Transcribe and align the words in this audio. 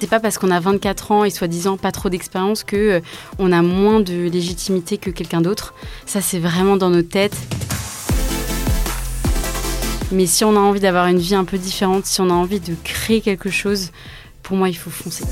C'est 0.00 0.06
pas 0.06 0.18
parce 0.18 0.38
qu'on 0.38 0.50
a 0.50 0.60
24 0.60 1.12
ans 1.12 1.24
et 1.24 1.30
soi-disant 1.30 1.76
pas 1.76 1.92
trop 1.92 2.08
d'expérience 2.08 2.64
que 2.64 2.76
euh, 2.76 3.00
on 3.38 3.52
a 3.52 3.60
moins 3.60 4.00
de 4.00 4.30
légitimité 4.30 4.96
que 4.96 5.10
quelqu'un 5.10 5.42
d'autre. 5.42 5.74
Ça, 6.06 6.22
c'est 6.22 6.38
vraiment 6.38 6.78
dans 6.78 6.88
nos 6.88 7.02
têtes. 7.02 7.36
Mais 10.10 10.24
si 10.24 10.42
on 10.42 10.56
a 10.56 10.58
envie 10.58 10.80
d'avoir 10.80 11.06
une 11.08 11.18
vie 11.18 11.34
un 11.34 11.44
peu 11.44 11.58
différente, 11.58 12.06
si 12.06 12.22
on 12.22 12.30
a 12.30 12.32
envie 12.32 12.60
de 12.60 12.74
créer 12.82 13.20
quelque 13.20 13.50
chose, 13.50 13.90
pour 14.42 14.56
moi, 14.56 14.70
il 14.70 14.74
faut 14.74 14.88
foncer. 14.88 15.24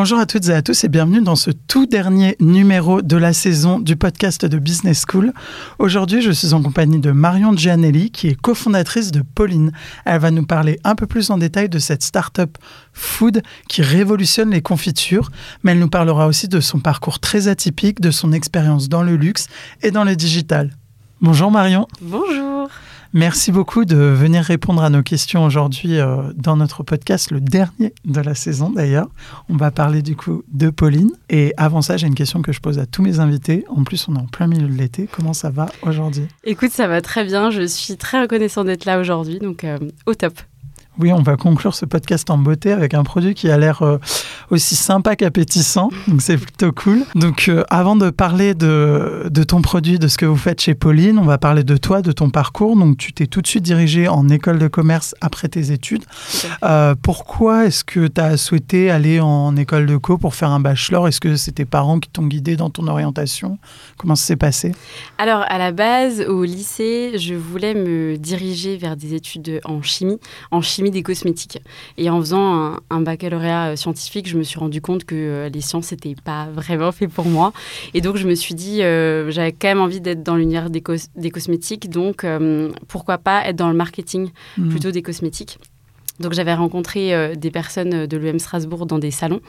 Bonjour 0.00 0.20
à 0.20 0.26
toutes 0.26 0.48
et 0.48 0.52
à 0.52 0.62
tous 0.62 0.84
et 0.84 0.88
bienvenue 0.88 1.22
dans 1.22 1.34
ce 1.34 1.50
tout 1.50 1.86
dernier 1.86 2.36
numéro 2.38 3.02
de 3.02 3.16
la 3.16 3.32
saison 3.32 3.80
du 3.80 3.96
podcast 3.96 4.46
de 4.46 4.56
Business 4.56 5.04
School. 5.10 5.32
Aujourd'hui, 5.80 6.22
je 6.22 6.30
suis 6.30 6.54
en 6.54 6.62
compagnie 6.62 7.00
de 7.00 7.10
Marion 7.10 7.52
Gianelli, 7.56 8.12
qui 8.12 8.28
est 8.28 8.40
cofondatrice 8.40 9.10
de 9.10 9.22
Pauline. 9.22 9.72
Elle 10.04 10.20
va 10.20 10.30
nous 10.30 10.46
parler 10.46 10.78
un 10.84 10.94
peu 10.94 11.08
plus 11.08 11.30
en 11.30 11.36
détail 11.36 11.68
de 11.68 11.80
cette 11.80 12.04
start-up 12.04 12.58
food 12.92 13.42
qui 13.68 13.82
révolutionne 13.82 14.50
les 14.50 14.62
confitures, 14.62 15.32
mais 15.64 15.72
elle 15.72 15.80
nous 15.80 15.88
parlera 15.88 16.28
aussi 16.28 16.46
de 16.46 16.60
son 16.60 16.78
parcours 16.78 17.18
très 17.18 17.48
atypique, 17.48 18.00
de 18.00 18.12
son 18.12 18.30
expérience 18.30 18.88
dans 18.88 19.02
le 19.02 19.16
luxe 19.16 19.48
et 19.82 19.90
dans 19.90 20.04
le 20.04 20.14
digital. 20.14 20.70
Bonjour 21.20 21.50
Marion. 21.50 21.88
Bonjour. 22.00 22.70
Merci 23.14 23.52
beaucoup 23.52 23.86
de 23.86 23.96
venir 23.96 24.44
répondre 24.44 24.82
à 24.82 24.90
nos 24.90 25.02
questions 25.02 25.42
aujourd'hui 25.44 25.98
euh, 25.98 26.30
dans 26.34 26.56
notre 26.56 26.82
podcast, 26.82 27.30
le 27.30 27.40
dernier 27.40 27.94
de 28.04 28.20
la 28.20 28.34
saison 28.34 28.70
d'ailleurs. 28.70 29.08
On 29.48 29.56
va 29.56 29.70
parler 29.70 30.02
du 30.02 30.14
coup 30.14 30.42
de 30.52 30.68
Pauline. 30.68 31.10
Et 31.30 31.54
avant 31.56 31.80
ça, 31.80 31.96
j'ai 31.96 32.06
une 32.06 32.14
question 32.14 32.42
que 32.42 32.52
je 32.52 32.60
pose 32.60 32.78
à 32.78 32.84
tous 32.84 33.02
mes 33.02 33.18
invités. 33.18 33.64
En 33.70 33.82
plus, 33.82 34.08
on 34.08 34.16
est 34.16 34.18
en 34.18 34.26
plein 34.26 34.46
milieu 34.46 34.68
de 34.68 34.74
l'été. 34.74 35.08
Comment 35.10 35.32
ça 35.32 35.48
va 35.48 35.70
aujourd'hui? 35.82 36.26
Écoute, 36.44 36.70
ça 36.70 36.86
va 36.86 37.00
très 37.00 37.24
bien. 37.24 37.50
Je 37.50 37.62
suis 37.62 37.96
très 37.96 38.20
reconnaissante 38.20 38.66
d'être 38.66 38.84
là 38.84 39.00
aujourd'hui, 39.00 39.38
donc 39.38 39.64
euh, 39.64 39.78
au 40.04 40.14
top. 40.14 40.34
Oui, 41.00 41.12
on 41.12 41.22
va 41.22 41.36
conclure 41.36 41.76
ce 41.76 41.84
podcast 41.84 42.28
en 42.28 42.38
beauté 42.38 42.72
avec 42.72 42.92
un 42.92 43.04
produit 43.04 43.34
qui 43.34 43.48
a 43.50 43.56
l'air 43.56 43.82
euh, 43.82 43.98
aussi 44.50 44.74
sympa 44.74 45.14
qu'appétissant. 45.14 45.90
Donc 46.08 46.20
c'est 46.20 46.36
plutôt 46.36 46.72
cool. 46.72 47.04
Donc 47.14 47.48
euh, 47.48 47.62
avant 47.70 47.94
de 47.94 48.10
parler 48.10 48.54
de, 48.54 49.28
de, 49.30 49.42
ton 49.44 49.62
produit, 49.62 50.00
de 50.00 50.08
ce 50.08 50.18
que 50.18 50.26
vous 50.26 50.36
faites 50.36 50.60
chez 50.60 50.74
Pauline, 50.74 51.20
on 51.20 51.24
va 51.24 51.38
parler 51.38 51.62
de 51.62 51.76
toi, 51.76 52.02
de 52.02 52.10
ton 52.10 52.30
parcours. 52.30 52.76
Donc 52.76 52.98
tu 52.98 53.12
t'es 53.12 53.28
tout 53.28 53.40
de 53.42 53.46
suite 53.46 53.62
dirigé 53.62 54.08
en 54.08 54.28
école 54.28 54.58
de 54.58 54.66
commerce 54.66 55.14
après 55.20 55.46
tes 55.46 55.70
études. 55.70 56.02
Euh, 56.64 56.96
pourquoi 57.00 57.66
est-ce 57.66 57.84
que 57.84 58.08
tu 58.08 58.20
as 58.20 58.36
souhaité 58.36 58.90
aller 58.90 59.20
en 59.20 59.54
école 59.54 59.86
de 59.86 59.96
co 59.96 60.18
pour 60.18 60.34
faire 60.34 60.50
un 60.50 60.58
bachelor? 60.58 61.06
Est-ce 61.06 61.20
que 61.20 61.36
c'est 61.36 61.52
tes 61.52 61.64
parents 61.64 62.00
qui 62.00 62.10
t'ont 62.10 62.26
guidé 62.26 62.56
dans 62.56 62.70
ton 62.70 62.88
orientation? 62.88 63.58
Comment 63.98 64.16
ça 64.16 64.26
s'est 64.26 64.36
passé? 64.36 64.72
Alors 65.18 65.44
à 65.48 65.58
la 65.58 65.70
base, 65.70 66.22
au 66.22 66.42
lycée, 66.42 67.12
je 67.18 67.34
voulais 67.34 67.74
me 67.74 68.16
diriger 68.16 68.76
vers 68.76 68.96
des 68.96 69.14
études 69.14 69.60
en 69.64 69.80
chimie, 69.80 70.18
en 70.50 70.60
chimie 70.60 70.87
des 70.90 71.02
cosmétiques. 71.02 71.58
Et 71.96 72.10
en 72.10 72.20
faisant 72.20 72.76
un, 72.90 73.00
baccalauréat 73.00 73.70
euh, 73.70 73.76
scientifique, 73.76 74.28
je 74.28 74.36
me 74.36 74.42
suis 74.42 74.58
rendu 74.58 74.80
compte 74.80 75.04
que 75.04 75.14
euh, 75.14 75.48
les 75.48 75.60
sciences 75.60 75.92
n'étaient 75.92 76.14
pas 76.22 76.46
vraiment 76.54 76.92
fait 76.92 77.08
pour 77.08 77.26
moi. 77.26 77.52
Et 77.94 78.00
donc, 78.00 78.16
je 78.16 78.26
me 78.26 78.34
suis 78.34 78.54
dit, 78.54 78.82
euh, 78.82 79.30
j'avais 79.30 79.52
quand 79.52 79.68
même 79.68 79.80
envie 79.80 80.00
d'être 80.00 80.22
dans 80.22 80.36
l'univers 80.36 80.70
des, 80.70 80.82
des, 81.16 81.30
cosmétiques. 81.30 81.90
Donc, 81.90 82.26
pourquoi 82.88 83.18
pas 83.18 83.46
être 83.46 83.56
dans 83.56 83.68
le 83.68 83.74
marketing 83.74 84.30
mmh. 84.56 84.68
plutôt 84.68 84.90
des 84.90 85.02
cosmétiques 85.02 85.58
donc 86.20 86.32
j'avais 86.32 86.54
rencontré 86.54 87.14
euh, 87.14 87.34
des 87.34 87.50
personnes 87.50 88.06
de 88.06 88.16
l'UM 88.16 88.38
Strasbourg 88.38 88.86
dans 88.86 88.98
des 88.98 89.10
salons, 89.10 89.40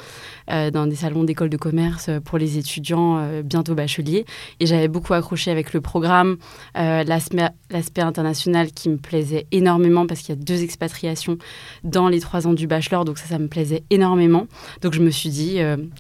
euh, 0.52 0.72
dans 0.72 0.86
des 0.88 0.96
salons 0.96 1.24
d'école 1.24 1.50
de 1.50 1.58
commerce 1.58 2.10
pour 2.26 2.38
les 2.38 2.58
étudiants 2.58 3.18
euh, 3.18 3.42
bientôt 3.42 3.76
bacheliers. 3.76 4.26
Et 4.60 4.66
j'avais 4.66 4.88
beaucoup 4.88 5.14
accroché 5.14 5.52
avec 5.52 5.74
le 5.74 5.82
programme, 5.82 6.38
l'aspect 6.76 8.02
international 8.02 8.72
qui 8.72 8.90
me 8.90 8.98
plaisait 8.98 9.48
énormément 9.52 10.06
parce 10.08 10.22
qu'il 10.22 10.36
y 10.36 10.38
a 10.38 10.42
deux 10.42 10.64
expatriations 10.64 11.38
dans 11.84 12.08
les 12.08 12.20
trois 12.20 12.48
ans 12.48 12.54
du 12.54 12.68
bachelor. 12.68 13.06
Donc 13.06 13.18
ça, 13.18 13.26
ça 13.26 13.40
me 13.40 13.48
plaisait 13.48 13.84
énormément. 13.90 14.48
Donc 14.82 14.94
je 14.94 15.02
me 15.02 15.10
suis 15.10 15.30
dit, 15.30 15.60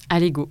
allez 0.09 0.31
go. 0.31 0.49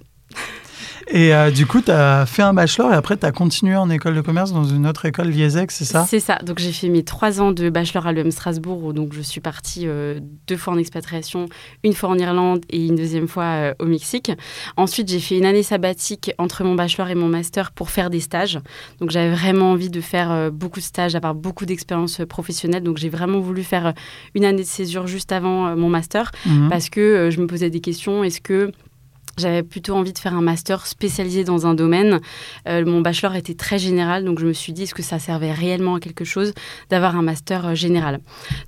Et 1.11 1.35
euh, 1.35 1.51
du 1.51 1.67
coup, 1.67 1.81
tu 1.81 1.91
as 1.91 2.27
fait 2.27 2.43
un 2.43 2.53
bachelor 2.53 2.93
et 2.93 2.95
après, 2.95 3.17
tu 3.17 3.25
as 3.25 3.33
continué 3.33 3.77
en 3.77 3.89
école 3.89 4.15
de 4.15 4.21
commerce 4.21 4.53
dans 4.53 4.65
une 4.65 4.87
autre 4.87 5.07
école, 5.07 5.29
l'IESEC, 5.29 5.71
c'est 5.71 5.85
ça? 5.85 6.07
C'est 6.09 6.21
ça. 6.21 6.37
Donc, 6.45 6.59
j'ai 6.59 6.73
fait 6.73 6.89
mes 6.89 7.03
trois 7.03 7.41
ans 7.41 7.53
de 7.53 7.71
bachelor 7.71 8.07
à 8.07 8.13
l'UM 8.13 8.31
Strasbourg, 8.31 8.85
où 8.85 8.93
donc, 8.93 9.15
je 9.15 9.23
suis 9.23 9.41
partie 9.41 9.87
euh, 9.87 10.21
deux 10.47 10.57
fois 10.57 10.75
en 10.75 10.79
expatriation, 10.79 11.47
une 11.83 11.95
fois 11.95 12.11
en 12.11 12.19
Irlande 12.19 12.61
et 12.69 12.87
une 12.87 12.97
deuxième 12.97 13.27
fois 13.27 13.45
euh, 13.45 13.75
au 13.79 13.87
Mexique. 13.87 14.31
Ensuite, 14.77 15.09
j'ai 15.09 15.21
fait 15.21 15.39
une 15.39 15.47
année 15.47 15.63
sabbatique 15.63 16.33
entre 16.37 16.63
mon 16.63 16.75
bachelor 16.75 17.09
et 17.09 17.15
mon 17.15 17.29
master 17.29 17.73
pour 17.73 17.91
faire 17.91 18.11
des 18.11 18.21
stages. 18.21 18.59
Donc, 19.01 19.11
j'avais 19.11 19.31
vraiment 19.31 19.73
envie 19.73 19.91
de 19.91 20.01
faire 20.03 20.51
beaucoup 20.53 20.81
de 20.81 20.85
stages, 20.85 21.15
avoir 21.15 21.35
beaucoup 21.35 21.65
d'expériences 21.65 22.21
professionnelles. 22.29 22.83
Donc, 22.83 22.99
j'ai 22.99 23.09
vraiment 23.09 23.41
voulu 23.41 23.63
faire 23.63 23.95
une 24.35 24.45
année 24.45 24.63
de 24.63 24.67
césure 24.67 25.07
juste 25.07 25.33
avant 25.33 25.75
mon 25.75 25.89
master 25.89 26.31
mhm. 26.45 26.69
parce 26.69 26.91
que 26.91 27.31
je 27.31 27.41
me 27.41 27.47
posais 27.47 27.71
des 27.71 27.81
questions. 27.81 28.25
Est-ce 28.25 28.41
que 28.41 28.73
j'avais 29.39 29.63
plutôt 29.63 29.95
envie 29.95 30.13
de 30.13 30.19
faire 30.19 30.35
un 30.35 30.43
master 30.43 30.87
spécialisé 30.87 31.45
dans 31.45 31.67
un 31.67 31.75
domaine. 31.75 32.21
Euh, 32.69 32.85
mon 32.85 33.01
bachelor 33.01 33.35
était 33.35 33.55
très 33.55 33.79
général, 33.79 34.25
donc 34.25 34.39
je 34.39 34.47
me 34.47 34.53
suis 34.53 34.73
dit, 34.73 34.85
est-ce 34.85 34.95
que 34.95 35.03
ça 35.03 35.19
servait 35.19 35.53
réellement 35.53 35.97
à 35.97 36.01
quelque 36.01 36.25
chose 36.25 36.53
d'avoir 36.91 37.17
un 37.17 37.23
master 37.23 37.69
euh, 37.69 37.75
général? 37.75 38.21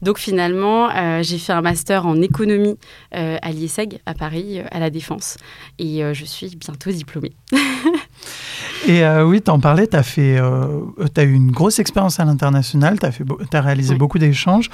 Donc 0.02 0.18
finalement, 0.18 0.90
euh, 0.90 1.22
j'ai 1.22 1.38
fait 1.38 1.52
un 1.52 1.62
master 1.62 2.06
en 2.06 2.20
économie 2.20 2.76
à 3.12 3.50
l'IESEG, 3.50 3.98
à 4.06 4.14
Paris, 4.14 4.60
à 4.70 4.78
la 4.78 4.90
Défense. 4.90 5.36
Et 5.78 6.02
je 6.12 6.24
suis 6.24 6.54
bientôt 6.56 6.90
diplômée. 6.90 7.32
Et 8.86 9.02
oui, 9.24 9.42
tu 9.42 9.50
en 9.50 9.60
parlais, 9.60 9.86
tu 9.86 9.96
as, 9.96 10.02
fait, 10.02 10.38
as 10.38 11.22
eu 11.22 11.32
une 11.32 11.50
grosse 11.50 11.78
expérience 11.78 12.20
à 12.20 12.24
l'international, 12.24 12.98
tu 12.98 13.06
as, 13.06 13.58
as, 13.58 13.60
réalisé 13.60 13.94
beaucoup 13.96 14.18
d'échanges. 14.18 14.70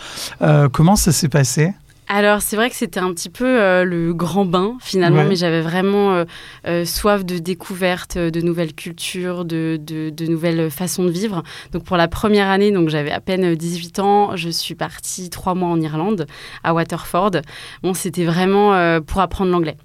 comment 0.73 0.97
ça 0.97 1.13
s'est 1.13 1.29
passé? 1.29 1.73
Alors 2.09 2.41
c'est 2.41 2.55
vrai 2.55 2.71
que 2.71 2.77
c'était 2.77 3.01
un 3.01 3.13
petit 3.13 3.31
peu 3.31 3.45
euh, 3.45 3.85
le 3.85 4.15
grand 4.15 4.45
bain 4.45 4.77
finalement, 4.81 5.25
mais 5.25 5.35
j'avais 5.35 5.61
vraiment 5.61 6.15
euh, 6.15 6.25
euh, 6.67 6.85
soif 6.85 7.25
de 7.25 7.39
découverte, 7.39 8.17
de 8.17 8.41
nouvelles 8.41 8.75
cultures, 8.75 9.45
de, 9.45 9.79
de, 9.81 10.27
nouvelles 10.27 10.71
façons 10.71 11.05
de 11.05 11.11
vivre. 11.11 11.43
Donc 11.73 11.85
pour 11.85 11.97
la 11.97 12.07
première 12.07 12.49
année, 12.49 12.71
donc 12.71 12.91
j'avais 12.91 13.11
à 13.11 13.21
peine 13.21 13.55
18 13.55 13.99
ans, 13.99 14.37
je 14.37 14.49
suis 14.49 14.77
partie 14.77 15.31
trois 15.31 15.55
mois 15.55 15.69
en 15.69 15.81
Irlande, 15.81 16.27
à 16.63 16.75
Waterford. 16.75 17.43
Bon, 17.83 17.93
c'était 17.93 18.25
vraiment 18.25 19.01
pour 19.03 19.21
apprendre 19.21 19.51
l'anglais. 19.51 19.77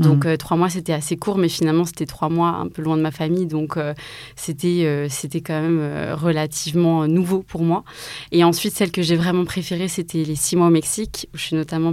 Donc 0.00 0.24
mhm. 0.24 0.32
euh, 0.32 0.36
trois 0.36 0.56
mois, 0.56 0.70
c'était 0.70 0.92
assez 0.92 1.16
court, 1.16 1.38
mais 1.38 1.48
finalement, 1.48 1.84
c'était 1.84 2.06
trois 2.06 2.28
mois 2.28 2.48
un 2.48 2.68
peu 2.68 2.82
loin 2.82 2.96
de 2.96 3.02
ma 3.02 3.10
famille. 3.10 3.46
Donc 3.46 3.76
euh, 3.76 3.94
c'était 4.34 4.84
euh, 4.84 5.06
c'était 5.08 5.42
quand 5.42 5.60
même 5.60 6.14
relativement 6.14 7.06
nouveau 7.06 7.42
pour 7.42 7.62
moi. 7.62 7.84
Et 8.32 8.42
ensuite, 8.42 8.74
celle 8.74 8.90
que 8.90 9.02
j'ai 9.02 9.16
vraiment 9.16 9.44
préférée, 9.44 9.88
c'était 9.88 10.24
les 10.24 10.36
six 10.36 10.56
mois 10.56 10.68
au 10.68 10.70
Mexique, 10.70 11.28
où 11.34 11.36
je 11.36 11.42
suis 11.42 11.56
notamment 11.56 11.92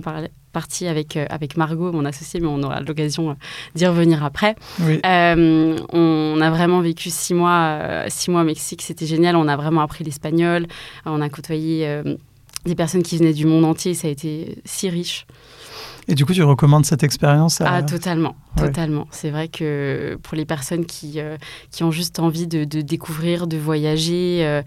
partie 0.53 0.87
avec, 0.87 1.17
avec 1.17 1.57
Margot, 1.57 1.91
mon 1.91 2.05
associée, 2.05 2.39
mais 2.39 2.47
on 2.47 2.63
aura 2.63 2.79
l'occasion 2.79 3.35
d'y 3.75 3.85
revenir 3.85 4.23
après. 4.23 4.55
on 4.79 6.41
a 6.41 6.49
vraiment 6.49 6.81
vécu 6.81 7.09
six 7.09 7.33
mois, 7.33 8.05
six 8.07 8.31
mois 8.31 8.41
au 8.41 8.45
Mexique, 8.45 8.81
c'était 8.81 9.05
génial. 9.05 9.35
On 9.35 9.47
a 9.47 9.57
vraiment 9.57 9.81
appris 9.81 10.03
l'espagnol, 10.03 10.67
on 11.05 11.21
a 11.21 11.29
côtoyé 11.29 12.01
des 12.65 12.75
personnes 12.75 13.03
qui 13.03 13.17
venaient 13.17 13.33
du 13.33 13.45
monde 13.45 13.65
entier, 13.65 13.93
ça 13.93 14.07
a 14.07 14.11
été 14.11 14.59
si 14.65 14.89
riche. 14.89 15.25
Et 16.07 16.15
du 16.15 16.25
coup, 16.25 16.33
tu 16.33 16.43
recommandes 16.43 16.85
cette 16.85 17.03
expérience 17.03 17.61
Ah, 17.61 17.83
totalement, 17.83 18.35
totalement. 18.55 19.07
C'est 19.11 19.29
vrai 19.29 19.49
que 19.49 20.17
pour 20.23 20.37
les 20.37 20.45
personnes 20.45 20.85
qui, 20.85 21.19
euh, 21.19 21.37
qui 21.71 21.83
ont 21.83 21.91
juste 21.91 22.19
envie 22.19 22.47
de, 22.47 22.63
découvrir, 22.63 23.47
de 23.47 23.57
voyager, 23.57 24.39
euh, 24.45 24.61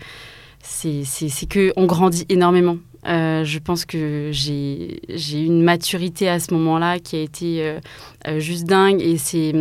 c'est 0.62 1.46
que 1.48 1.72
on 1.76 1.86
grandit 1.86 2.26
énormément. 2.28 2.76
Euh, 3.06 3.44
je 3.44 3.58
pense 3.58 3.86
que 3.86 4.28
j'ai 4.30 5.00
eu 5.08 5.46
une 5.46 5.62
maturité 5.62 6.28
à 6.28 6.38
ce 6.38 6.52
moment-là 6.52 6.98
qui 6.98 7.16
a 7.16 7.20
été 7.20 7.76
juste 8.36 8.64
dingue. 8.64 9.00
Et 9.00 9.16
c'est, 9.16 9.52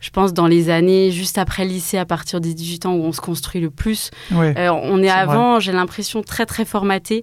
je 0.00 0.10
pense, 0.10 0.34
dans 0.34 0.48
les 0.48 0.70
années 0.70 1.12
juste 1.12 1.38
après 1.38 1.64
le 1.64 1.70
lycée, 1.70 1.98
à 1.98 2.04
partir 2.04 2.40
des 2.40 2.52
18 2.52 2.86
ans, 2.86 2.94
où 2.94 3.04
on 3.04 3.12
se 3.12 3.20
construit 3.20 3.60
le 3.60 3.70
plus. 3.70 4.10
on 4.32 5.02
est, 5.02 5.08
avant, 5.08 5.60
j'ai 5.60 5.70
l'impression, 5.70 6.22
très, 6.22 6.46
très 6.46 6.64
formaté. 6.64 7.22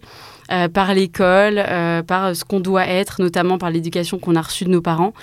Euh, 0.52 0.68
par 0.68 0.96
l'école, 0.96 1.60
euh, 1.60 2.02
par 2.02 2.36
ce 2.36 2.44
qu'on 2.44 2.60
doit 2.60 2.88
être, 2.88 3.22
notamment 3.22 3.60
par 3.60 3.70
l'éducation 3.70 4.18
qu'on 4.18 4.36
a 4.36 4.42
reçue 4.42 4.66
de 4.66 4.72
nos 4.72 4.82
parents. 4.82 5.14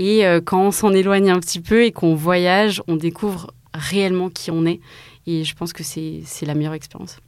Et 0.00 0.26
euh, 0.26 0.40
quand 0.44 0.60
on 0.60 0.70
s'en 0.72 0.92
éloigne 0.92 1.30
un 1.30 1.38
petit 1.38 1.60
peu 1.60 1.84
et 1.84 1.92
qu'on 1.92 2.16
voyage, 2.16 2.82
on 2.88 2.96
découvre 2.96 3.52
réellement 3.74 4.28
qui 4.28 4.50
on 4.50 4.66
est. 4.66 4.80
Et 5.28 5.44
je 5.44 5.54
pense 5.54 5.72
que 5.72 5.84
c'est 5.84 6.24
la 6.44 6.54
meilleure 6.54 6.74
expérience. 6.74 7.18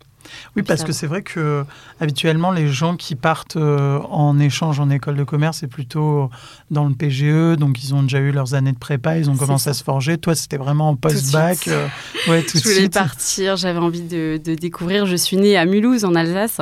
Oui, 0.56 0.62
parce 0.62 0.84
que 0.84 0.92
c'est 0.92 1.06
vrai 1.06 1.22
que 1.22 1.64
habituellement 2.00 2.50
les 2.50 2.68
gens 2.68 2.96
qui 2.96 3.14
partent 3.14 3.56
euh, 3.56 3.98
en 4.10 4.38
échange 4.38 4.80
en 4.80 4.90
école 4.90 5.16
de 5.16 5.24
commerce, 5.24 5.58
c'est 5.58 5.66
plutôt 5.66 6.30
dans 6.70 6.86
le 6.86 6.94
PGE, 6.94 7.56
donc 7.58 7.82
ils 7.82 7.94
ont 7.94 8.02
déjà 8.02 8.18
eu 8.18 8.30
leurs 8.30 8.54
années 8.54 8.72
de 8.72 8.78
prépa, 8.78 9.18
ils 9.18 9.30
ont 9.30 9.36
commencé 9.36 9.70
à 9.70 9.74
se 9.74 9.84
forger. 9.84 10.18
Toi, 10.18 10.34
c'était 10.34 10.56
vraiment 10.56 10.90
en 10.90 10.96
post-bac. 10.96 11.68
Euh, 11.68 11.86
ouais, 12.28 12.42
tout 12.42 12.58
je 12.58 12.68
voulais 12.68 12.88
partir, 12.88 13.56
j'avais 13.56 13.78
envie 13.78 14.02
de, 14.02 14.40
découvrir. 14.54 15.06
Je 15.06 15.16
suis 15.16 15.36
née 15.36 15.56
à 15.56 15.64
Mulhouse, 15.64 16.04
en 16.04 16.14
Alsace, 16.14 16.60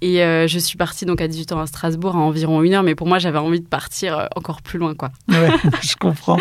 et 0.00 0.22
euh, 0.22 0.46
je 0.46 0.58
suis 0.58 0.76
partie 0.76 1.04
donc 1.04 1.20
à 1.20 1.28
18 1.28 1.52
ans 1.52 1.60
à 1.60 1.66
Strasbourg, 1.66 2.16
à 2.16 2.20
environ 2.20 2.62
une 2.62 2.74
heure. 2.74 2.82
Mais 2.82 2.94
pour 2.94 3.06
moi, 3.06 3.18
j'avais 3.18 3.38
envie 3.38 3.60
de 3.60 3.66
partir 3.66 4.28
encore 4.36 4.62
plus 4.62 4.78
loin, 4.78 4.94
quoi. 4.94 5.10
Ouais, 5.28 5.50
je 5.82 5.96
comprends. 5.96 6.38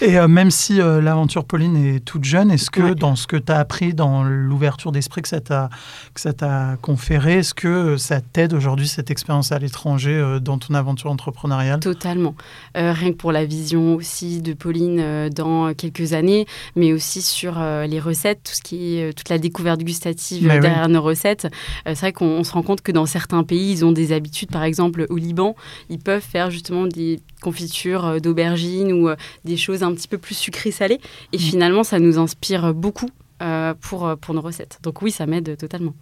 Et 0.00 0.18
même 0.26 0.50
si 0.50 0.78
l'aventure 0.78 1.44
Pauline 1.44 1.76
est 1.76 2.00
toute 2.00 2.24
jeune, 2.24 2.50
est-ce 2.50 2.70
que 2.70 2.94
dans 2.94 3.16
ce 3.16 3.26
que 3.26 3.36
tu 3.36 3.52
as 3.52 3.58
appris, 3.58 3.94
dans 3.94 4.24
l'ouverture 4.24 4.92
d'esprit 4.92 5.22
que 5.22 5.28
ça 5.28 5.40
t'a 5.40 5.70
que 6.14 6.20
ça 6.20 6.32
t'a 6.32 6.76
conféré? 6.80 7.38
Est-ce 7.38 7.54
que 7.54 7.96
ça 7.96 8.20
t'aide 8.20 8.52
aujourd'hui, 8.52 8.88
cette 8.88 9.10
expérience 9.10 9.52
à 9.52 9.58
l'étranger, 9.58 10.14
euh, 10.14 10.40
dans 10.40 10.58
ton 10.58 10.74
aventure 10.74 11.10
entrepreneuriale? 11.10 11.80
Totalement. 11.80 12.34
Euh, 12.76 12.92
rien 12.92 13.12
que 13.12 13.16
pour 13.16 13.32
la 13.32 13.44
vision 13.44 13.94
aussi 13.94 14.42
de 14.42 14.52
Pauline 14.52 15.00
euh, 15.00 15.28
dans 15.30 15.74
quelques 15.74 16.12
années, 16.12 16.46
mais 16.76 16.92
aussi 16.92 17.22
sur 17.22 17.58
les 17.60 18.00
recettes, 18.00 18.40
tout 18.44 18.54
ce 18.54 18.62
qui 18.62 18.96
est, 18.96 19.12
toute 19.12 19.28
la 19.28 19.38
découverte 19.38 19.82
gustative 19.82 20.48
derrière 20.48 20.88
nos 20.88 21.02
recettes. 21.02 21.48
c'est 21.86 21.94
vrai 21.94 22.12
qu'on 22.12 22.44
se 22.44 22.52
rend 22.52 22.62
compte 22.62 22.82
que 22.82 22.92
dans 22.92 23.06
certains 23.06 23.42
pays, 23.44 23.72
ils 23.72 23.84
ont 23.84 23.92
des 23.92 24.12
habitudes. 24.12 24.50
Par 24.50 24.64
exemple, 24.64 25.06
au 25.08 25.16
Liban, 25.16 25.56
ils 25.90 25.98
peuvent 25.98 26.22
faire 26.22 26.50
justement 26.50 26.86
des 26.86 27.20
confitures 27.40 28.20
d'aubergines 28.20 28.92
ou 28.92 29.08
des 29.44 29.56
choses 29.56 29.82
un 29.82 29.92
petit 29.92 30.08
peu 30.08 30.18
plus 30.18 30.36
sucrées 30.36 30.70
salées. 30.70 31.00
Et 31.32 31.36
mm. 31.36 31.40
finalement, 31.40 31.84
ça 31.84 31.98
nous 31.98 32.18
inspire 32.18 32.74
beaucoup 32.74 33.10
pour, 33.80 34.16
pour 34.18 34.34
nos 34.34 34.40
recettes. 34.40 34.78
Donc 34.82 35.02
oui, 35.02 35.10
ça 35.10 35.26
m'aide 35.26 35.56
totalement. 35.56 35.94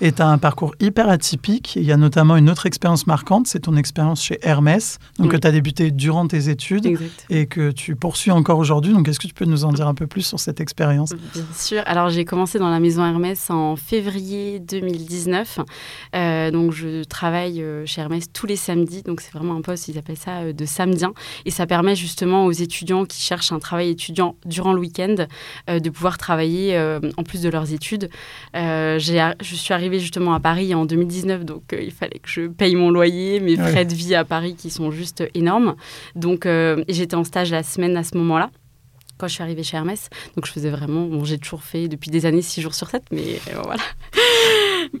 Et 0.00 0.12
tu 0.12 0.22
as 0.22 0.28
un 0.28 0.38
parcours 0.38 0.74
hyper 0.80 1.08
atypique. 1.08 1.76
Il 1.76 1.84
y 1.84 1.92
a 1.92 1.96
notamment 1.96 2.36
une 2.36 2.50
autre 2.50 2.66
expérience 2.66 3.06
marquante, 3.06 3.46
c'est 3.46 3.60
ton 3.60 3.76
expérience 3.76 4.22
chez 4.22 4.38
Hermès, 4.42 4.98
donc 5.18 5.32
que 5.32 5.36
tu 5.36 5.46
as 5.46 5.52
débuté 5.52 5.90
durant 5.90 6.26
tes 6.26 6.48
études 6.48 6.98
et 7.30 7.46
que 7.46 7.70
tu 7.70 7.96
poursuis 7.96 8.30
encore 8.30 8.58
aujourd'hui. 8.58 8.92
Donc 8.92 9.08
est-ce 9.08 9.20
que 9.20 9.26
tu 9.26 9.34
peux 9.34 9.44
nous 9.44 9.64
en 9.64 9.72
dire 9.72 9.88
un 9.88 9.94
peu 9.94 10.06
plus 10.06 10.22
sur 10.22 10.40
cette 10.40 10.60
expérience? 10.60 11.14
Bien 11.34 11.44
sûr. 11.56 11.82
Alors 11.86 12.10
j'ai 12.10 12.24
commencé 12.24 12.58
dans 12.58 12.70
la 12.70 12.80
maison 12.80 13.04
Hermès 13.04 13.50
en 13.50 13.76
février 13.76 14.60
2019. 14.60 15.60
Euh, 16.14 16.50
donc 16.50 16.72
je 16.72 17.04
travaille 17.04 17.62
euh, 17.62 17.86
chez 17.86 18.00
Hermès 18.00 18.32
tous 18.32 18.46
les 18.46 18.56
samedis. 18.56 19.02
Donc 19.02 19.20
c'est 19.20 19.32
vraiment 19.32 19.56
un 19.56 19.62
poste, 19.62 19.88
ils 19.88 19.98
appellent 19.98 20.16
ça 20.16 20.38
euh, 20.38 20.52
de 20.52 20.64
samedien. 20.64 21.12
Et 21.44 21.50
ça 21.50 21.66
permet 21.66 21.96
justement 21.96 22.46
aux 22.46 22.52
étudiants 22.52 23.04
qui 23.04 23.20
cherchent 23.20 23.52
un 23.52 23.58
travail 23.58 23.90
étudiant 23.90 24.36
durant 24.44 24.72
le 24.72 24.80
week-end 24.80 25.26
de 25.68 25.90
pouvoir 25.90 26.18
travailler 26.18 26.78
en 27.16 27.22
plus 27.22 27.42
de 27.42 27.48
leurs 27.48 27.72
études. 27.72 28.10
j'ai 28.54 29.18
je 29.40 29.54
suis 29.58 29.74
arrivée 29.74 30.00
justement 30.00 30.34
à 30.34 30.40
Paris 30.40 30.74
en 30.74 30.84
2019, 30.84 31.44
donc 31.44 31.72
euh, 31.72 31.80
il 31.82 31.92
fallait 31.92 32.18
que 32.18 32.28
je 32.28 32.46
paye 32.46 32.76
mon 32.76 32.90
loyer, 32.90 33.40
mes 33.40 33.56
frais 33.56 33.84
de 33.84 33.94
vie 33.94 34.14
à 34.14 34.24
Paris 34.24 34.54
qui 34.56 34.70
sont 34.70 34.90
juste 34.90 35.24
énormes. 35.34 35.76
Donc 36.14 36.46
euh, 36.46 36.82
j'étais 36.88 37.14
en 37.14 37.24
stage 37.24 37.50
la 37.50 37.62
semaine 37.62 37.96
à 37.96 38.04
ce 38.04 38.16
moment-là 38.16 38.50
quand 39.18 39.26
je 39.26 39.34
suis 39.34 39.42
arrivée 39.42 39.64
chez 39.64 39.76
Hermès. 39.76 40.10
Donc 40.36 40.46
je 40.46 40.52
faisais 40.52 40.70
vraiment, 40.70 41.06
bon, 41.06 41.24
j'ai 41.24 41.38
toujours 41.38 41.64
fait 41.64 41.88
depuis 41.88 42.10
des 42.10 42.24
années 42.24 42.40
6 42.40 42.60
jours 42.60 42.74
sur 42.74 42.88
7, 42.88 43.02
mais 43.10 43.40
euh, 43.52 43.60
voilà. 43.64 43.82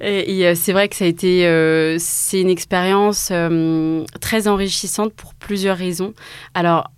Et, 0.00 0.54
c'est 0.56 0.72
vrai 0.72 0.88
que 0.88 0.96
ça 0.96 1.04
a 1.04 1.08
été, 1.08 1.96
c'est 1.98 2.40
une 2.40 2.50
expérience 2.50 3.32
très 4.20 4.48
enrichissante 4.48 5.14
pour 5.14 5.34
plusieurs 5.34 5.78
raisons. 5.78 6.14
Alors 6.52 6.90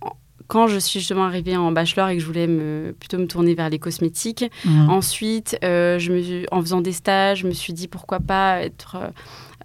quand 0.51 0.67
je 0.67 0.79
suis 0.79 0.99
justement 0.99 1.23
arrivée 1.23 1.55
en 1.55 1.71
bachelor 1.71 2.09
et 2.09 2.15
que 2.15 2.21
je 2.21 2.25
voulais 2.25 2.45
me, 2.45 2.93
plutôt 2.99 3.17
me 3.17 3.25
tourner 3.25 3.55
vers 3.55 3.69
les 3.69 3.79
cosmétiques. 3.79 4.43
Mmh. 4.65 4.89
Ensuite, 4.89 5.57
euh, 5.63 5.97
je 5.97 6.11
me, 6.11 6.45
en 6.53 6.59
faisant 6.59 6.81
des 6.81 6.91
stages, 6.91 7.39
je 7.39 7.47
me 7.47 7.53
suis 7.53 7.71
dit 7.71 7.87
pourquoi 7.87 8.19
pas 8.19 8.59
être 8.59 8.97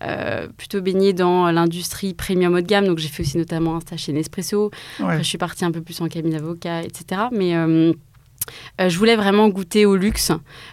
euh, 0.04 0.46
plutôt 0.56 0.80
baignée 0.80 1.12
dans 1.12 1.50
l'industrie 1.50 2.14
premium 2.14 2.54
haut 2.54 2.60
de 2.60 2.66
gamme. 2.66 2.86
Donc 2.86 2.98
j'ai 2.98 3.08
fait 3.08 3.24
aussi 3.24 3.36
notamment 3.36 3.74
un 3.74 3.80
stage 3.80 3.98
chez 3.98 4.12
Nespresso. 4.12 4.70
Après, 5.00 5.18
je 5.18 5.24
suis 5.24 5.38
partie 5.38 5.64
un 5.64 5.72
peu 5.72 5.80
plus 5.80 6.00
en 6.02 6.06
cabinet 6.06 6.36
d'avocat, 6.36 6.82
etc. 6.82 7.22
Mais 7.32 7.56
euh, 8.80 8.88
je 8.88 8.98
voulais 8.98 9.16
vraiment 9.16 9.48
goûter 9.48 9.86
au 9.86 9.96
luxe. 9.96 10.32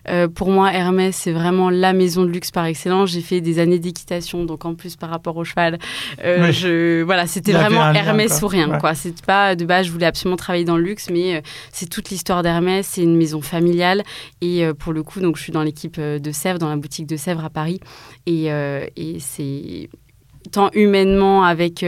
Euh, 0.10 0.28
pour 0.28 0.50
moi, 0.50 0.74
Hermès, 0.74 1.16
c'est 1.16 1.32
vraiment 1.32 1.70
la 1.70 1.94
maison 1.94 2.24
de 2.24 2.30
luxe 2.30 2.52
par 2.52 2.66
excellence. 2.66 3.12
J'ai 3.12 3.22
fait 3.22 3.42
des 3.42 3.60
années 3.60 3.80
d'équitation, 3.80 4.46
donc 4.46 4.66
en 4.66 4.76
plus 4.76 4.96
par 4.96 5.10
rapport 5.10 5.38
au 5.38 5.44
cheval, 5.44 5.80
euh, 6.24 6.52
je, 6.52 7.02
voilà, 7.04 7.28
c'était 7.28 7.52
vraiment 7.52 7.92
Hermès 7.92 8.42
ou 8.42 8.48
rien. 8.48 8.78
Quoi. 8.80 8.96
C'est 8.96 9.26
pas 9.26 9.56
de 9.56 9.66
base, 9.66 9.88
je 9.88 9.92
voulais 9.92 10.06
absolument 10.06 10.38
travailler 10.38 10.66
dans 10.66 10.78
le 10.78 10.84
luxe, 10.84 11.10
mais 11.10 11.42
c'est 11.72 11.90
toute 11.90 12.10
l'histoire 12.10 12.44
d'Hermès. 12.44 12.86
C'est 12.86 13.04
une 13.04 13.18
maison 13.18 13.42
familiale 13.42 14.04
et 14.42 14.66
pour 14.78 14.94
le 14.94 15.04
coup, 15.04 15.20
donc 15.20 15.38
je 15.38 15.44
suis 15.44 15.52
dans 15.52 15.64
l'équipe 15.64 16.00
de 16.00 16.32
Sèvres, 16.32 16.60
dans 16.60 16.70
la 16.70 16.76
boutique 16.76 17.08
de 17.08 17.18
Sèvres 17.18 17.46
à 17.46 17.50
Paris, 17.50 17.80
et, 18.26 18.46
et 18.46 19.18
c'est 19.20 19.90
tant 20.52 20.70
humainement 20.74 21.44
avec 21.44 21.86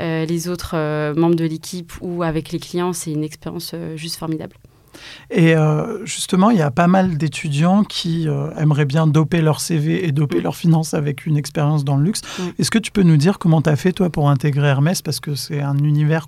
les 0.00 0.48
autres 0.48 0.76
membres 1.14 1.36
de 1.36 1.44
l'équipe 1.44 1.92
ou 2.00 2.22
avec 2.22 2.52
les 2.52 2.58
clients, 2.58 2.92
c'est 2.92 3.12
une 3.12 3.24
expérience 3.24 3.74
juste 3.96 4.16
formidable. 4.16 4.56
Et 5.30 5.54
euh, 5.54 6.04
justement, 6.04 6.50
il 6.50 6.58
y 6.58 6.62
a 6.62 6.70
pas 6.70 6.86
mal 6.86 7.18
d'étudiants 7.18 7.84
qui 7.84 8.28
euh, 8.28 8.50
aimeraient 8.56 8.84
bien 8.84 9.06
doper 9.06 9.40
leur 9.40 9.60
CV 9.60 10.06
et 10.06 10.12
doper 10.12 10.38
mm. 10.38 10.42
leur 10.42 10.56
finance 10.56 10.94
avec 10.94 11.26
une 11.26 11.36
expérience 11.36 11.84
dans 11.84 11.96
le 11.96 12.04
luxe. 12.04 12.22
Mm. 12.38 12.42
Est-ce 12.58 12.70
que 12.70 12.78
tu 12.78 12.90
peux 12.90 13.02
nous 13.02 13.16
dire 13.16 13.38
comment 13.38 13.62
tu 13.62 13.70
as 13.70 13.76
fait, 13.76 13.92
toi, 13.92 14.10
pour 14.10 14.30
intégrer 14.30 14.68
Hermès? 14.68 15.02
Parce 15.02 15.20
que 15.20 15.34
c'est 15.34 15.60
un 15.60 15.76
univers 15.78 16.26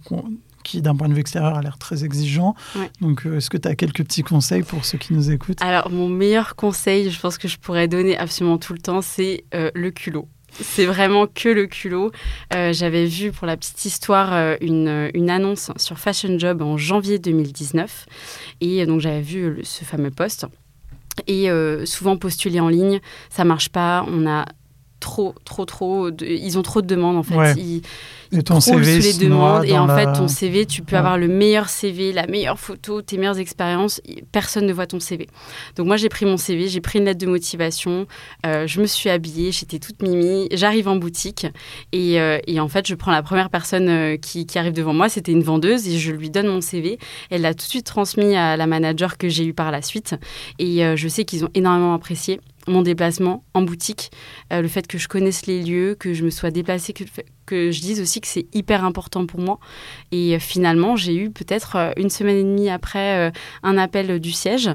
qui, 0.63 0.83
d'un 0.83 0.95
point 0.95 1.09
de 1.09 1.15
vue 1.15 1.21
extérieur, 1.21 1.57
a 1.57 1.63
l'air 1.63 1.79
très 1.79 2.05
exigeant. 2.05 2.55
Donc, 3.01 3.27
euh, 3.27 3.39
est-ce 3.39 3.51
que 3.51 3.57
tu 3.57 3.69
as 3.69 3.75
quelques 3.75 4.05
petits 4.05 4.23
conseils 4.23 4.63
pour 4.63 4.85
ceux 4.85 4.99
qui 4.99 5.15
nous 5.15 5.31
écoutent? 5.31 5.63
Alors, 5.63 5.91
mon 5.91 6.09
meilleur 6.09 6.57
conseil, 6.57 7.11
je 7.11 7.21
pense 7.21 7.39
que 7.39 7.49
je 7.49 7.59
pourrais 7.59 7.89
donner 7.89 8.19
absolument 8.19 8.59
tout 8.59 8.73
le 8.73 8.81
temps, 8.81 9.03
c'est 9.03 9.45
le 9.53 9.91
culot. 9.91 10.29
C'est 10.53 10.87
vraiment 10.87 11.27
que 11.27 11.49
le 11.49 11.67
culot. 11.67 12.11
Euh, 12.55 12.73
j'avais 12.73 13.07
vu 13.07 13.33
pour 13.33 13.47
la 13.47 13.57
petite 13.57 13.85
histoire 13.85 14.33
euh, 14.33 14.57
une, 14.61 15.31
annonce 15.31 15.71
sur 15.77 15.99
Fashion 15.99 16.39
Job 16.39 16.63
en 16.63 16.77
janvier 16.77 17.19
2019 17.19 18.07
et 18.61 18.85
donc 18.87 19.01
j'avais 19.01 19.21
vu 19.21 19.61
ce 19.63 19.85
fameux 19.85 20.11
poste. 20.11 20.47
Et 21.27 21.51
euh, 21.51 21.85
souvent 21.87 22.17
postulé 22.17 22.61
en 22.61 22.69
ligne, 22.69 23.01
ça 23.29 23.45
marche 23.45 23.69
pas. 23.69 24.05
On 24.09 24.27
a 24.27 24.47
trop, 25.01 25.35
trop, 25.45 25.65
trop. 25.65 26.11
De... 26.11 26.25
Ils 26.25 26.59
ont 26.59 26.63
trop 26.63 26.83
de 26.83 26.87
demandes 26.87 27.17
en 27.17 27.23
fait. 27.23 27.55
Ils, 27.57 27.83
et 28.33 28.43
ton 28.43 28.61
CV 28.61 29.01
les 29.01 29.15
demandes. 29.15 29.65
Et 29.65 29.77
en 29.77 29.89
fait, 29.89 30.13
ton 30.13 30.29
CV, 30.29 30.65
tu 30.65 30.83
peux 30.83 30.97
avoir 30.97 31.19
le 31.19 31.27
meilleur 31.27 31.69
CV, 31.69 32.13
la 32.13 32.27
meilleure 32.27 32.59
photo, 32.59 33.03
tes 33.03 33.19
meilleures 33.19 33.39
expériences. 33.39 34.01
Personne 34.31 34.67
ne 34.67 34.73
voit 34.73 34.87
ton 34.87 35.01
CV. 35.01 35.27
Donc 35.77 35.87
moi, 35.87 35.97
j'ai 35.97 36.09
pris 36.09 36.27
mon 36.27 36.37
CV, 36.37 36.69
j'ai 36.69 36.81
pris 36.81 37.01
une 37.01 37.07
lettre 37.07 37.21
de 37.21 37.27
motivation, 37.27 38.07
euh, 38.47 38.67
je 38.67 38.81
me 38.81 38.87
suis 38.87 39.11
habillée, 39.11 39.51
j'étais 39.51 39.79
toute 39.79 40.03
mimi. 40.03 40.49
J'arrive 40.53 40.87
en 40.87 40.97
boutique 40.97 41.47
et, 41.93 42.21
euh, 42.21 42.39
et, 42.47 42.61
en 42.61 42.69
fait, 42.69 42.87
je 42.87 42.95
prends 42.95 43.11
la 43.11 43.23
première 43.23 43.51
personne 43.51 43.89
euh, 43.89 44.17
qui, 44.17 44.47
qui, 44.47 44.59
arrive 44.59 44.73
devant 44.73 44.95
moi. 44.95 45.09
C'était 45.09 45.33
une 45.33 45.43
vendeuse 45.43 45.89
et 45.89 45.99
je 45.99 46.13
lui 46.13 46.31
donne 46.31 46.47
mon 46.47 46.61
CV. 46.61 46.99
Elle 47.31 47.43
l'a 47.43 47.55
tout 47.55 47.65
de 47.67 47.71
suite 47.71 47.87
transmis 47.87 48.37
à 48.37 48.57
la 48.57 48.67
manager 48.67 49.19
que 49.19 49.29
j'ai 49.29 49.45
eu 49.45 49.55
par 49.55 49.73
la 49.73 49.83
suite. 49.83 50.15
Et 50.59 50.83
je 50.97 51.09
sais 51.09 51.25
qu'ils 51.25 51.45
ont 51.45 51.51
énormément 51.55 51.95
apprécié 51.95 52.41
mon 52.71 52.83
déplacement 52.83 53.45
en 53.55 53.63
boutique, 53.63 54.11
le 54.51 54.69
fait 54.69 54.87
que 54.87 54.99
je 54.99 55.09
connaisse 55.09 55.47
les 55.47 55.63
lieux, 55.63 55.95
que 55.99 56.15
je 56.15 56.25
me 56.25 56.31
sois 56.31 56.51
déplacée, 56.51 56.93
que, 56.93 57.05
que 57.51 57.73
je 57.73 57.81
dise 57.81 58.01
aussi 58.01 58.21
que 58.21 58.29
c'est 58.29 58.47
hyper 58.55 58.85
important 58.85 59.27
pour 59.27 59.41
moi. 59.41 59.59
Et 60.13 60.37
euh, 60.37 60.39
finalement, 60.39 60.95
j'ai 60.95 61.17
eu 61.17 61.31
peut-être 61.31 61.77
euh, 61.77 61.91
une 61.97 62.09
semaine 62.09 62.37
et 62.37 62.45
demie 62.45 62.71
après 62.71 63.29
euh, 63.29 63.31
un 63.65 63.77
appel 63.77 64.21
du 64.21 64.31
siège, 64.31 64.71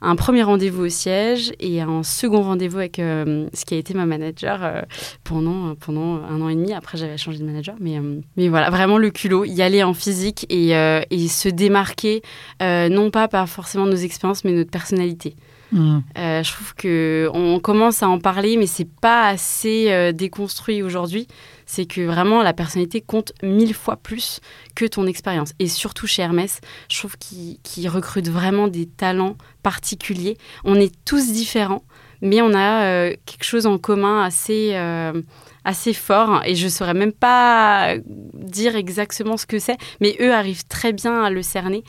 un 0.00 0.14
premier 0.14 0.44
rendez-vous 0.44 0.84
au 0.84 0.88
siège 0.88 1.52
et 1.58 1.80
un 1.80 2.04
second 2.04 2.42
rendez-vous 2.42 2.78
avec 2.78 2.96
ce 2.96 3.64
qui 3.64 3.74
a 3.74 3.78
été 3.78 3.94
ma 3.94 4.06
manager 4.06 4.84
pendant, 5.24 5.74
pendant 5.74 6.22
un 6.22 6.40
an 6.40 6.48
et 6.48 6.54
demi. 6.54 6.72
Après, 6.72 6.96
j'avais 6.96 7.16
changé 7.16 7.38
de 7.38 7.44
manager. 7.44 7.74
Mais, 7.80 7.98
mais 8.36 8.48
voilà, 8.48 8.70
vraiment 8.70 8.98
le 8.98 9.10
culot, 9.10 9.44
y 9.44 9.62
aller 9.62 9.82
en 9.82 9.94
physique 9.94 10.46
et, 10.48 10.70
et 10.70 11.28
se 11.28 11.48
démarquer, 11.48 12.22
non 12.60 13.10
pas 13.10 13.28
par 13.28 13.48
forcément 13.48 13.86
nos 13.86 13.96
expériences, 13.96 14.44
mais 14.44 14.52
notre 14.52 14.70
personnalité. 14.70 15.34
Mmh. 15.72 16.00
je 16.16 16.52
trouve 16.52 16.74
que 16.74 17.30
on 17.32 17.60
commence 17.60 18.02
à 18.02 18.08
en 18.08 18.18
parler, 18.18 18.56
mais 18.56 18.66
c'est 18.66 18.88
pas 19.00 19.28
assez 19.28 20.12
déconstruit 20.12 20.82
aujourd'hui 20.82 21.28
c'est 21.70 21.86
que 21.86 22.00
vraiment 22.00 22.42
la 22.42 22.52
personnalité 22.52 23.00
compte 23.00 23.32
mille 23.44 23.74
fois 23.74 23.96
plus 23.96 24.40
que 24.74 24.84
ton 24.84 25.06
expérience. 25.06 25.52
Et 25.60 25.68
surtout 25.68 26.08
chez 26.08 26.22
Hermès, 26.22 26.60
je 26.88 26.98
trouve 26.98 27.16
qu'ils 27.16 27.88
recrutent 27.88 28.28
vraiment 28.28 28.66
des 28.66 28.86
talents 28.86 29.36
particuliers. 29.62 30.36
On 30.64 30.74
est 30.74 30.92
tous 31.04 31.30
différents, 31.30 31.84
mais 32.22 32.42
on 32.42 32.52
a 32.54 32.82
euh, 32.82 33.14
quelque 33.24 33.44
chose 33.44 33.66
en 33.66 33.78
commun 33.78 34.24
assez, 34.24 34.72
euh, 34.74 35.22
assez 35.64 35.92
fort. 35.92 36.42
Et 36.44 36.54
je 36.54 36.64
ne 36.64 36.70
saurais 36.70 36.94
même 36.94 37.12
pas 37.12 37.94
dire 38.34 38.76
exactement 38.76 39.36
ce 39.36 39.46
que 39.46 39.58
c'est, 39.58 39.76
mais 40.00 40.16
eux 40.20 40.32
arrivent 40.32 40.66
très 40.66 40.92
bien 40.92 41.22
à 41.22 41.30
le 41.30 41.42
cerner. 41.42 41.84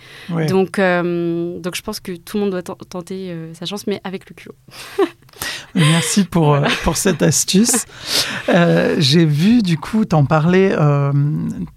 Donc, 0.47 0.79
euh, 0.79 1.59
donc 1.59 1.75
je 1.75 1.81
pense 1.81 1.99
que 1.99 2.13
tout 2.13 2.37
le 2.37 2.43
monde 2.43 2.51
doit 2.51 2.63
tenter 2.63 3.35
sa 3.53 3.65
chance, 3.65 3.87
mais 3.87 4.01
avec 4.03 4.29
le 4.29 4.35
culot. 4.35 4.55
Merci 5.75 6.23
pour, 6.25 6.53
euh, 6.53 6.67
pour 6.83 6.97
cette 6.97 7.21
astuce. 7.21 7.85
Euh, 8.49 8.95
j'ai 8.99 9.25
vu, 9.25 9.61
du 9.61 9.77
coup, 9.77 10.05
t'en 10.05 10.25
parler, 10.25 10.75
euh, 10.77 11.11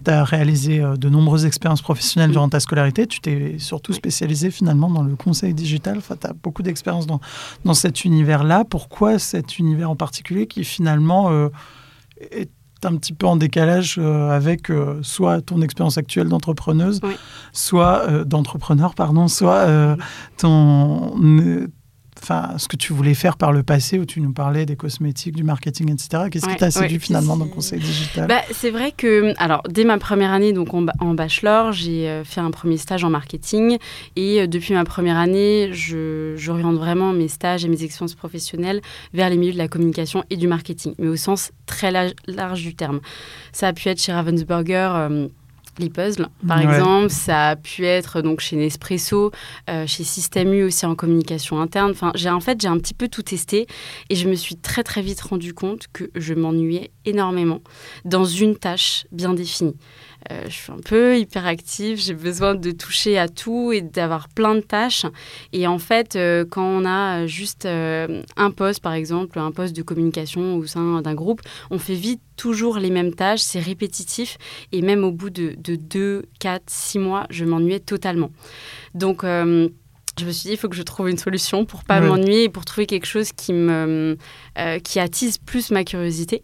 tu 0.03 0.11
as 0.11 0.23
réalisé 0.23 0.83
de 0.97 1.09
nombreuses 1.09 1.45
expériences 1.45 1.81
professionnelles 1.81 2.31
durant 2.31 2.49
ta 2.49 2.59
scolarité. 2.59 3.07
Tu 3.07 3.21
t'es 3.21 3.55
surtout 3.57 3.93
spécialisé 3.93 4.51
finalement 4.51 4.89
dans 4.89 5.03
le 5.03 5.15
conseil 5.15 5.53
digital. 5.53 5.97
Enfin, 5.97 6.15
tu 6.19 6.27
as 6.27 6.33
beaucoup 6.33 6.63
d'expérience 6.63 7.07
dans, 7.07 7.21
dans 7.63 7.73
cet 7.73 8.03
univers-là. 8.05 8.65
Pourquoi 8.69 9.19
cet 9.19 9.59
univers 9.59 9.89
en 9.89 9.95
particulier 9.95 10.47
qui 10.47 10.63
finalement 10.63 11.29
est 12.31 12.49
un 12.83 12.97
petit 12.97 13.13
peu 13.13 13.25
en 13.25 13.35
décalage 13.35 13.97
avec 13.97 14.71
soit 15.01 15.41
ton 15.41 15.61
expérience 15.61 15.97
actuelle 15.97 16.29
d'entrepreneuse, 16.29 17.01
soit 17.51 18.25
d'entrepreneur, 18.25 18.93
pardon, 18.93 19.27
soit 19.27 19.97
ton 20.37 21.15
enfin, 22.21 22.57
ce 22.57 22.67
que 22.67 22.75
tu 22.75 22.93
voulais 22.93 23.13
faire 23.13 23.37
par 23.37 23.51
le 23.51 23.63
passé, 23.63 23.99
où 23.99 24.05
tu 24.05 24.21
nous 24.21 24.33
parlais 24.33 24.65
des 24.65 24.75
cosmétiques, 24.75 25.35
du 25.35 25.43
marketing, 25.43 25.91
etc. 25.91 26.23
Qu'est-ce 26.31 26.47
qui 26.47 26.55
t'a 26.55 26.71
séduit 26.71 26.99
finalement 26.99 27.37
dans 27.37 27.45
le 27.45 27.51
conseil 27.51 27.79
digital? 27.79 28.27
Bah, 28.27 28.41
C'est 28.51 28.71
vrai 28.71 28.91
que, 28.91 29.33
alors, 29.37 29.61
dès 29.69 29.83
ma 29.83 29.97
première 29.97 30.31
année, 30.31 30.53
donc 30.53 30.73
en, 30.73 31.13
bachelor, 31.13 31.71
j'ai 31.71 32.09
euh, 32.09 32.23
fait 32.23 32.41
un 32.41 32.51
premier 32.51 32.77
stage 32.77 33.03
en 33.03 33.09
marketing. 33.09 33.77
Et 34.15 34.41
euh, 34.41 34.47
depuis 34.47 34.73
ma 34.73 34.83
première 34.83 35.17
année, 35.17 35.71
j'oriente 35.73 36.75
vraiment 36.75 37.13
mes 37.13 37.27
stages 37.27 37.65
et 37.65 37.67
mes 37.67 37.83
expériences 37.83 38.15
professionnelles 38.15 38.81
vers 39.13 39.29
les 39.29 39.37
milieux 39.37 39.53
de 39.53 39.57
la 39.57 39.67
communication 39.67 40.23
et 40.29 40.37
du 40.37 40.47
marketing, 40.47 40.93
mais 40.97 41.07
au 41.07 41.15
sens 41.15 41.51
très 41.65 41.91
large, 41.91 42.61
du 42.61 42.75
terme. 42.75 43.01
Ça 43.51 43.67
a 43.67 43.73
pu 43.73 43.89
être 43.89 43.99
chez 43.99 44.13
Ravensburger. 44.13 44.91
Euh, 44.95 45.27
les 45.77 45.89
puzzles, 45.89 46.27
par 46.47 46.61
exemple. 46.61 47.09
Ça 47.09 47.49
a 47.49 47.55
pu 47.55 47.85
être 47.85 48.21
donc 48.21 48.39
chez 48.39 48.55
Nespresso, 48.55 49.31
euh, 49.69 49.85
chez 49.87 50.03
Système 50.03 50.53
U 50.53 50.63
aussi 50.63 50.85
en 50.85 50.95
communication 50.95 51.59
interne. 51.59 51.91
Enfin, 51.91 52.11
j'ai 52.15 52.29
en 52.29 52.39
fait 52.39 52.61
j'ai 52.61 52.67
un 52.67 52.77
petit 52.77 52.93
peu 52.93 53.07
tout 53.07 53.23
testé 53.23 53.67
et 54.09 54.15
je 54.15 54.27
me 54.29 54.35
suis 54.35 54.55
très 54.55 54.83
très 54.83 55.01
vite 55.01 55.21
rendu 55.21 55.53
compte 55.53 55.87
que 55.91 56.09
je 56.15 56.33
m'ennuyais 56.33 56.91
énormément 57.05 57.61
dans 58.03 58.25
une 58.25 58.55
tâche 58.55 59.05
bien 59.11 59.33
définie. 59.33 59.75
Euh, 60.31 60.43
je 60.45 60.53
suis 60.53 60.71
un 60.71 60.79
peu 60.83 61.17
hyperactive, 61.17 61.99
j'ai 61.99 62.13
besoin 62.13 62.55
de 62.55 62.71
toucher 62.71 63.17
à 63.17 63.27
tout 63.27 63.71
et 63.71 63.81
d'avoir 63.81 64.27
plein 64.29 64.55
de 64.55 64.61
tâches. 64.61 65.05
Et 65.53 65.67
en 65.67 65.77
fait, 65.77 66.15
euh, 66.15 66.45
quand 66.49 66.65
on 66.65 66.85
a 66.85 67.27
juste 67.27 67.65
euh, 67.65 68.23
un 68.35 68.51
poste, 68.51 68.81
par 68.81 68.93
exemple, 68.93 69.37
un 69.37 69.51
poste 69.51 69.75
de 69.75 69.83
communication 69.83 70.55
au 70.55 70.65
sein 70.65 71.01
d'un 71.01 71.13
groupe, 71.13 71.41
on 71.69 71.77
fait 71.77 71.95
vite 71.95 72.21
toujours 72.37 72.79
les 72.79 72.89
mêmes 72.89 73.13
tâches, 73.13 73.41
c'est 73.41 73.59
répétitif. 73.59 74.37
Et 74.71 74.81
même 74.81 75.03
au 75.03 75.11
bout 75.11 75.29
de, 75.29 75.53
de 75.57 75.75
2, 75.75 76.23
4, 76.39 76.63
6 76.67 76.99
mois, 76.99 77.27
je 77.29 77.45
m'ennuyais 77.45 77.79
totalement. 77.79 78.31
Donc, 78.93 79.23
je 80.19 80.25
me 80.25 80.31
suis 80.31 80.47
dit, 80.47 80.53
il 80.53 80.57
faut 80.57 80.69
que 80.69 80.75
je 80.75 80.83
trouve 80.83 81.09
une 81.09 81.17
solution 81.17 81.65
pour 81.65 81.83
pas 81.83 81.99
m'ennuyer 81.99 82.43
et 82.43 82.49
pour 82.49 82.65
trouver 82.65 82.85
quelque 82.85 83.05
chose 83.05 83.31
qui 83.31 83.53
me 83.53 84.17
qui 84.83 84.99
attise 84.99 85.37
plus 85.37 85.71
ma 85.71 85.83
curiosité. 85.83 86.43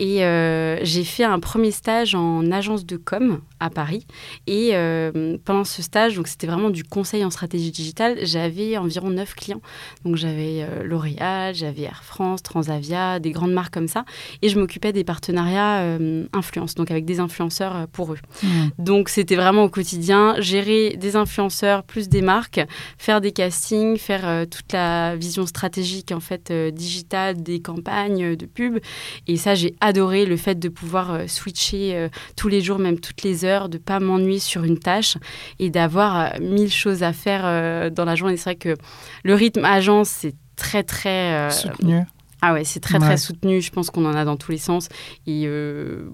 Et 0.00 0.24
euh, 0.24 0.78
j'ai 0.82 1.04
fait 1.04 1.24
un 1.24 1.38
premier 1.38 1.70
stage 1.70 2.14
en 2.14 2.50
agence 2.50 2.86
de 2.86 2.96
com 2.96 3.42
à 3.60 3.68
Paris. 3.68 4.06
Et 4.46 4.70
euh, 4.72 5.36
pendant 5.44 5.64
ce 5.64 5.82
stage, 5.82 6.16
donc 6.16 6.26
c'était 6.26 6.46
vraiment 6.46 6.70
du 6.70 6.84
conseil 6.84 7.22
en 7.22 7.28
stratégie 7.28 7.70
digitale, 7.70 8.16
j'avais 8.22 8.78
environ 8.78 9.10
9 9.10 9.34
clients. 9.34 9.60
Donc 10.06 10.16
j'avais 10.16 10.62
euh, 10.62 10.84
L'Oréal, 10.84 11.54
j'avais 11.54 11.82
Air 11.82 12.02
France, 12.02 12.42
Transavia, 12.42 13.20
des 13.20 13.30
grandes 13.30 13.52
marques 13.52 13.74
comme 13.74 13.88
ça. 13.88 14.06
Et 14.40 14.48
je 14.48 14.58
m'occupais 14.58 14.94
des 14.94 15.04
partenariats 15.04 15.98
influence, 16.32 16.74
donc 16.74 16.90
avec 16.90 17.04
des 17.04 17.20
influenceurs 17.20 17.86
pour 17.88 18.14
eux. 18.14 18.18
Mmh. 18.42 18.48
Donc 18.78 19.10
c'était 19.10 19.36
vraiment 19.36 19.64
au 19.64 19.68
quotidien, 19.68 20.34
gérer 20.38 20.96
des 20.96 21.16
influenceurs 21.16 21.82
plus 21.82 22.08
des 22.08 22.22
marques, 22.22 22.60
faire 22.96 23.09
des 23.18 23.32
castings, 23.32 23.96
faire 23.98 24.46
toute 24.48 24.72
la 24.72 25.16
vision 25.16 25.46
stratégique 25.46 26.12
en 26.12 26.20
fait 26.20 26.52
digitale 26.72 27.42
des 27.42 27.60
campagnes 27.60 28.36
de 28.36 28.46
pub. 28.46 28.78
Et 29.26 29.36
ça, 29.36 29.54
j'ai 29.54 29.74
adoré 29.80 30.26
le 30.26 30.36
fait 30.36 30.58
de 30.58 30.68
pouvoir 30.68 31.12
euh, 31.12 31.26
switcher 31.26 31.94
euh, 31.94 32.08
tous 32.36 32.48
les 32.48 32.60
jours, 32.60 32.78
même 32.78 33.00
toutes 33.00 33.22
les 33.22 33.44
heures, 33.44 33.68
de 33.68 33.78
pas 33.78 34.00
m'ennuyer 34.00 34.38
sur 34.38 34.64
une 34.64 34.78
tâche 34.78 35.16
et 35.58 35.70
d'avoir 35.70 36.20
euh, 36.20 36.28
mille 36.40 36.72
choses 36.72 37.02
à 37.02 37.12
faire 37.12 37.90
dans 37.90 38.04
la 38.04 38.14
journée. 38.14 38.36
C'est 38.36 38.50
vrai 38.50 38.56
que 38.56 38.76
le 39.24 39.34
rythme 39.34 39.64
agence, 39.64 40.08
c'est 40.08 40.34
très, 40.56 40.82
très... 40.82 41.50
soutenu. 41.50 42.02
Ah 42.42 42.54
ouais, 42.54 42.64
c'est 42.64 42.80
très 42.80 42.98
très 42.98 43.16
soutenu. 43.16 43.60
Je 43.60 43.70
pense 43.70 43.90
qu'on 43.90 44.04
en 44.06 44.14
a 44.14 44.24
dans 44.24 44.36
tous 44.36 44.52
les 44.52 44.58
sens. 44.58 44.88
Et 45.26 45.46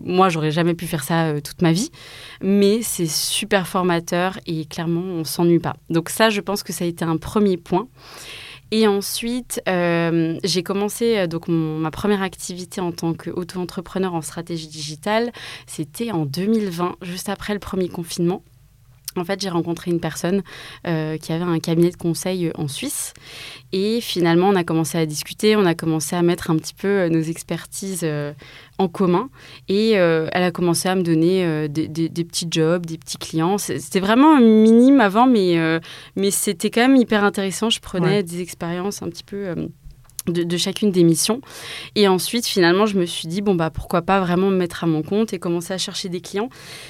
moi, 0.04 0.28
j'aurais 0.28 0.50
jamais 0.50 0.74
pu 0.74 0.86
faire 0.86 1.04
ça 1.04 1.40
toute 1.40 1.62
ma 1.62 1.72
vie, 1.72 1.90
mais 2.42 2.82
c'est 2.82 3.06
super 3.06 3.68
formateur 3.68 4.38
et 4.46 4.64
clairement, 4.64 5.02
on 5.02 5.24
s'ennuie 5.24 5.60
pas. 5.60 5.76
Donc 5.90 6.08
ça, 6.08 6.30
je 6.30 6.40
pense 6.40 6.62
que 6.62 6.72
ça 6.72 6.84
a 6.84 6.88
été 6.88 7.04
un 7.04 7.16
premier 7.16 7.56
point. 7.56 7.88
Et 8.72 8.86
ensuite, 8.88 9.62
euh, 9.68 10.38
j'ai 10.42 10.62
commencé 10.62 11.18
euh, 11.18 11.26
donc 11.26 11.48
ma 11.48 11.90
première 11.90 12.22
activité 12.22 12.80
en 12.80 12.90
tant 12.90 13.14
qu'auto-entrepreneur 13.14 14.14
en 14.14 14.22
stratégie 14.22 14.66
digitale. 14.66 15.30
C'était 15.66 16.10
en 16.10 16.26
2020, 16.26 16.96
juste 17.02 17.28
après 17.28 17.54
le 17.54 17.60
premier 17.60 17.88
confinement. 17.88 18.42
En 19.16 19.24
fait, 19.24 19.40
j'ai 19.40 19.48
rencontré 19.48 19.90
une 19.90 20.00
personne 20.00 20.42
euh, 20.86 21.16
qui 21.18 21.32
avait 21.32 21.44
un 21.44 21.58
cabinet 21.58 21.90
de 21.90 21.96
conseil 21.96 22.50
en 22.54 22.68
Suisse. 22.68 23.14
Et 23.72 24.00
finalement, 24.00 24.48
on 24.48 24.56
a 24.56 24.64
commencé 24.64 24.98
à 24.98 25.06
discuter, 25.06 25.56
on 25.56 25.66
a 25.66 25.74
commencé 25.74 26.16
à 26.16 26.22
mettre 26.22 26.50
un 26.50 26.56
petit 26.56 26.74
peu 26.74 27.08
nos 27.08 27.22
expertises 27.22 28.06
en 28.78 28.88
commun. 28.88 29.30
Et 29.68 29.98
euh, 29.98 30.28
elle 30.32 30.42
a 30.42 30.50
commencé 30.50 30.88
à 30.88 30.94
me 30.94 31.02
donner 31.02 31.44
euh, 31.44 31.68
des, 31.68 32.24
petits 32.24 32.48
jobs, 32.50 32.84
des 32.84 32.98
petits 32.98 33.18
clients. 33.18 33.58
C'était 33.58 34.00
vraiment 34.00 34.36
minime 34.36 35.00
avant, 35.00 35.26
mais, 35.26 35.58
euh, 35.58 35.80
mais 36.16 36.30
c'était 36.30 36.70
quand 36.70 36.82
même 36.82 36.96
hyper 36.96 37.24
intéressant. 37.24 37.70
Je 37.70 37.80
prenais 37.80 38.22
des 38.22 38.40
expériences 38.40 39.02
un 39.02 39.08
petit 39.08 39.24
peu... 39.24 39.54
De, 40.26 40.42
de, 40.42 40.56
chacune 40.56 40.90
des 40.90 41.04
missions. 41.04 41.40
Et 41.94 42.08
ensuite, 42.08 42.46
finalement, 42.46 42.84
je 42.84 42.98
me 42.98 43.06
suis 43.06 43.28
dit, 43.28 43.42
bon, 43.42 43.54
bah, 43.54 43.70
pourquoi 43.70 44.02
pas 44.02 44.18
vraiment 44.18 44.50
me 44.50 44.56
mettre 44.56 44.82
à 44.82 44.88
mon 44.88 45.02
compte 45.02 45.32
et 45.32 45.38
commencer 45.38 45.72
à 45.72 45.78
chercher 45.78 46.08
des 46.08 46.20
clients. 46.20 46.48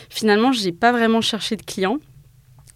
Finalement, 0.08 0.52
je 0.52 0.64
n'ai 0.64 0.72
pas 0.72 0.90
vraiment 0.90 1.20
cherché 1.20 1.54
de 1.56 1.62
clients 1.62 1.98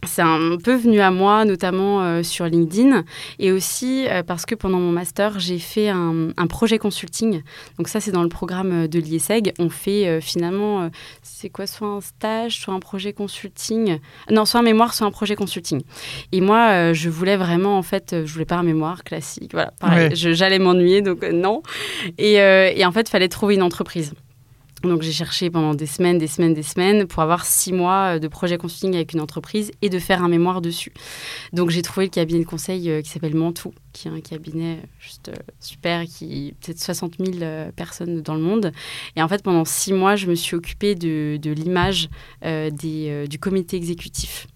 c'est 0.07 0.23
un 0.23 0.57
peu 0.63 0.75
venu 0.75 1.01
à 1.01 1.11
moi, 1.11 1.45
notamment 1.45 2.03
euh, 2.03 2.23
sur 2.23 2.47
LinkedIn, 2.47 3.05
et 3.39 3.53
aussi 3.53 4.07
euh, 4.09 4.23
parce 4.23 4.47
que 4.47 4.55
pendant 4.55 4.79
mon 4.79 4.93
master, 4.93 5.39
j'ai 5.39 5.59
fait 5.59 5.89
un, 5.89 6.33
projet 6.49 6.79
consulting. 6.79 7.43
Donc 7.79 7.89
ça, 7.89 8.01
c'est 8.01 8.11
dans 8.11 8.23
le 8.23 8.29
programme 8.29 8.89
de 8.89 8.99
l'IESEG. 8.99 9.53
On 9.59 9.71
fait 9.71 10.07
euh, 10.07 10.21
finalement, 10.21 10.91
c'est 11.23 11.49
quoi, 11.49 11.67
soit 11.67 11.87
un 11.87 12.01
stage, 12.01 12.61
soit 12.61 12.75
un 12.75 12.81
projet 12.81 13.13
consulting. 13.13 13.99
Non, 14.31 14.45
soit 14.45 14.61
un 14.61 14.65
mémoire, 14.65 14.95
soit 14.95 15.07
un 15.07 15.11
projet 15.11 15.37
consulting. 15.37 15.83
Et 16.33 16.41
moi, 16.41 16.93
je 16.93 17.09
voulais 17.09 17.37
vraiment, 17.37 17.79
en 17.79 17.83
fait, 17.83 18.25
je 18.25 18.33
voulais 18.33 18.45
pas 18.45 18.57
un 18.57 18.63
mémoire 18.63 19.05
classique. 19.05 19.53
Voilà, 19.53 19.73
pareil, 19.79 20.11
j'allais 20.15 20.59
m'ennuyer, 20.59 21.03
donc 21.03 21.23
non. 21.23 21.63
Et, 22.19 22.35
et 22.35 22.85
en 22.85 22.93
fait, 22.93 23.03
il 23.03 23.11
fallait 23.11 23.29
trouver 23.29 23.55
une 23.55 23.63
entreprise. 23.63 24.15
Donc 24.83 25.03
j'ai 25.03 25.13
cherché 25.13 25.51
pendant 25.51 25.75
des 25.75 25.87
semaines, 25.87 26.19
des 26.19 26.27
semaines, 26.27 26.55
des 26.55 26.63
semaines 26.63 27.07
pour 27.07 27.23
avoir 27.23 27.45
six 27.45 27.73
mois 27.73 28.17
euh, 28.17 28.19
de 28.19 28.29
projet 28.29 28.57
consulting 28.57 28.95
avec 28.95 29.13
une 29.13 29.21
entreprise 29.21 29.73
et 29.83 29.91
de 29.91 29.99
faire 29.99 30.25
un 30.25 30.29
mémoire 30.29 30.63
dessus. 30.63 30.93
Donc 31.53 31.71
j'ai 31.71 31.83
trouvé 31.83 32.07
le 32.07 32.11
cabinet 32.11 32.41
de 32.41 32.49
conseil 32.49 32.91
euh, 32.91 33.03
qui 33.03 33.11
s'appelle 33.11 33.35
Mantou, 33.35 33.75
qui 33.93 34.09
est 34.09 34.11
un 34.11 34.21
cabinet 34.21 34.79
euh, 34.83 34.87
juste 34.99 35.31
super, 35.61 36.05
qui 36.05 36.55
peut-être 36.61 36.81
60 36.81 37.17
000 37.19 37.71
personnes 37.77 38.23
dans 38.23 38.35
le 38.35 38.41
monde. 38.41 38.73
Et 39.17 39.23
en 39.23 39.29
fait 39.29 39.43
pendant 39.43 39.65
six 39.65 39.93
mois, 39.93 40.17
je 40.17 40.27
me 40.27 40.35
suis 40.35 40.57
occupée 40.57 40.95
de, 40.95 41.39
de 41.41 41.51
l'image 41.51 42.09
du 42.43 43.39
comité 43.39 43.77
exécutif. 43.77 44.47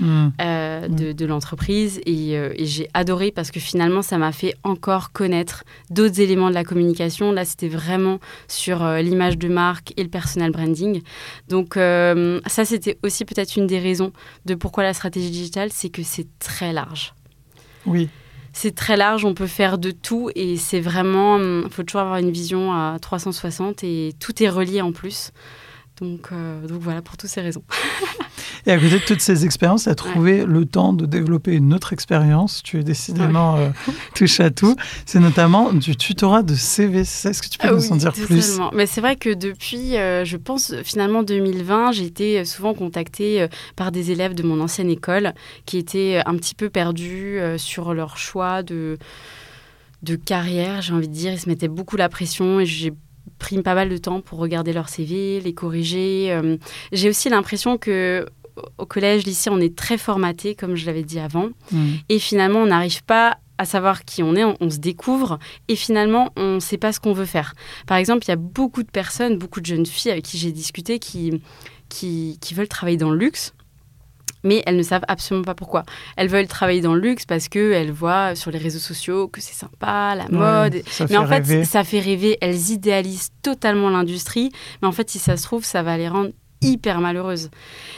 Hmm. 0.00 0.28
Euh, 0.40 0.88
de, 0.88 1.26
l'entreprise. 1.26 2.00
Euh, 2.08 2.52
et, 2.56 2.64
j'ai 2.66 2.88
adoré 2.94 3.30
parce 3.30 3.50
que 3.50 3.60
finalement, 3.60 4.00
ça 4.00 4.16
m'a 4.16 4.32
fait 4.32 4.54
encore 4.64 5.12
connaître 5.12 5.64
d'autres 5.90 6.20
éléments 6.20 6.48
de 6.48 6.54
la 6.54 6.64
communication. 6.64 7.32
Là, 7.32 7.44
c'était 7.44 7.68
vraiment 7.68 8.18
sur 8.48 8.82
euh, 8.82 9.02
l'image 9.02 9.36
de 9.36 9.48
marque 9.48 9.92
et 9.98 10.02
le 10.02 10.08
personal 10.08 10.52
branding. 10.52 11.02
Donc, 11.48 11.74
ça, 11.74 12.64
c'était 12.64 12.98
aussi 13.02 13.24
peut-être 13.24 13.56
une 13.56 13.66
des 13.66 13.78
raisons 13.78 14.12
de 14.46 14.54
pourquoi 14.54 14.84
la 14.84 14.94
stratégie 14.94 15.30
digitale, 15.30 15.68
c'est 15.72 15.90
que 15.90 16.02
c'est 16.02 16.26
très 16.38 16.72
large. 16.72 17.14
Oui 17.86 18.08
c'est 18.52 18.74
très 18.74 18.96
large, 18.96 19.24
on 19.24 19.32
peut 19.32 19.46
faire 19.46 19.78
de 19.78 19.92
tout 19.92 20.28
et 20.34 20.56
c'est 20.56 20.80
vraiment, 20.80 21.38
il 21.38 21.70
faut 21.70 21.84
toujours 21.84 22.00
avoir 22.00 22.18
une 22.18 22.32
vision 22.32 22.72
à 22.72 22.98
360 23.00 23.84
et 23.84 24.12
tout 24.18 24.42
est 24.42 24.48
relié 24.48 24.80
en 24.80 24.90
plus. 24.90 25.30
Donc, 26.00 26.30
donc 26.66 26.80
voilà, 26.80 27.02
pour 27.02 27.16
toutes 27.16 27.30
ces 27.30 27.40
raisons. 27.40 27.62
Et 28.66 28.72
à 28.72 28.78
côté 28.78 28.98
de 28.98 29.04
toutes 29.04 29.20
ces 29.20 29.44
expériences, 29.44 29.84
tu 29.84 29.88
as 29.88 29.94
trouvé 29.94 30.44
le 30.44 30.66
temps 30.66 30.92
de 30.92 31.06
développer 31.06 31.54
une 31.54 31.72
autre 31.72 31.92
expérience. 31.92 32.62
Tu 32.62 32.78
es 32.78 32.82
décidément 32.82 33.56
euh, 33.56 33.68
touche 34.14 34.40
à 34.40 34.50
tout. 34.50 34.76
C'est 35.06 35.20
notamment 35.20 35.72
du 35.72 35.96
tutorat 35.96 36.42
de 36.42 36.54
CVC. 36.54 37.28
Est-ce 37.28 37.42
que 37.42 37.48
tu 37.48 37.58
peux 37.58 37.68
ah 37.68 37.72
nous 37.72 37.92
en 37.92 37.96
dire 37.96 38.12
plus? 38.12 38.58
Mais 38.74 38.86
c'est 38.86 39.00
vrai 39.00 39.16
que 39.16 39.32
depuis, 39.32 39.96
euh, 39.96 40.24
je 40.24 40.36
pense, 40.36 40.74
finalement 40.84 41.22
2020, 41.22 41.92
j'ai 41.92 42.04
été 42.04 42.44
souvent 42.44 42.74
contactée 42.74 43.42
euh, 43.42 43.48
par 43.76 43.92
des 43.92 44.10
élèves 44.10 44.34
de 44.34 44.42
mon 44.42 44.60
ancienne 44.60 44.90
école 44.90 45.32
qui 45.64 45.78
étaient 45.78 46.20
un 46.26 46.36
petit 46.36 46.54
peu 46.54 46.68
perdus 46.68 47.40
sur 47.56 47.94
leur 47.94 48.16
choix 48.16 48.62
de, 48.62 48.98
de 50.02 50.16
carrière, 50.16 50.82
j'ai 50.82 50.92
envie 50.92 51.08
de 51.08 51.14
dire. 51.14 51.32
Ils 51.32 51.40
se 51.40 51.48
mettaient 51.48 51.68
beaucoup 51.68 51.96
la 51.96 52.08
pression 52.08 52.60
et 52.60 52.66
j'ai 52.66 52.92
pris 53.40 53.60
pas 53.62 53.74
mal 53.74 53.88
de 53.88 53.96
temps 53.96 54.20
pour 54.20 54.38
regarder 54.38 54.72
leur 54.72 54.88
CV, 54.88 55.40
les 55.40 55.54
corriger. 55.54 56.38
j'ai 56.92 57.08
aussi 57.08 57.28
l'impression 57.28 57.78
que 57.78 58.26
au 58.78 58.86
collège, 58.86 59.24
lycée, 59.24 59.50
on 59.50 59.58
est 59.58 59.76
très 59.76 59.98
formaté, 59.98 60.54
comme 60.54 60.76
je 60.76 60.86
l'avais 60.86 61.02
dit 61.02 61.18
avant. 61.18 61.48
Mm. 61.72 61.92
Et 62.08 62.18
finalement, 62.18 62.60
on 62.60 62.66
n'arrive 62.66 63.02
pas 63.04 63.38
à 63.58 63.66
savoir 63.66 64.06
qui 64.06 64.22
on 64.22 64.34
est, 64.36 64.44
on, 64.44 64.70
se 64.70 64.78
découvre 64.78 65.38
et 65.68 65.76
finalement 65.76 66.32
on 66.34 66.54
ne 66.54 66.60
sait 66.60 66.78
pas 66.78 66.94
ce 66.94 67.00
qu'on 67.00 67.12
veut 67.12 67.26
faire. 67.26 67.52
Par 67.86 67.98
exemple, 67.98 68.24
il 68.24 68.28
y 68.28 68.32
a 68.32 68.36
beaucoup 68.36 68.82
de 68.82 68.90
personnes, 68.90 69.36
beaucoup 69.36 69.60
de 69.60 69.66
jeunes 69.66 69.84
filles 69.84 70.12
avec 70.12 70.24
qui 70.24 70.38
j'ai 70.38 70.50
discuté 70.50 70.98
qui, 70.98 71.42
qui, 71.90 72.38
qui 72.40 72.54
veulent 72.54 72.68
travailler 72.68 72.96
dans 72.96 73.10
le 73.10 73.18
luxe 73.18 73.52
mais 74.44 74.62
elles 74.66 74.76
ne 74.76 74.82
savent 74.82 75.04
absolument 75.08 75.44
pas 75.44 75.54
pourquoi. 75.54 75.84
Elles 76.16 76.28
veulent 76.28 76.48
travailler 76.48 76.80
dans 76.80 76.94
le 76.94 77.00
luxe 77.00 77.26
parce 77.26 77.48
qu'elles 77.48 77.92
voient 77.92 78.34
sur 78.34 78.50
les 78.50 78.58
réseaux 78.58 78.78
sociaux 78.78 79.28
que 79.28 79.40
c'est 79.40 79.54
sympa, 79.54 80.14
la 80.14 80.28
mode. 80.28 80.82
mais 81.08 81.16
en 81.16 81.26
fait, 81.26 81.64
ça 81.64 81.84
fait 81.84 82.00
rêver. 82.00 82.38
Elles 82.40 82.70
idéalisent 82.70 83.30
totalement 83.42 83.90
l'industrie. 83.90 84.50
Mais 84.82 84.88
en 84.88 84.92
fait, 84.92 85.10
si 85.10 85.18
ça 85.18 85.36
se 85.36 85.42
trouve, 85.44 85.64
ça 85.64 85.82
va 85.82 85.96
les 85.96 86.08
rendre 86.08 86.30
hyper 86.62 87.00
malheureuses. 87.00 87.50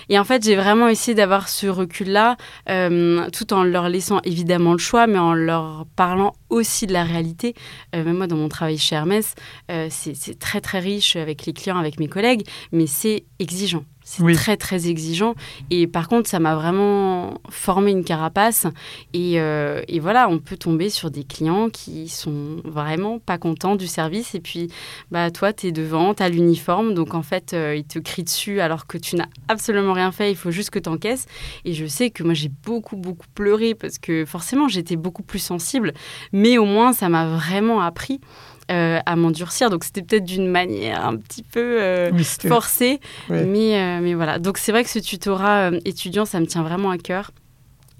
Et 0.08 0.18
en 0.18 0.24
fait, 0.24 0.44
j'ai 0.44 0.56
vraiment 0.56 0.88
essayé 0.88 1.14
d'avoir 1.14 1.48
ce 1.48 1.66
recul-là, 1.66 2.36
euh, 2.68 3.28
tout 3.30 3.52
en 3.52 3.64
leur 3.64 3.88
laissant 3.88 4.20
évidemment 4.24 4.72
le 4.72 4.78
choix, 4.78 5.06
mais 5.06 5.18
en 5.18 5.34
leur 5.34 5.86
parlant 5.96 6.34
aussi 6.48 6.86
de 6.86 6.92
la 6.92 7.04
réalité. 7.04 7.54
Euh, 7.94 8.04
même 8.04 8.16
moi, 8.18 8.26
dans 8.26 8.36
mon 8.36 8.48
travail 8.48 8.78
chez 8.78 8.94
Hermès, 8.94 9.34
euh, 9.70 9.88
c'est 9.90 10.38
très 10.38 10.60
très 10.60 10.78
riche 10.78 11.16
avec 11.16 11.46
les 11.46 11.52
clients, 11.52 11.78
avec 11.78 11.98
mes 11.98 12.08
collègues, 12.08 12.46
mais 12.70 12.86
c'est 12.86 13.24
exigeant. 13.38 13.84
C'est 14.04 14.32
très, 14.34 14.56
très 14.56 14.88
exigeant. 14.88 15.34
Et 15.70 15.86
par 15.86 16.08
contre, 16.08 16.28
ça 16.28 16.38
m'a 16.38 16.54
vraiment 16.54 17.40
formé 17.48 17.92
une 17.92 18.04
carapace. 18.04 18.66
Et, 19.12 19.40
euh, 19.40 19.82
et, 19.88 20.00
voilà, 20.00 20.28
on 20.28 20.38
peut 20.38 20.56
tomber 20.56 20.90
sur 20.90 21.10
des 21.10 21.24
clients 21.24 21.70
qui 21.70 22.08
sont 22.08 22.56
vraiment 22.64 23.18
pas 23.18 23.38
contents 23.38 23.76
du 23.76 23.86
service. 23.86 24.34
Et 24.34 24.40
puis, 24.40 24.68
bah, 25.10 25.30
toi, 25.30 25.52
tu 25.52 25.68
es 25.68 25.72
devant, 25.72 26.14
tu 26.14 26.22
as 26.22 26.28
l'uniforme. 26.28 26.94
Donc, 26.94 27.14
en 27.14 27.22
fait, 27.22 27.52
euh, 27.52 27.76
ils 27.76 27.84
te 27.84 27.98
crient 27.98 28.24
dessus 28.24 28.60
alors 28.60 28.86
que 28.86 28.98
tu 28.98 29.16
n'as 29.16 29.28
absolument 29.48 29.92
rien 29.92 30.12
fait. 30.12 30.30
Il 30.30 30.36
faut 30.36 30.50
juste 30.50 30.70
que 30.70 30.78
tu 30.78 30.88
encaisses. 30.88 31.26
Et 31.64 31.72
je 31.72 31.86
sais 31.86 32.10
que 32.10 32.22
moi, 32.22 32.34
j'ai 32.34 32.50
beaucoup, 32.64 32.96
beaucoup 32.96 33.26
pleuré 33.34 33.74
parce 33.74 33.98
que 33.98 34.24
forcément, 34.24 34.68
j'étais 34.68 34.96
beaucoup 34.96 35.22
plus 35.22 35.38
sensible. 35.38 35.92
Mais 36.32 36.58
au 36.58 36.64
moins, 36.64 36.92
ça 36.92 37.08
m'a 37.08 37.26
vraiment 37.26 37.80
appris. 37.80 38.20
Euh, 38.70 39.00
à 39.04 39.16
m'endurcir. 39.16 39.70
Donc 39.70 39.84
c'était 39.84 40.02
peut-être 40.02 40.24
d'une 40.24 40.46
manière 40.46 41.04
un 41.04 41.16
petit 41.16 41.42
peu 41.42 41.82
euh, 41.82 42.12
forcée. 42.46 43.00
Mais, 43.28 43.78
euh, 43.78 44.00
mais 44.00 44.14
voilà. 44.14 44.38
Donc 44.38 44.56
c'est 44.56 44.72
vrai 44.72 44.84
que 44.84 44.90
ce 44.90 45.00
tutorat 45.00 45.70
étudiant, 45.84 46.24
ça 46.24 46.38
me 46.40 46.46
tient 46.46 46.62
vraiment 46.62 46.90
à 46.90 46.98
cœur. 46.98 47.32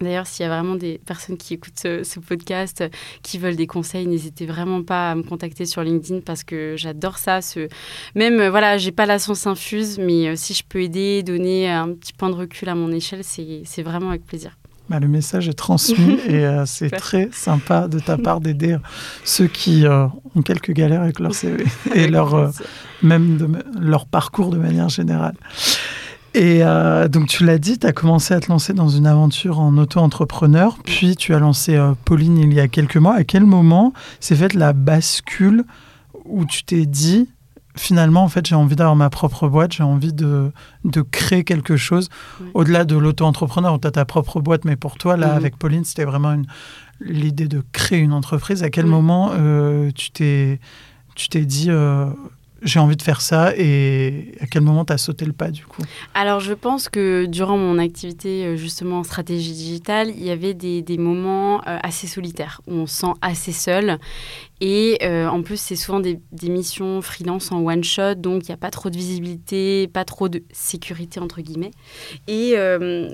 D'ailleurs, 0.00 0.26
s'il 0.26 0.44
y 0.44 0.48
a 0.48 0.48
vraiment 0.48 0.74
des 0.74 0.98
personnes 0.98 1.36
qui 1.36 1.54
écoutent 1.54 1.78
ce, 1.78 2.18
podcast, 2.20 2.82
qui 3.22 3.38
veulent 3.38 3.54
des 3.54 3.68
conseils, 3.68 4.06
n'hésitez 4.06 4.46
vraiment 4.46 4.82
pas 4.82 5.12
à 5.12 5.14
me 5.14 5.22
contacter 5.22 5.64
sur 5.64 5.82
LinkedIn 5.82 6.20
parce 6.20 6.42
que 6.42 6.74
j'adore 6.76 7.18
ça. 7.18 7.40
Ce... 7.40 7.68
Même, 8.16 8.48
voilà, 8.48 8.78
j'ai 8.78 8.90
pas 8.90 9.06
la 9.06 9.20
science 9.20 9.46
infuse, 9.46 9.98
mais 9.98 10.34
si 10.34 10.54
je 10.54 10.64
peux 10.68 10.80
aider, 10.80 11.22
donner 11.22 11.70
un 11.70 11.92
petit 11.92 12.12
point 12.14 12.30
de 12.30 12.34
recul 12.34 12.68
à 12.68 12.74
mon 12.74 12.90
échelle, 12.90 13.22
c'est 13.22 13.82
vraiment 13.82 14.08
avec 14.08 14.26
plaisir. 14.26 14.56
Bah, 14.92 15.00
le 15.00 15.08
message 15.08 15.48
est 15.48 15.54
transmis 15.54 16.18
et 16.26 16.44
euh, 16.44 16.66
c'est 16.66 16.90
très 16.90 17.30
sympa 17.32 17.88
de 17.88 17.98
ta 17.98 18.18
part 18.18 18.40
d'aider 18.40 18.76
ceux 19.24 19.46
qui 19.46 19.86
euh, 19.86 20.06
ont 20.36 20.42
quelques 20.42 20.72
galères 20.72 21.00
avec 21.00 21.18
leur 21.18 21.34
CV 21.34 21.64
et 21.94 22.08
leur, 22.08 22.34
euh, 22.34 22.50
même 23.02 23.38
de, 23.38 23.48
leur 23.80 24.04
parcours 24.04 24.50
de 24.50 24.58
manière 24.58 24.90
générale. 24.90 25.34
Et 26.34 26.62
donc 27.10 27.28
tu 27.28 27.44
l'as 27.44 27.58
dit, 27.58 27.78
tu 27.78 27.86
as 27.86 27.92
commencé 27.92 28.32
à 28.32 28.40
te 28.40 28.48
lancer 28.48 28.72
dans 28.72 28.88
une 28.88 29.06
aventure 29.06 29.60
en 29.60 29.76
auto-entrepreneur, 29.76 30.78
puis 30.82 31.14
tu 31.14 31.34
as 31.34 31.38
lancé 31.38 31.78
Pauline 32.06 32.38
il 32.38 32.54
y 32.54 32.60
a 32.60 32.68
quelques 32.68 32.96
mois. 32.96 33.14
À 33.14 33.24
quel 33.24 33.44
moment 33.44 33.92
s'est 34.18 34.36
faite 34.36 34.54
la 34.54 34.72
bascule 34.72 35.64
où 36.24 36.46
tu 36.46 36.64
t'es 36.64 36.86
dit, 36.86 37.28
finalement, 37.76 38.24
en 38.24 38.28
fait, 38.28 38.46
j'ai 38.46 38.54
envie 38.54 38.76
d'avoir 38.76 38.96
ma 38.96 39.10
propre 39.10 39.48
boîte, 39.48 39.72
j'ai 39.72 39.82
envie 39.82 40.12
de, 40.12 40.52
de 40.84 41.00
créer 41.02 41.44
quelque 41.44 41.76
chose. 41.76 42.08
Au-delà 42.54 42.84
de 42.84 42.96
l'auto-entrepreneur, 42.96 43.78
tu 43.80 43.86
as 43.86 43.92
ta 43.92 44.04
propre 44.04 44.40
boîte, 44.40 44.64
mais 44.64 44.76
pour 44.76 44.98
toi, 44.98 45.16
là, 45.16 45.28
mhm. 45.28 45.36
avec 45.36 45.56
Pauline, 45.56 45.84
c'était 45.84 46.04
vraiment 46.04 46.36
l'idée 47.00 47.48
de 47.48 47.62
créer 47.72 48.00
une 48.00 48.12
entreprise. 48.12 48.62
À 48.62 48.70
quel 48.70 48.86
moment 48.86 49.32
euh, 49.34 49.90
tu 49.94 50.10
t'es 50.10 50.58
dit, 51.44 51.66
euh, 51.70 52.06
j'ai 52.64 52.78
envie 52.78 52.96
de 52.96 53.02
faire 53.02 53.20
ça 53.20 53.52
et 53.56 54.34
à 54.40 54.46
quel 54.46 54.62
moment 54.62 54.84
tu 54.84 54.92
as 54.92 54.98
sauté 54.98 55.24
le 55.24 55.32
pas 55.32 55.50
du 55.50 55.64
coup? 55.66 55.82
Alors 56.14 56.40
je 56.40 56.52
pense 56.52 56.88
que 56.88 57.26
durant 57.26 57.56
mon 57.56 57.78
activité 57.78 58.44
euh, 58.44 58.56
justement 58.56 59.00
en 59.00 59.04
stratégie 59.04 59.52
digitale, 59.52 60.10
il 60.10 60.24
y 60.24 60.30
avait 60.30 60.54
des, 60.54 60.82
moments 60.98 61.60
euh, 61.66 61.78
assez 61.82 62.06
solitaires 62.06 62.60
où 62.66 62.74
on 62.74 62.86
se 62.86 63.00
sent 63.00 63.12
assez 63.20 63.52
seul. 63.52 63.98
Et 64.60 64.98
euh, 65.02 65.26
en 65.26 65.42
plus 65.42 65.60
c'est 65.60 65.76
souvent 65.76 66.00
des, 66.00 66.20
missions 66.42 67.02
freelance 67.02 67.50
en 67.50 67.64
one 67.64 67.82
shot 67.82 68.16
donc 68.16 68.42
il 68.44 68.50
n'y 68.50 68.54
a 68.54 68.58
pas 68.58 68.70
trop 68.70 68.90
de 68.90 68.96
visibilité, 68.96 69.88
pas 69.88 70.04
trop 70.04 70.28
de 70.28 70.42
sécurité 70.52 71.18
entre 71.18 71.40
guillemets. 71.40 71.72
Et 72.28 72.54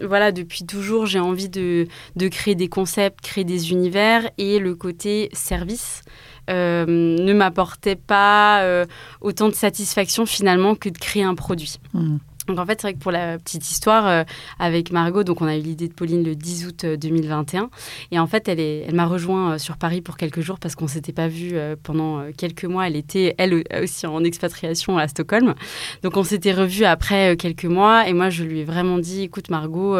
voilà 0.04 0.32
depuis 0.32 0.64
toujours 0.64 1.06
j'ai 1.06 1.20
envie 1.20 1.48
de 1.48 1.86
créer 2.30 2.54
des 2.54 2.68
concepts, 2.68 3.20
créer 3.20 3.44
des 3.44 3.70
univers 3.70 4.28
et 4.38 4.58
le 4.58 4.74
côté 4.74 5.30
service 5.32 6.02
euh, 6.48 6.86
ne 6.86 7.32
m'apportait 7.32 7.96
pas 7.96 8.62
euh, 8.62 8.86
autant 9.20 9.48
de 9.48 9.54
satisfaction 9.54 10.26
finalement 10.26 10.74
que 10.74 10.88
de 10.88 10.98
créer 10.98 11.22
un 11.22 11.34
produit. 11.34 11.76
Hmm. 11.92 12.18
Donc 12.46 12.58
en 12.58 12.64
fait, 12.64 12.80
c'est 12.80 12.86
vrai 12.86 12.94
que 12.94 12.98
pour 12.98 13.12
la 13.12 13.38
petite 13.38 13.70
histoire, 13.70 14.06
euh, 14.06 14.24
avec 14.58 14.90
Margot, 14.90 15.22
donc 15.22 15.42
on 15.42 15.46
a 15.46 15.54
eu 15.54 15.60
l'idée 15.60 15.86
de 15.86 15.92
Pauline 15.92 16.24
le 16.24 16.34
10 16.34 16.66
août 16.66 16.86
2021. 16.86 17.68
Et 18.10 18.18
en 18.18 18.26
fait, 18.26 18.48
elle, 18.48 18.58
est, 18.58 18.86
elle 18.88 18.94
m'a 18.94 19.04
rejoint 19.04 19.58
sur 19.58 19.76
Paris 19.76 20.00
pour 20.00 20.16
quelques 20.16 20.40
jours 20.40 20.58
parce 20.58 20.74
qu'on 20.74 20.86
ne 20.86 20.90
s'était 20.90 21.12
pas 21.12 21.28
vu 21.28 21.56
pendant 21.82 22.32
quelques 22.32 22.64
mois. 22.64 22.86
Elle 22.86 22.96
était, 22.96 23.34
elle 23.36 23.64
aussi, 23.82 24.06
en 24.06 24.24
expatriation 24.24 24.96
à 24.96 25.08
Stockholm. 25.08 25.54
Donc 26.02 26.16
on 26.16 26.24
s'était 26.24 26.54
revus 26.54 26.86
après 26.86 27.36
quelques 27.36 27.66
mois. 27.66 28.08
Et 28.08 28.14
moi, 28.14 28.30
je 28.30 28.44
lui 28.44 28.60
ai 28.60 28.64
vraiment 28.64 28.96
dit, 28.96 29.24
écoute 29.24 29.50
Margot, 29.50 29.98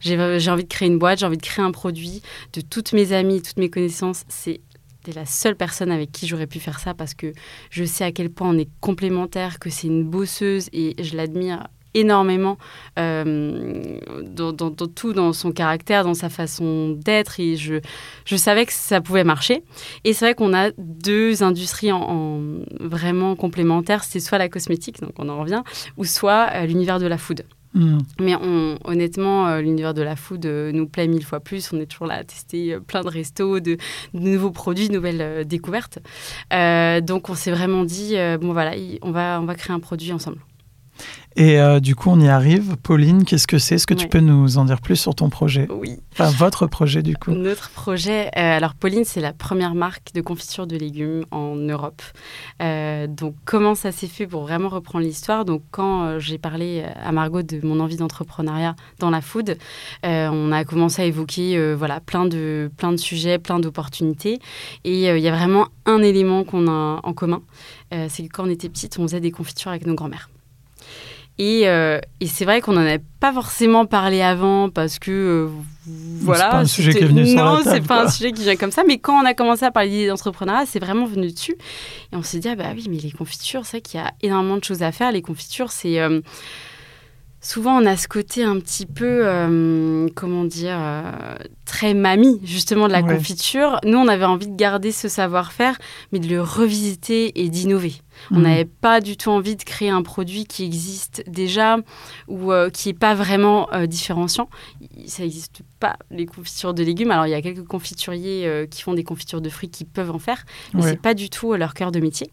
j'ai, 0.00 0.40
j'ai 0.40 0.50
envie 0.50 0.64
de 0.64 0.68
créer 0.68 0.88
une 0.88 0.98
boîte, 0.98 1.20
j'ai 1.20 1.26
envie 1.26 1.36
de 1.36 1.42
créer 1.42 1.64
un 1.64 1.70
produit. 1.70 2.22
De 2.54 2.60
toutes 2.60 2.92
mes 2.92 3.12
amies, 3.12 3.40
toutes 3.40 3.58
mes 3.58 3.70
connaissances, 3.70 4.24
c'est 4.26 4.60
c'était 5.04 5.18
la 5.18 5.26
seule 5.26 5.56
personne 5.56 5.90
avec 5.90 6.12
qui 6.12 6.26
j'aurais 6.26 6.46
pu 6.46 6.60
faire 6.60 6.80
ça 6.80 6.94
parce 6.94 7.14
que 7.14 7.32
je 7.70 7.84
sais 7.84 8.04
à 8.04 8.12
quel 8.12 8.30
point 8.30 8.48
on 8.48 8.58
est 8.58 8.68
complémentaires, 8.80 9.58
que 9.58 9.68
c'est 9.68 9.86
une 9.86 10.04
bosseuse 10.04 10.68
et 10.72 10.94
je 11.02 11.16
l'admire 11.16 11.66
énormément 11.92 12.58
euh, 12.98 13.98
dans, 14.22 14.70
tout, 14.70 15.12
dans 15.12 15.32
son 15.32 15.52
caractère, 15.52 16.04
dans 16.04 16.14
sa 16.14 16.28
façon 16.28 16.90
d'être. 16.90 17.38
Et 17.38 17.56
je, 17.56 17.76
je 18.24 18.36
savais 18.36 18.66
que 18.66 18.72
ça 18.72 19.00
pouvait 19.00 19.24
marcher. 19.24 19.62
Et 20.04 20.12
c'est 20.12 20.24
vrai 20.24 20.34
qu'on 20.34 20.54
a 20.54 20.70
deux 20.78 21.42
industries 21.42 21.92
en, 21.92 22.40
vraiment 22.80 23.36
complémentaires. 23.36 24.04
C'est 24.04 24.20
soit 24.20 24.38
la 24.38 24.48
cosmétique, 24.48 25.00
donc 25.00 25.12
on 25.18 25.28
en 25.28 25.38
revient, 25.38 25.62
ou 25.96 26.04
soit 26.04 26.48
euh, 26.54 26.66
l'univers 26.66 26.98
de 26.98 27.06
la 27.06 27.18
food. 27.18 27.44
Mm. 27.74 27.98
Mais 28.20 28.36
on, 28.36 28.78
honnêtement, 28.84 29.48
euh, 29.48 29.60
l'univers 29.60 29.94
de 29.94 30.02
la 30.02 30.16
food 30.16 30.46
euh, 30.46 30.72
nous 30.72 30.86
plaît 30.86 31.08
mille 31.08 31.24
fois 31.24 31.40
plus. 31.40 31.72
On 31.72 31.80
est 31.80 31.86
toujours 31.86 32.06
là 32.06 32.14
à 32.14 32.24
tester 32.24 32.74
euh, 32.74 32.80
plein 32.80 33.02
de 33.02 33.08
restos, 33.08 33.60
de, 33.60 33.76
nouveaux 34.12 34.52
produits, 34.52 34.88
de 34.88 34.94
nouvelles 34.94 35.46
découvertes. 35.46 35.98
donc 36.50 37.28
on 37.28 37.34
s'est 37.34 37.50
vraiment 37.50 37.84
dit, 37.84 38.14
bon 38.40 38.52
voilà, 38.52 38.72
on 39.02 39.10
va, 39.10 39.40
on 39.40 39.44
va 39.44 39.54
créer 39.54 39.74
un 39.74 39.80
produit 39.80 40.12
ensemble. 40.12 40.38
Et 41.36 41.60
euh, 41.60 41.80
du 41.80 41.96
coup, 41.96 42.10
on 42.10 42.20
y 42.20 42.28
arrive. 42.28 42.76
Pauline, 42.76 43.24
qu'est-ce 43.24 43.48
que 43.48 43.58
c'est? 43.58 43.76
Est-ce 43.76 43.86
que 43.86 43.94
tu 43.94 44.08
peux 44.08 44.20
nous 44.20 44.56
en 44.56 44.64
dire 44.64 44.80
plus 44.80 44.96
sur 44.96 45.14
ton 45.14 45.30
projet? 45.30 45.66
Oui. 45.70 45.98
Enfin, 46.12 46.30
votre 46.30 46.66
projet, 46.68 47.02
du 47.02 47.16
coup. 47.16 47.32
Notre 47.32 47.70
projet. 47.70 48.28
Euh, 48.36 48.56
alors, 48.56 48.74
Pauline, 48.74 49.04
c'est 49.04 49.20
la 49.20 49.32
première 49.32 49.74
marque 49.74 50.12
de 50.14 50.20
confiture 50.20 50.68
de 50.68 50.76
légumes 50.76 51.24
en 51.32 51.56
Europe. 51.56 52.02
Euh, 52.62 53.08
donc, 53.08 53.34
comment 53.44 53.74
ça 53.74 53.90
s'est 53.90 54.06
fait 54.06 54.28
pour 54.28 54.42
vraiment 54.42 54.68
reprendre 54.68 55.04
l'histoire? 55.04 55.44
Donc, 55.44 55.62
quand 55.72 56.20
j'ai 56.20 56.38
parlé 56.38 56.84
à 57.02 57.10
Margot 57.10 57.42
de 57.42 57.60
mon 57.66 57.80
envie 57.80 57.96
d'entrepreneuriat 57.96 58.76
dans 59.00 59.10
la 59.10 59.20
food, 59.20 59.58
on 60.04 60.52
a 60.52 60.64
commencé 60.64 61.02
à 61.02 61.04
évoquer 61.04 61.74
voilà, 61.74 62.00
plein, 62.00 62.26
de, 62.26 62.70
plein 62.76 62.92
de 62.92 62.96
sujets, 62.96 63.38
plein 63.38 63.58
d'opportunités. 63.58 64.38
Et 64.84 65.08
il 65.08 65.20
y 65.20 65.28
a 65.28 65.32
vraiment 65.32 65.66
un 65.84 66.00
élément 66.00 66.44
qu'on 66.44 66.68
a 66.68 67.00
en 67.02 67.12
commun. 67.12 67.42
c'est 67.90 68.22
que 68.24 68.32
quand 68.32 68.46
on 68.46 68.50
était 68.50 68.68
petite, 68.68 68.98
on 68.98 69.02
faisait 69.02 69.20
des 69.20 69.32
confitures 69.32 69.70
avec 69.70 69.86
nos 69.86 69.94
grands-mères. 69.94 70.28
Euh, 71.40 72.00
et, 72.20 72.26
c'est 72.26 72.44
vrai 72.44 72.60
qu'on 72.60 72.72
n'en 72.72 72.82
avait 72.82 73.02
pas 73.18 73.32
forcément 73.32 73.86
parlé 73.86 74.22
avant 74.22 74.70
parce 74.70 74.98
que 74.98 75.10
euh, 75.10 75.48
voilà. 75.86 76.44
C'est 76.44 76.50
pas 76.50 76.58
un 76.58 76.64
sujet 76.66 76.94
qui 76.94 76.98
est 77.04 77.06
venu 77.06 77.26
sur 77.26 77.44
Non, 77.44 77.60
c'est 77.64 77.84
pas 77.84 78.04
un 78.04 78.08
sujet 78.08 78.32
qui 78.32 78.42
vient 78.42 78.56
comme 78.56 78.70
ça. 78.70 78.84
Mais 78.86 78.98
quand 78.98 79.20
on 79.20 79.24
a 79.24 79.34
commencé 79.34 79.64
à 79.64 79.72
parler 79.72 79.90
d'idées 79.90 80.08
d'entrepreneuriat, 80.08 80.64
c'est 80.66 80.78
vraiment 80.78 81.06
venu 81.06 81.32
dessus. 81.32 81.56
Et 82.12 82.16
on 82.16 82.22
s'est 82.22 82.38
dit, 82.38 82.48
ah 82.48 82.54
bah 82.54 82.70
oui, 82.74 82.86
mais 82.88 82.98
les 82.98 83.10
confitures, 83.10 83.66
c'est 83.66 83.78
vrai 83.78 83.80
qu'il 83.80 84.00
y 84.00 84.02
a 84.02 84.12
énormément 84.22 84.56
de 84.56 84.64
choses 84.64 84.82
à 84.82 84.92
faire. 84.92 85.10
Les 85.10 85.22
confitures, 85.22 85.72
c'est. 85.72 86.00
Euh, 86.00 86.20
souvent 87.40 87.76
on 87.78 87.84
a 87.84 87.96
ce 87.98 88.08
côté 88.08 88.42
un 88.42 88.58
petit 88.58 88.86
peu, 88.86 89.26
comment 90.14 90.44
dire, 90.44 90.78
très 91.64 91.94
mamie 91.94 92.40
justement 92.44 92.86
de 92.88 92.92
la 92.92 93.02
confiture. 93.02 93.78
Nous, 93.84 93.96
on 93.96 94.08
avait 94.08 94.24
envie 94.24 94.48
de 94.48 94.56
garder 94.56 94.92
ce 94.92 95.08
savoir-faire, 95.08 95.78
mais 96.12 96.18
de 96.18 96.28
le 96.28 96.42
revisiter 96.42 97.40
et 97.40 97.48
d'innover. 97.48 97.94
On 98.30 98.36
mhm. 98.36 98.42
n'avait 98.42 98.64
pas 98.64 99.00
du 99.00 99.16
tout 99.16 99.30
envie 99.30 99.56
de 99.56 99.62
créer 99.62 99.90
un 99.90 100.02
produit 100.02 100.46
qui 100.46 100.64
existe 100.64 101.24
déjà 101.26 101.78
ou 102.28 102.52
euh, 102.52 102.70
qui 102.70 102.88
n'est 102.88 102.94
pas 102.94 103.14
vraiment 103.14 103.72
euh, 103.72 103.86
différenciant. 103.86 104.48
Ça 105.06 105.22
n'existe 105.22 105.62
pas, 105.80 105.96
les 106.10 106.26
confitures 106.26 106.74
de 106.74 106.82
légumes. 106.82 107.10
Alors, 107.10 107.26
il 107.26 107.30
y 107.30 107.34
a 107.34 107.42
quelques 107.42 107.66
confituriers 107.66 108.46
euh, 108.46 108.66
qui 108.66 108.82
font 108.82 108.94
des 108.94 109.04
confitures 109.04 109.40
de 109.40 109.48
fruits 109.48 109.70
qui 109.70 109.84
peuvent 109.84 110.10
en 110.10 110.18
faire, 110.18 110.44
mais 110.72 110.82
ce 110.82 110.88
n'est 110.88 110.96
pas 110.96 111.14
du 111.14 111.30
tout 111.30 111.54
leur 111.54 111.74
cœur 111.74 111.92
de 111.92 112.00
métier. 112.00 112.30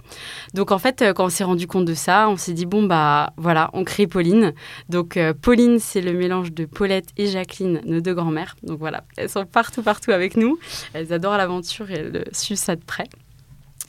Donc, 0.54 0.72
en 0.72 0.80
fait, 0.80 1.04
quand 1.16 1.26
on 1.26 1.30
s'est 1.30 1.44
rendu 1.44 1.68
compte 1.68 1.86
de 1.86 1.94
ça, 1.94 2.30
on 2.30 2.38
s'est 2.38 2.54
dit, 2.54 2.66
bon, 2.66 2.84
bah 2.84 3.34
voilà, 3.38 3.70
on 3.74 3.84
crée 3.84 4.08
Pauline. 4.08 4.54
Donc, 4.90 5.20
Pauline, 5.42 5.80
c'est 5.80 6.02
le 6.02 6.14
mélange 6.14 6.52
de 6.52 6.66
Paulette 6.66 7.10
et 7.18 7.28
Jacqueline, 7.28 7.82
nos 7.86 8.02
deux 8.02 8.14
grand-mères. 8.14 8.56
Donc, 8.64 8.80
voilà, 8.80 9.04
elles 9.22 9.30
sont 9.30 9.46
partout, 9.46 9.84
partout 9.84 10.12
avec 10.12 10.36
nous. 10.36 10.60
Elles 10.94 11.14
adorent 11.14 11.38
l'aventure 11.38 11.90
et 11.92 11.96
elles 11.96 12.26
suivent 12.34 12.58
ça 12.58 12.76
de 12.76 12.84
près. 12.84 13.08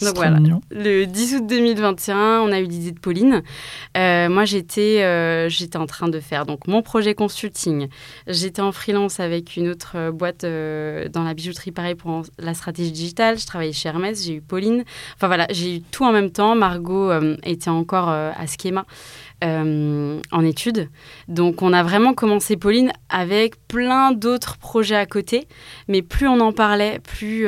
Donc 0.02 0.16
voilà, 0.16 0.38
le 0.70 1.04
10 1.04 1.36
août 1.36 1.46
2021, 1.46 2.40
on 2.40 2.52
a 2.52 2.60
eu 2.60 2.64
l'idée 2.64 2.90
de 2.90 2.98
Pauline. 2.98 3.42
Euh, 3.96 4.28
moi, 4.28 4.44
j'étais 4.44 5.02
euh, 5.02 5.48
j'étais 5.48 5.76
en 5.76 5.86
train 5.86 6.08
de 6.08 6.18
faire 6.20 6.46
donc 6.46 6.66
mon 6.66 6.82
projet 6.82 7.14
consulting. 7.14 7.88
J'étais 8.26 8.62
en 8.62 8.72
freelance 8.72 9.20
avec 9.20 9.56
une 9.56 9.68
autre 9.68 9.92
euh, 9.96 10.10
boîte 10.10 10.42
dans 10.42 11.22
la 11.22 11.34
bijouterie, 11.34 11.72
pareil 11.72 11.94
pour 11.94 12.22
la 12.38 12.54
stratégie 12.54 12.92
digitale. 12.92 13.38
Je 13.38 13.46
travaillais 13.46 13.72
chez 13.72 13.88
Hermès, 13.88 14.24
j'ai 14.24 14.34
eu 14.34 14.40
Pauline. 14.40 14.84
Enfin 15.14 15.28
voilà, 15.28 15.46
j'ai 15.50 15.76
eu 15.76 15.80
tout 15.82 16.04
en 16.04 16.12
même 16.12 16.30
temps. 16.30 16.54
Margot 16.54 17.12
était 17.44 17.70
encore 17.70 18.08
à 18.08 18.46
Schema. 18.46 18.84
en 19.42 20.44
études. 20.44 20.88
Donc 21.28 21.62
on 21.62 21.72
a 21.72 21.82
vraiment 21.82 22.14
commencé 22.14 22.56
Pauline 22.56 22.92
avec 23.08 23.56
plein 23.66 24.12
d'autres 24.12 24.58
projets 24.58 24.96
à 24.96 25.06
côté, 25.06 25.46
mais 25.88 26.02
plus 26.02 26.28
on 26.28 26.40
en 26.40 26.52
parlait, 26.52 27.00
plus 27.00 27.46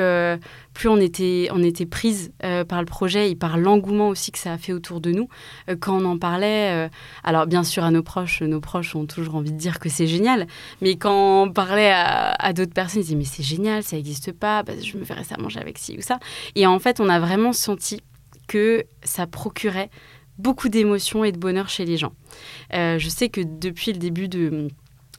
plus 0.74 0.88
on 0.88 0.98
était, 0.98 1.48
on 1.52 1.62
était 1.62 1.87
prise 1.87 2.32
euh, 2.42 2.64
par 2.64 2.80
le 2.80 2.87
projet 2.87 3.30
et 3.30 3.37
par 3.37 3.56
l'engouement 3.56 4.08
aussi 4.08 4.32
que 4.32 4.38
ça 4.38 4.52
a 4.52 4.58
fait 4.58 4.72
autour 4.72 5.00
de 5.00 5.12
nous. 5.12 5.28
Euh, 5.70 5.76
quand 5.78 6.02
on 6.02 6.04
en 6.04 6.18
parlait, 6.18 6.72
euh, 6.72 6.88
alors 7.22 7.46
bien 7.46 7.62
sûr 7.62 7.84
à 7.84 7.90
nos 7.90 8.02
proches, 8.02 8.42
nos 8.42 8.60
proches 8.60 8.94
ont 8.96 9.06
toujours 9.06 9.37
envie 9.37 9.52
de 9.52 9.56
dire 9.56 9.78
que 9.78 9.88
c'est 9.88 10.08
génial, 10.08 10.46
mais 10.82 10.96
quand 10.96 11.44
on 11.44 11.52
parlait 11.52 11.92
à, 11.94 12.52
d'autres 12.52 12.74
personnes, 12.74 13.00
ils 13.00 13.04
disaient 13.04 13.16
mais 13.16 13.24
c'est 13.24 13.44
génial, 13.44 13.82
ça 13.84 13.96
n'existe 13.96 14.32
pas, 14.32 14.64
bah, 14.64 14.72
je 14.82 14.98
me 14.98 15.04
ferais 15.04 15.24
ça 15.24 15.37
manger 15.38 15.60
avec 15.60 15.78
ci 15.78 15.96
ou 15.96 16.02
ça. 16.02 16.18
Et 16.56 16.66
en 16.66 16.78
fait, 16.78 17.00
on 17.00 17.08
a 17.08 17.20
vraiment 17.20 17.52
senti 17.52 18.02
que 18.48 18.84
ça 19.04 19.26
procurait 19.26 19.90
beaucoup 20.38 20.68
d'émotions 20.68 21.24
et 21.24 21.30
de 21.30 21.38
bonheur 21.38 21.68
chez 21.68 21.84
les 21.84 21.96
gens. 21.96 22.12
je 22.72 23.08
sais 23.08 23.28
que 23.28 23.40
depuis 23.40 23.92
le 23.92 23.98
début 23.98 24.28
de 24.28 24.68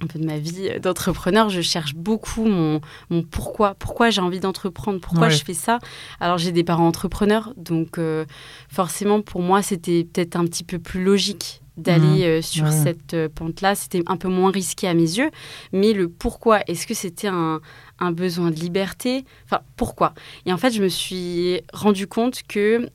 un 0.01 0.08
peu 0.08 0.19
de 0.19 0.25
ma 0.25 0.38
vie 0.38 0.79
d'entrepreneur, 0.81 1.49
je 1.49 1.62
cherche 1.62 1.95
beaucoup 1.95 2.45
mon, 2.45 2.81
mon 3.10 3.23
pourquoi. 3.23 3.75
Pourquoi 3.75 4.10
j'ai 4.10 4.21
envie 4.21 4.39
d'entreprendre? 4.39 4.99
Pourquoi 4.99 5.29
je 5.29 5.43
fais 5.43 5.53
ça? 5.53 5.79
Alors, 6.19 6.38
j'ai 6.38 6.51
des 6.51 6.63
parents 6.63 6.88
entrepreneurs, 6.88 7.53
donc 7.58 7.97
euh, 7.97 8.25
forcément, 8.69 9.21
pour 9.21 9.41
moi, 9.41 9.62
c'était 9.62 10.03
peut-être 10.03 10.36
un 10.36 10.45
petit 10.45 10.63
peu 10.63 10.79
plus 10.79 11.03
logique 11.03 11.62
d'aller 11.77 12.23
mmh. 12.23 12.23
euh, 12.23 12.41
sur 12.41 12.69
cette 12.69 13.13
euh, 13.13 13.27
pente-là. 13.34 13.75
C'était 13.75 14.01
un 14.08 14.15
peu 14.15 14.29
moins 14.29 14.51
risqué 14.51 14.88
à 14.88 14.93
mes 14.93 15.01
yeux. 15.01 15.29
Mais 15.73 15.93
le 15.93 16.08
pourquoi, 16.08 16.62
est-ce 16.67 16.88
que 16.88 16.93
c'était 16.93 17.27
un, 17.27 17.60
un, 17.99 18.12
besoin 18.12 18.49
de 18.49 18.55
liberté? 18.55 19.25
Enfin, 19.45 19.62
pourquoi? 19.75 20.13
Et 20.45 20.53
en 20.53 20.58
fait, 20.58 20.71
je 20.71 20.81
me 20.81 20.88
suis 20.88 21.62
rendu 21.73 22.08
compte 22.08 22.43
que 22.47 22.88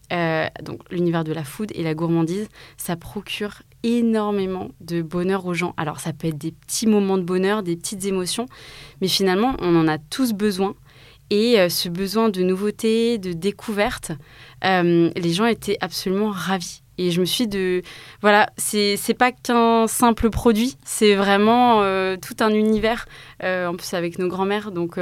donc 0.63 0.81
l'univers 0.91 1.25
de 1.25 1.33
la 1.33 1.45
food 1.45 1.73
et 1.75 1.83
la 1.83 1.95
gourmandise, 1.95 2.49
ça 2.79 2.97
procure 2.97 3.63
énormément 3.83 4.69
de 4.81 5.03
bonheur 5.03 5.47
aux 5.47 5.55
gens. 5.55 5.75
Alors 5.77 6.01
ça 6.01 6.13
peut 6.13 6.29
être 6.29 6.39
des 6.39 6.53
petits 6.53 6.87
moments 6.87 7.19
de 7.19 7.23
bonheur, 7.23 7.63
des 7.63 7.77
petites 7.77 8.05
émotions, 8.05 8.47
mais 9.01 9.09
finalement 9.09 9.57
on 9.61 9.77
en 9.77 9.89
a 9.89 9.99
tous 9.99 10.33
besoin. 10.33 10.75
Et 11.31 11.61
euh, 11.61 11.69
ce 11.69 11.89
besoin 11.89 12.29
de 12.29 12.43
nouveauté, 12.43 13.19
de 13.19 13.33
découverte, 13.33 14.11
euh, 14.65 15.11
les 15.17 15.33
gens 15.33 15.47
étaient 15.47 15.79
absolument 15.81 16.31
ravis. 16.31 16.83
Et 16.99 17.13
je 17.13 17.21
me 17.21 17.25
suis 17.25 17.47
de. 17.47 17.83
Voilà, 18.21 18.51
c'est 18.59 19.17
pas 19.17 19.33
qu'un 19.33 19.87
simple 19.87 20.29
produit, 20.29 20.77
c'est 20.85 21.15
vraiment 21.15 21.81
euh, 21.81 22.17
tout 22.21 22.37
un 22.41 22.51
univers. 22.51 23.07
en 23.43 23.75
plus, 23.75 23.95
avec 23.95 24.19
nos 24.19 24.29
grands-mères. 24.29 24.71
Donc, 24.71 24.99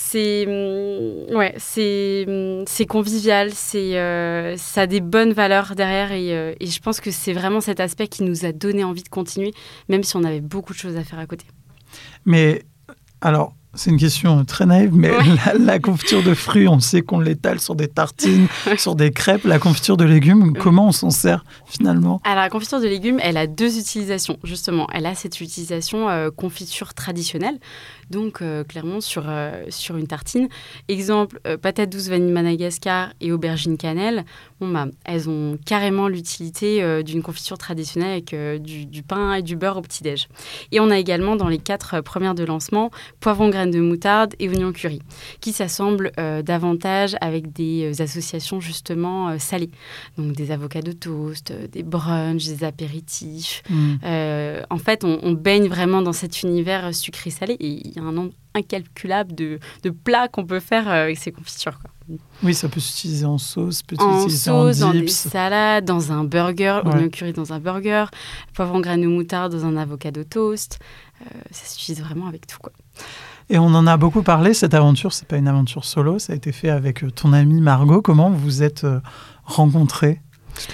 c'est 0.00 0.46
mm, 0.46 1.34
ouais, 1.36 1.54
c'est 1.58 2.24
mm, 2.26 2.64
c'est 2.66 2.86
convivial, 2.86 3.50
c'est 3.52 3.98
euh, 3.98 4.56
ça 4.56 4.82
a 4.82 4.86
des 4.86 5.00
bonnes 5.00 5.32
valeurs 5.32 5.74
derrière 5.74 6.12
et, 6.12 6.36
euh, 6.36 6.54
et 6.60 6.66
je 6.66 6.80
pense 6.80 7.00
que 7.00 7.10
c'est 7.10 7.32
vraiment 7.32 7.60
cet 7.60 7.80
aspect 7.80 8.08
qui 8.08 8.22
nous 8.22 8.44
a 8.44 8.52
donné 8.52 8.84
envie 8.84 9.02
de 9.02 9.08
continuer, 9.08 9.52
même 9.88 10.04
si 10.04 10.16
on 10.16 10.24
avait 10.24 10.40
beaucoup 10.40 10.72
de 10.72 10.78
choses 10.78 10.96
à 10.96 11.04
faire 11.04 11.18
à 11.18 11.26
côté. 11.26 11.44
Mais 12.24 12.62
alors, 13.20 13.54
c'est 13.74 13.90
une 13.90 13.98
question 13.98 14.44
très 14.44 14.66
naïve, 14.66 14.94
mais 14.94 15.12
la, 15.58 15.78
confiture 15.78 16.22
de 16.22 16.34
fruits, 16.34 16.68
on 16.68 16.80
sait 16.80 17.02
qu'on 17.02 17.20
l'étale 17.20 17.60
sur 17.60 17.74
des 17.74 17.86
tartines, 17.86 18.48
sur 18.78 18.94
des 18.94 19.10
crêpes. 19.10 19.44
La 19.44 19.58
confiture 19.58 19.96
de 19.96 20.04
légumes, 20.04 20.54
comment 20.54 20.88
on 20.88 20.92
s'en 20.92 21.10
sert 21.10 21.44
finalement? 21.66 22.20
Alors, 22.24 22.42
la 22.42 22.50
confiture 22.50 22.80
de 22.80 22.86
légumes, 22.86 23.20
elle 23.22 23.36
a 23.36 23.46
deux 23.46 23.78
utilisations, 23.78 24.38
justement. 24.42 24.86
Elle 24.92 25.06
a 25.06 25.14
cette 25.14 25.40
utilisation 25.40 26.08
euh, 26.08 26.30
confiture 26.30 26.94
traditionnelle, 26.94 27.58
donc 28.10 28.42
euh, 28.42 28.64
clairement 28.64 29.00
sur, 29.00 29.24
euh, 29.26 29.64
sur 29.68 29.96
une 29.96 30.06
tartine. 30.06 30.48
Exemple, 30.88 31.40
patate 31.60 31.90
douce 31.90 32.08
vanille 32.08 32.32
Madagascar 32.32 33.12
et 33.20 33.32
aubergine 33.32 33.76
cannelle. 33.76 34.24
Bon, 34.60 34.68
bah, 34.68 34.86
elles 35.04 35.28
ont 35.28 35.58
carrément 35.64 36.08
l'utilité 36.08 37.02
d'une 37.04 37.22
confiture 37.22 37.58
traditionnelle 37.58 38.10
avec 38.10 38.62
du, 38.62 38.86
du, 38.86 39.02
pain 39.02 39.34
et 39.34 39.42
du 39.42 39.56
beurre 39.56 39.76
au 39.76 39.82
petit-déj. 39.82 40.28
Et 40.72 40.80
on 40.80 40.90
a 40.90 40.98
également 40.98 41.36
dans 41.36 41.48
les 41.48 41.58
quatre 41.58 42.00
premières 42.00 42.34
de 42.34 42.44
lancement 42.44 42.90
poivron 43.20 43.50
graines 43.50 43.70
de 43.70 43.80
moutarde 43.80 44.34
et 44.38 44.48
oignons 44.48 44.72
curry, 44.72 45.00
qui 45.40 45.52
s'assemblent 45.52 46.12
euh, 46.18 46.42
davantage 46.42 47.16
avec 47.20 47.52
des 47.52 47.92
euh, 47.92 48.02
associations 48.02 48.60
justement 48.60 49.28
euh, 49.28 49.38
salées. 49.38 49.70
Donc 50.16 50.32
des 50.32 50.50
avocats 50.50 50.82
de 50.82 50.92
toast, 50.92 51.52
des 51.72 51.82
brunchs, 51.82 52.46
des 52.46 52.64
apéritifs. 52.64 53.62
Mm. 53.68 53.96
en 54.70 54.78
fait, 54.78 55.04
on, 55.04 55.32
baigne 55.32 55.68
vraiment 55.68 56.02
dans 56.02 56.12
cet 56.12 56.42
univers 56.42 56.94
sucré-salé 56.94 57.56
et 57.60 57.86
il 57.86 57.97
y 57.98 58.04
a 58.04 58.08
un 58.08 58.12
nombre 58.12 58.32
incalculable 58.54 59.34
de, 59.34 59.58
de 59.82 59.90
plats 59.90 60.28
qu'on 60.28 60.44
peut 60.44 60.60
faire 60.60 60.88
avec 60.88 61.18
ces 61.18 61.32
confitures. 61.32 61.78
Oui, 62.42 62.54
ça 62.54 62.68
peut 62.68 62.80
s'utiliser 62.80 63.26
en 63.26 63.36
sauce, 63.36 63.82
peut 63.82 63.96
en 63.98 64.28
sauce, 64.28 64.78
dans 64.78 64.92
des 64.92 65.06
salades, 65.08 65.84
dans 65.84 66.10
un 66.10 66.24
burger, 66.24 66.80
oignon 66.86 67.10
curry 67.10 67.34
dans 67.34 67.52
un 67.52 67.58
burger, 67.58 68.06
poivron 68.54 68.80
graines 68.80 69.02
de 69.02 69.06
moutarde 69.06 69.52
dans 69.52 69.66
un 69.66 69.76
avocado 69.76 70.24
toast. 70.24 70.78
ça 71.50 71.66
s'utilise 71.66 72.02
vraiment 72.02 72.26
avec 72.26 72.46
tout, 72.46 72.58
quoi. 72.62 72.72
Et 73.50 73.58
on 73.58 73.66
en 73.66 73.86
a 73.86 73.96
beaucoup 73.96 74.22
parlé, 74.22 74.52
cette 74.52 74.74
aventure, 74.74 75.12
c'est 75.12 75.26
pas 75.26 75.38
une 75.38 75.48
aventure 75.48 75.84
solo, 75.84 76.18
ça 76.18 76.34
a 76.34 76.36
été 76.36 76.52
fait 76.52 76.68
avec 76.68 77.02
euh, 77.02 77.10
ton 77.10 77.32
amie 77.32 77.62
Margot. 77.62 78.02
Comment 78.02 78.28
vous 78.28 78.38
vous 78.38 78.62
êtes 78.62 78.84
euh, 78.84 79.00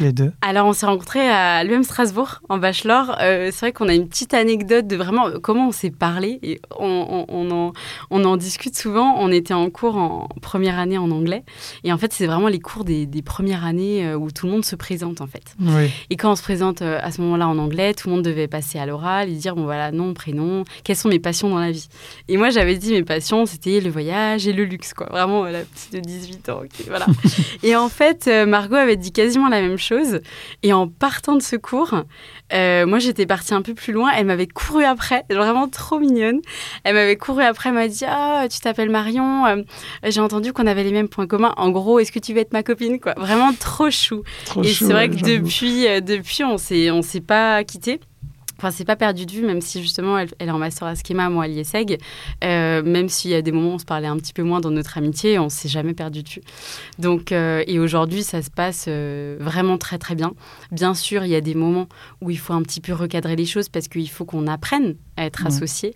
les 0.01 0.13
deux 0.13 0.33
Alors, 0.41 0.67
on 0.67 0.73
s'est 0.73 0.87
rencontrés 0.87 1.29
à 1.29 1.65
l'UM 1.65 1.83
Strasbourg 1.83 2.41
en 2.49 2.59
bachelor. 2.59 3.17
Euh, 3.21 3.51
c'est 3.53 3.61
vrai 3.61 3.73
qu'on 3.73 3.89
a 3.89 3.95
une 3.95 4.09
petite 4.09 4.35
anecdote 4.35 4.87
de 4.87 4.97
vraiment 4.97 5.31
comment 5.43 5.69
on 5.69 5.73
s'est 5.73 5.91
parlé 5.91 6.39
et 6.43 6.61
on, 6.79 7.27
en, 7.29 7.73
on, 8.11 8.25
en, 8.25 8.37
discute 8.37 8.77
souvent. 8.77 9.15
On 9.19 9.31
était 9.31 9.55
en 9.55 9.71
cours 9.71 9.97
en 9.97 10.29
première 10.41 10.79
année 10.79 10.99
en 10.99 11.11
anglais 11.11 11.45
et 11.85 11.93
en 11.93 11.99
fait, 11.99 12.13
c'est 12.13 12.27
vraiment 12.27 12.49
les 12.49 12.61
cours 12.61 12.85
des, 12.85 13.07
premières 13.25 13.65
années 13.65 14.07
euh, 14.07 14.17
où 14.17 14.31
tout 14.31 14.47
le 14.47 14.53
monde 14.53 14.65
se 14.65 14.77
présente 14.77 15.21
en 15.21 15.27
fait. 15.27 15.55
Et 16.11 16.17
quand 16.17 16.33
on 16.33 16.37
se 16.37 16.43
présente 16.43 16.83
euh, 16.83 16.99
à 17.03 17.11
ce 17.11 17.21
moment-là 17.23 17.49
en 17.49 17.59
anglais, 17.59 17.95
tout 17.95 18.09
le 18.09 18.17
monde 18.17 18.25
devait 18.25 18.49
passer 18.49 18.79
à 18.79 18.87
l'oral 18.87 19.29
et 19.29 19.33
dire 19.33 19.55
bon 19.55 19.65
voilà, 19.65 19.93
nom, 19.93 20.15
prénom, 20.15 20.65
quelles 20.83 20.97
sont 20.97 21.09
mes 21.09 21.19
passions 21.19 21.49
dans 21.51 21.59
la 21.59 21.71
vie? 21.71 21.89
Et 22.29 22.37
moi, 22.37 22.51
j'avais 22.51 22.77
dit 22.77 22.93
mes 22.93 23.05
passions, 23.05 23.47
c'était 23.47 23.81
le 23.81 23.91
voyage 23.91 24.47
et 24.47 24.53
le 24.53 24.65
luxe, 24.65 24.95
quoi. 24.95 25.07
Vraiment 25.11 25.45
la 25.45 25.61
petite 25.61 25.95
de 25.95 26.01
18 26.01 26.49
ans. 26.49 26.61
voilà. 26.89 27.07
et 27.63 27.77
en 27.77 27.89
fait, 27.89 28.29
Margot 28.47 28.77
avait 28.77 28.97
dit 28.97 29.13
quasiment 29.13 29.49
la 29.49 29.61
même 29.61 29.74
chose. 29.77 30.21
Et 30.63 30.73
en 30.73 30.89
partant 30.89 31.37
de 31.37 31.43
ce 31.43 31.57
cours, 31.57 31.95
euh, 32.53 32.87
moi 32.87 32.99
j'étais 32.99 33.27
partie 33.27 33.55
un 33.55 33.63
peu 33.63 33.75
plus 33.75 33.93
loin. 33.93 34.11
Elle 34.17 34.27
m'avait 34.27 34.47
couru 34.47 34.85
après, 34.85 35.25
vraiment 35.31 35.69
trop 35.69 35.99
mignonne. 35.99 36.41
Elle 36.85 36.95
m'avait 36.95 37.17
couru 37.17 37.43
après, 37.43 37.71
elle 37.71 37.75
m'a 37.75 37.89
dit 37.89 38.05
Ah, 38.07 38.47
tu 38.51 38.61
t'appelles 38.61 38.91
Marion. 38.91 39.47
Euh, 39.47 39.63
j'ai 40.05 40.21
entendu 40.21 40.53
qu'on 40.53 40.67
avait 40.67 40.85
les 40.85 40.93
mêmes 40.93 41.09
points 41.09 41.27
communs. 41.27 41.55
En 41.57 41.71
gros, 41.71 41.99
est-ce 41.99 42.13
que 42.13 42.19
tu 42.19 42.33
veux 42.35 42.41
être 42.41 42.53
ma 42.53 42.63
copine 42.63 43.01
quoi? 43.01 43.15
Vraiment 43.17 43.53
trop 43.53 43.91
chou. 43.91 44.23
et 44.63 44.73
c'est 44.73 44.93
vrai 44.93 45.09
que 45.09 45.17
depuis, 45.17 45.87
euh, 45.87 46.01
depuis, 46.01 46.45
on 46.45 46.59
s'est, 46.59 46.91
on 46.91 47.03
s'est 47.03 47.21
pas 47.21 47.65
quitté. 47.65 48.01
Enfin, 48.65 48.75
c'est 48.75 48.87
pas 48.87 48.97
perdu 48.97 49.27
de 49.27 49.31
vue, 49.31 49.45
même 49.45 49.61
si 49.61 49.83
justement 49.83 50.17
elle, 50.17 50.31
est 50.39 50.51
en 50.51 50.57
master 50.57 50.89
à 50.89 50.95
Schema, 50.95 51.29
moi 51.29 51.45
à 51.45 51.49
l'IESEG. 51.49 51.99
Euh, 52.43 52.83
même 52.83 53.11
s'il 53.11 53.31
y 53.31 53.35
a 53.35 53.43
des 53.43 53.53
moments 53.53 53.73
où 53.73 53.75
on 53.75 53.79
se 53.79 53.85
parlait 53.85 54.07
un 54.07 54.17
petit 54.17 54.33
peu 54.33 54.43
moins 54.43 54.63
dans 54.63 54.71
notre 54.71 54.97
amitié, 54.97 55.39
on 55.39 55.51
s'est 55.51 55.69
jamais 55.69 55.93
perdu 55.93 56.23
de 56.23 56.29
vue. 56.31 56.41
Donc, 56.99 57.31
euh, 57.31 57.63
et 57.67 57.79
aujourd'hui, 57.79 58.23
ça 58.23 58.41
se 58.41 58.49
passe 58.49 58.87
euh, 58.89 59.37
vraiment 59.39 59.77
très 59.77 59.99
très 59.99 60.15
bien. 60.15 60.33
Bien 60.73 60.95
sûr, 60.95 61.25
il 61.25 61.29
y 61.29 61.35
a 61.35 61.43
des 61.43 61.55
moments 61.55 61.91
où 62.23 62.31
il 62.31 62.39
faut 62.39 62.55
un 62.55 62.63
petit 62.63 62.81
peu 62.81 62.95
recadrer 62.95 63.37
les 63.37 63.45
choses 63.45 63.69
parce 63.69 63.87
qu'il 63.87 64.09
faut 64.09 64.25
qu'on 64.25 64.47
apprenne 64.47 64.97
à 65.19 65.27
être 65.27 65.47
associés. 65.47 65.95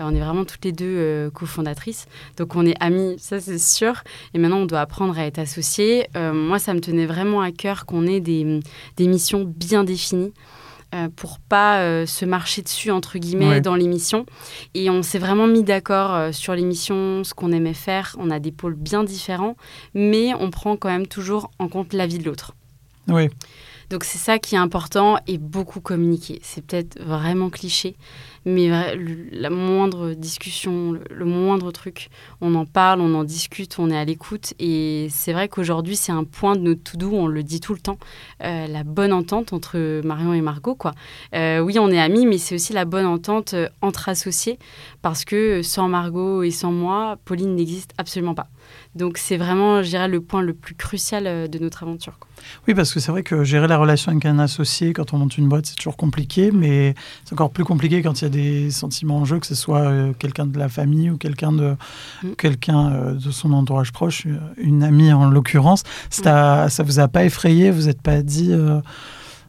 on 0.00 0.12
est 0.12 0.20
vraiment 0.20 0.44
toutes 0.44 0.64
les 0.64 0.72
deux 0.72 1.30
cofondatrices. 1.32 2.06
Donc, 2.36 2.56
on 2.56 2.66
est 2.66 2.74
amis, 2.80 3.14
ça 3.20 3.38
c'est 3.38 3.60
sûr. 3.60 4.02
Et 4.34 4.38
maintenant, 4.40 4.58
on 4.58 4.66
doit 4.66 4.80
apprendre 4.80 5.16
à 5.16 5.24
être 5.24 5.38
associés. 5.38 6.08
moi, 6.16 6.58
ça 6.58 6.74
me 6.74 6.80
tenait 6.80 7.06
vraiment 7.06 7.42
à 7.42 7.52
cœur 7.52 7.86
qu'on 7.86 8.08
ait 8.08 8.20
des, 8.20 8.58
des 8.96 9.06
missions 9.06 9.44
bien 9.44 9.84
définies. 9.84 10.32
Euh, 10.94 11.08
pour 11.14 11.38
pas 11.38 11.82
euh, 11.82 12.06
se 12.06 12.24
marcher 12.24 12.62
dessus 12.62 12.90
entre 12.90 13.18
guillemets 13.18 13.60
dans 13.60 13.74
l'émission. 13.74 14.24
Et 14.72 14.88
on 14.88 15.02
s'est 15.02 15.18
vraiment 15.18 15.46
mis 15.46 15.62
d'accord 15.62 16.14
euh, 16.14 16.32
sur 16.32 16.54
l'émission, 16.54 17.24
ce 17.24 17.34
qu'on 17.34 17.52
aimait 17.52 17.74
faire. 17.74 18.16
On 18.18 18.30
a 18.30 18.38
des 18.38 18.52
pôles 18.52 18.74
bien 18.74 19.04
différents, 19.04 19.54
mais 19.92 20.32
on 20.32 20.50
prend 20.50 20.78
quand 20.78 20.88
même 20.88 21.06
toujours 21.06 21.50
en 21.58 21.68
compte 21.68 21.92
la 21.92 22.06
vie 22.06 22.16
de 22.16 22.24
l'autre. 22.24 22.54
Oui. 23.06 23.28
Donc 23.90 24.04
c'est 24.04 24.16
ça 24.16 24.38
qui 24.38 24.54
est 24.54 24.58
important 24.58 25.18
et 25.26 25.36
beaucoup 25.36 25.80
communiquer. 25.80 26.40
C'est 26.42 26.64
peut-être 26.64 26.98
vraiment 27.02 27.50
cliché, 27.50 27.94
mais 28.48 28.96
la 29.30 29.50
moindre 29.50 30.14
discussion, 30.14 30.98
le, 31.10 31.24
moindre 31.24 31.70
truc, 31.70 32.08
on 32.40 32.54
en 32.54 32.66
parle, 32.66 33.00
on 33.00 33.14
en 33.14 33.24
discute, 33.24 33.78
on 33.78 33.90
est 33.90 33.96
à 33.96 34.04
l'écoute. 34.04 34.54
Et 34.58 35.08
c'est 35.10 35.32
vrai 35.32 35.48
qu'aujourd'hui, 35.48 35.96
c'est 35.96 36.12
un 36.12 36.24
point 36.24 36.56
de 36.56 36.60
notre 36.60 36.82
to-do, 36.82 37.10
on 37.12 37.26
le 37.26 37.42
dit 37.42 37.60
tout 37.60 37.74
le 37.74 37.80
temps, 37.80 37.98
euh, 38.42 38.66
la 38.66 38.84
bonne 38.84 39.12
entente 39.12 39.52
entre 39.52 40.00
Marion 40.04 40.32
et 40.32 40.40
Margot. 40.40 40.74
Quoi. 40.74 40.92
Euh, 41.34 41.60
oui, 41.60 41.78
on 41.78 41.90
est 41.90 42.00
amis, 42.00 42.26
mais 42.26 42.38
c'est 42.38 42.54
aussi 42.54 42.72
la 42.72 42.84
bonne 42.84 43.06
entente 43.06 43.54
euh, 43.54 43.68
entre 43.82 44.08
associés, 44.08 44.58
parce 45.02 45.24
que 45.24 45.62
sans 45.62 45.88
Margot 45.88 46.42
et 46.42 46.50
sans 46.50 46.72
moi, 46.72 47.16
Pauline 47.24 47.54
n'existe 47.54 47.92
absolument 47.98 48.34
pas. 48.34 48.48
Donc 48.94 49.18
c'est 49.18 49.36
vraiment, 49.36 49.82
je 49.82 49.88
dirais, 49.88 50.08
le 50.08 50.20
point 50.20 50.42
le 50.42 50.54
plus 50.54 50.74
crucial 50.74 51.26
euh, 51.26 51.48
de 51.48 51.58
notre 51.58 51.82
aventure. 51.82 52.18
Oui, 52.66 52.74
parce 52.74 52.92
que 52.92 53.00
c'est 53.00 53.10
vrai 53.10 53.22
que 53.22 53.44
gérer 53.44 53.66
la 53.66 53.76
relation 53.76 54.12
avec 54.12 54.24
un 54.24 54.38
associé 54.38 54.92
quand 54.92 55.12
on 55.12 55.18
monte 55.18 55.36
une 55.38 55.48
boîte, 55.48 55.66
c'est 55.66 55.74
toujours 55.74 55.96
compliqué, 55.96 56.50
mais 56.52 56.94
c'est 57.24 57.32
encore 57.32 57.50
plus 57.50 57.64
compliqué 57.64 58.02
quand 58.02 58.20
il 58.20 58.24
y 58.24 58.26
a 58.26 58.30
des 58.30 58.70
sentiments 58.70 59.18
en 59.18 59.24
jeu, 59.24 59.38
que 59.38 59.46
ce 59.46 59.54
soit 59.54 59.80
euh, 59.80 60.12
quelqu'un 60.18 60.46
de 60.46 60.58
la 60.58 60.68
famille 60.68 61.10
ou 61.10 61.16
quelqu'un 61.16 61.52
de, 61.52 61.76
mm. 62.22 62.32
quelqu'un 62.36 62.92
euh, 62.92 63.12
de 63.14 63.30
son 63.30 63.52
entourage 63.52 63.92
proche, 63.92 64.26
une 64.56 64.82
amie 64.82 65.12
en 65.12 65.28
l'occurrence. 65.28 65.82
Ça, 66.10 66.66
ne 66.66 66.84
vous 66.84 67.00
a 67.00 67.08
pas 67.08 67.24
effrayé? 67.24 67.70
Vous 67.70 67.86
n'êtes 67.86 68.02
pas 68.02 68.22
dit... 68.22 68.52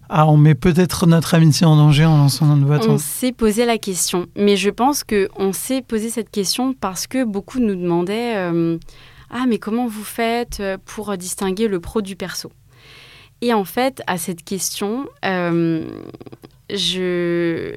Ah, 0.09 0.27
on 0.27 0.37
met 0.37 0.55
peut-être 0.55 1.05
notre 1.05 1.35
amitié 1.35 1.65
en 1.65 1.75
danger 1.75 2.05
en 2.05 2.17
lançant 2.17 2.47
notre 2.47 2.65
boîte. 2.65 2.87
On 2.89 2.97
s'est 2.97 3.31
posé 3.31 3.65
la 3.65 3.77
question, 3.77 4.25
mais 4.35 4.57
je 4.57 4.69
pense 4.69 5.03
que 5.03 5.29
on 5.37 5.53
s'est 5.53 5.81
posé 5.81 6.09
cette 6.09 6.31
question 6.31 6.73
parce 6.73 7.05
que 7.07 7.23
beaucoup 7.23 7.59
nous 7.59 7.75
demandaient 7.75 8.35
ah, 9.31 9.45
mais 9.47 9.59
comment 9.59 9.87
vous 9.87 10.03
faites 10.03 10.59
euh, 10.59 10.77
pour 10.83 11.15
distinguer 11.15 11.67
le 11.67 11.79
pro 11.79 12.01
du 12.01 12.15
perso? 12.15 12.51
Et 13.41 13.53
en 13.53 13.63
fait, 13.63 14.01
à 14.07 14.17
cette 14.17 14.43
question, 14.43 15.07
euh, 15.23 15.87
je 16.69 17.73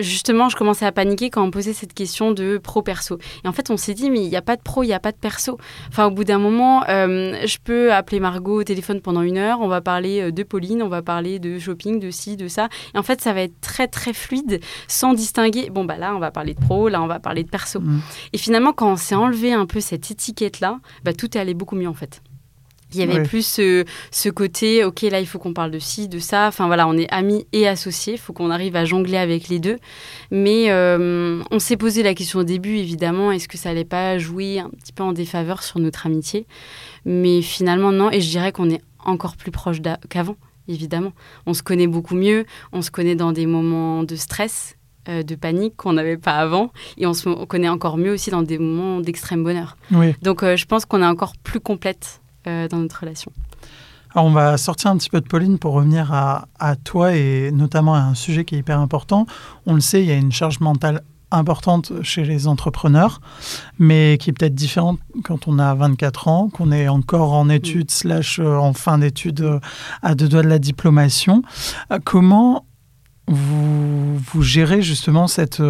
justement, 0.00 0.48
je 0.48 0.56
commençais 0.56 0.86
à 0.86 0.92
paniquer 0.92 1.30
quand 1.30 1.42
on 1.42 1.50
posait 1.50 1.72
cette 1.72 1.94
question 1.94 2.32
de 2.32 2.58
pro-perso. 2.58 3.18
Et 3.44 3.48
en 3.48 3.52
fait, 3.52 3.70
on 3.70 3.76
s'est 3.76 3.94
dit, 3.94 4.10
mais 4.10 4.20
il 4.20 4.28
n'y 4.28 4.36
a 4.36 4.42
pas 4.42 4.56
de 4.56 4.62
pro, 4.62 4.82
il 4.82 4.86
n'y 4.86 4.92
a 4.92 5.00
pas 5.00 5.12
de 5.12 5.16
perso. 5.16 5.58
Enfin, 5.88 6.06
au 6.06 6.10
bout 6.10 6.24
d'un 6.24 6.38
moment, 6.38 6.84
euh, 6.88 7.36
je 7.44 7.58
peux 7.62 7.92
appeler 7.92 8.20
Margot 8.20 8.60
au 8.60 8.64
téléphone 8.64 9.00
pendant 9.00 9.22
une 9.22 9.38
heure, 9.38 9.60
on 9.60 9.68
va 9.68 9.80
parler 9.80 10.32
de 10.32 10.42
Pauline, 10.42 10.82
on 10.82 10.88
va 10.88 11.02
parler 11.02 11.38
de 11.38 11.58
shopping, 11.58 12.00
de 12.00 12.10
ci, 12.10 12.36
de 12.36 12.48
ça. 12.48 12.68
Et 12.94 12.98
en 12.98 13.02
fait, 13.02 13.20
ça 13.20 13.32
va 13.32 13.42
être 13.42 13.60
très, 13.60 13.88
très 13.88 14.12
fluide, 14.12 14.60
sans 14.86 15.14
distinguer, 15.14 15.70
bon, 15.70 15.84
bah 15.84 15.96
là, 15.96 16.14
on 16.14 16.18
va 16.18 16.30
parler 16.30 16.54
de 16.54 16.60
pro, 16.60 16.88
là, 16.88 17.02
on 17.02 17.06
va 17.06 17.20
parler 17.20 17.44
de 17.44 17.50
perso. 17.50 17.80
Mm. 17.80 18.00
Et 18.32 18.38
finalement, 18.38 18.72
quand 18.72 18.92
on 18.92 18.96
s'est 18.96 19.14
enlevé 19.14 19.52
un 19.52 19.66
peu 19.66 19.80
cette 19.80 20.10
étiquette-là, 20.10 20.80
bah, 21.04 21.12
tout 21.12 21.36
est 21.36 21.40
allé 21.40 21.54
beaucoup 21.54 21.76
mieux, 21.76 21.88
en 21.88 21.94
fait. 21.94 22.22
Il 22.92 23.00
y 23.00 23.02
avait 23.02 23.22
plus 23.22 23.46
ce, 23.46 24.28
côté, 24.30 24.84
ok, 24.84 25.02
là, 25.02 25.20
il 25.20 25.26
faut 25.26 25.38
qu'on 25.38 25.52
parle 25.52 25.70
de 25.70 25.78
ci, 25.78 26.08
de 26.08 26.18
ça. 26.18 26.48
Enfin 26.48 26.66
voilà, 26.66 26.88
on 26.88 26.96
est 26.96 27.10
amis 27.12 27.46
et 27.52 27.68
associés. 27.68 28.14
Il 28.14 28.18
faut 28.18 28.32
qu'on 28.32 28.50
arrive 28.50 28.76
à 28.76 28.84
jongler 28.84 29.18
avec 29.18 29.48
les 29.48 29.58
deux. 29.58 29.78
Mais 30.30 30.70
euh, 30.70 31.42
on 31.50 31.58
s'est 31.58 31.76
posé 31.76 32.02
la 32.02 32.14
question 32.14 32.40
au 32.40 32.44
début, 32.44 32.76
évidemment, 32.76 33.30
est-ce 33.30 33.48
que 33.48 33.58
ça 33.58 33.70
allait 33.70 33.84
pas 33.84 34.18
jouer 34.18 34.60
un 34.60 34.70
petit 34.70 34.92
peu 34.92 35.02
en 35.02 35.12
défaveur 35.12 35.62
sur 35.62 35.80
notre 35.80 36.06
amitié? 36.06 36.46
Mais 37.04 37.42
finalement, 37.42 37.92
non. 37.92 38.10
Et 38.10 38.20
je 38.20 38.30
dirais 38.30 38.52
qu'on 38.52 38.70
est 38.70 38.82
encore 39.04 39.36
plus 39.36 39.50
proche 39.50 39.78
qu'avant, 40.08 40.36
évidemment. 40.66 41.12
On 41.46 41.54
se 41.54 41.62
connaît 41.62 41.86
beaucoup 41.86 42.14
mieux. 42.14 42.44
On 42.72 42.80
se 42.80 42.90
connaît 42.90 43.16
dans 43.16 43.32
des 43.32 43.46
moments 43.46 44.02
de 44.02 44.16
stress 44.16 44.76
euh, 45.08 45.22
de 45.22 45.34
panique 45.34 45.74
qu'on 45.76 45.94
n'avait 45.94 46.16
pas 46.16 46.36
avant. 46.36 46.70
Et 46.96 47.06
on 47.06 47.14
se 47.14 47.28
connaît 47.44 47.68
encore 47.68 47.96
mieux 47.98 48.12
aussi 48.12 48.30
dans 48.30 48.42
des 48.42 48.58
moments 48.58 49.00
d'extrême 49.00 49.44
bonheur. 49.44 49.76
Donc 50.22 50.42
euh, 50.42 50.56
je 50.56 50.66
pense 50.66 50.84
qu'on 50.84 51.02
est 51.02 51.06
encore 51.06 51.34
plus 51.42 51.60
complète 51.60 52.20
dans 52.68 52.78
notre 52.78 53.00
relation. 53.00 53.32
Alors 54.14 54.26
on 54.26 54.30
va 54.30 54.56
sortir 54.56 54.90
un 54.90 54.96
petit 54.96 55.10
peu 55.10 55.20
de 55.20 55.26
Pauline 55.26 55.58
pour 55.58 55.74
revenir 55.74 56.12
à, 56.12 56.76
toi 56.84 57.14
et 57.14 57.50
notamment 57.52 57.94
à 57.94 58.00
un 58.00 58.14
sujet 58.14 58.44
qui 58.44 58.54
est 58.54 58.58
hyper 58.58 58.80
important. 58.80 59.26
On 59.66 59.74
le 59.74 59.80
sait, 59.80 60.02
il 60.02 60.08
y 60.08 60.12
a 60.12 60.16
une 60.16 60.32
charge 60.32 60.60
mentale 60.60 61.02
importante 61.30 61.92
chez 62.02 62.24
les 62.24 62.46
entrepreneurs, 62.46 63.20
mais 63.78 64.16
qui 64.18 64.30
est 64.30 64.32
peut-être 64.32 64.54
différente 64.54 64.98
quand 65.24 65.46
on 65.46 65.58
a 65.58 65.74
24 65.74 66.28
ans, 66.28 66.48
qu'on 66.48 66.72
est 66.72 66.88
encore 66.88 67.34
en 67.34 67.50
études 67.50 67.90
slash 67.90 68.38
euh, 68.38 68.56
en 68.56 68.72
fin 68.72 68.96
d'études 68.96 69.42
euh, 69.42 69.60
à 70.02 70.14
deux 70.14 70.26
doigts 70.26 70.42
de 70.42 70.48
la 70.48 70.58
diplomation. 70.58 71.42
Comment 72.04 72.64
vous, 73.26 74.16
vous 74.16 74.42
gérez 74.42 74.80
justement 74.80 75.26
cette, 75.26 75.62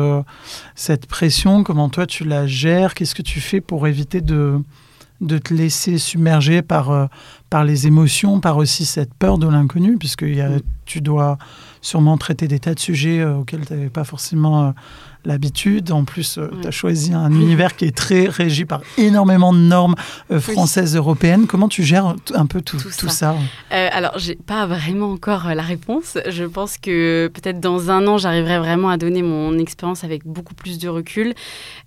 cette 0.77 1.07
pression? 1.07 1.64
Comment 1.64 1.88
toi 1.88 2.07
tu 2.07 2.23
la 2.23 2.47
gères? 2.47 2.95
Qu'est-ce 2.95 3.17
que 3.17 3.23
tu 3.23 3.41
fais 3.41 3.61
pour 3.61 3.88
éviter 3.88 4.21
de, 4.21 4.62
de 5.20 5.38
te 5.38 5.54
laisser 5.54 5.98
submerger 5.98 6.62
par, 6.62 6.90
euh, 6.90 7.07
par 7.51 7.65
les 7.65 7.87
émotions, 7.87 8.41
par 8.41 8.57
aussi 8.57 8.85
cette 8.85 9.15
peur 9.15 9.39
de 9.39 9.49
l'inconnu, 9.49 9.97
puisque 9.99 10.23
y 10.23 10.41
a, 10.41 10.51
mm. 10.51 10.63
tu 10.85 11.01
dois 11.01 11.39
sûrement 11.81 12.19
traiter 12.19 12.49
des 12.49 12.59
tas 12.59 12.75
de 12.75 12.81
sujets 12.81 13.21
euh, 13.21 13.37
auxquels 13.37 13.67
tu 13.67 13.73
n'avais 13.73 13.89
pas 13.89 14.05
forcément 14.05 14.69
euh, 14.69 14.71
l'habitude. 15.25 15.91
En 15.91 16.05
plus, 16.05 16.39
euh, 16.39 16.51
tu 16.61 16.69
as 16.69 16.71
choisi 16.71 17.13
un 17.13 17.31
univers 17.31 17.77
qui 17.77 17.85
est 17.85 17.97
très 17.97 18.27
régi 18.27 18.65
par 18.65 18.81
énormément 18.97 19.53
de 19.53 19.59
normes 19.59 19.95
françaises, 20.39 20.97
européennes. 20.97 21.47
Comment 21.47 21.69
tu 21.69 21.83
gères 21.83 22.15
un 22.35 22.47
peu 22.47 22.63
tout, 22.63 22.79
tout, 22.79 23.09
ça, 23.09 23.37
Alors, 23.71 24.19
j'ai 24.19 24.37
pas 24.37 24.67
vraiment 24.67 25.13
encore 25.13 25.49
la 25.55 25.63
réponse. 25.63 26.19
Je 26.29 26.45
pense 26.45 26.79
que 26.79 27.31
peut-être 27.33 27.61
dans 27.61 27.91
un 27.91 28.07
an, 28.07 28.19
j'arriverai 28.19 28.59
vraiment 28.59 28.91
à 28.91 28.97
donner 28.97 29.23
mon 29.23 29.59
expérience 29.59 30.05
avec 30.05 30.27
beaucoup 30.27 30.55
plus 30.55 30.79
de 30.79 30.89
recul. 30.89 31.35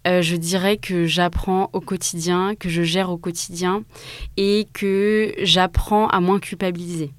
je 0.05 0.35
dirais 0.35 0.77
que 0.77 1.05
j'apprends 1.05 1.69
au 1.73 1.81
quotidien, 1.81 2.53
que 2.59 2.69
je 2.69 2.83
gère 2.83 3.09
au 3.09 3.17
quotidien 3.17 3.83
et 4.37 4.67
que 4.73 5.33
j'apprends 5.51 6.07
à 6.07 6.19
moins 6.21 6.39
culpabiliser. 6.39 7.11